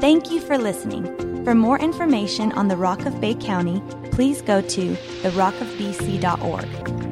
Thank 0.00 0.30
you 0.30 0.40
for 0.40 0.56
listening. 0.56 1.44
For 1.44 1.56
more 1.56 1.80
information 1.80 2.52
on 2.52 2.68
the 2.68 2.76
Rock 2.76 3.04
of 3.04 3.20
Bay 3.20 3.34
County, 3.34 3.82
please 4.12 4.40
go 4.40 4.60
to 4.60 4.92
therockofbc.org. 5.22 7.07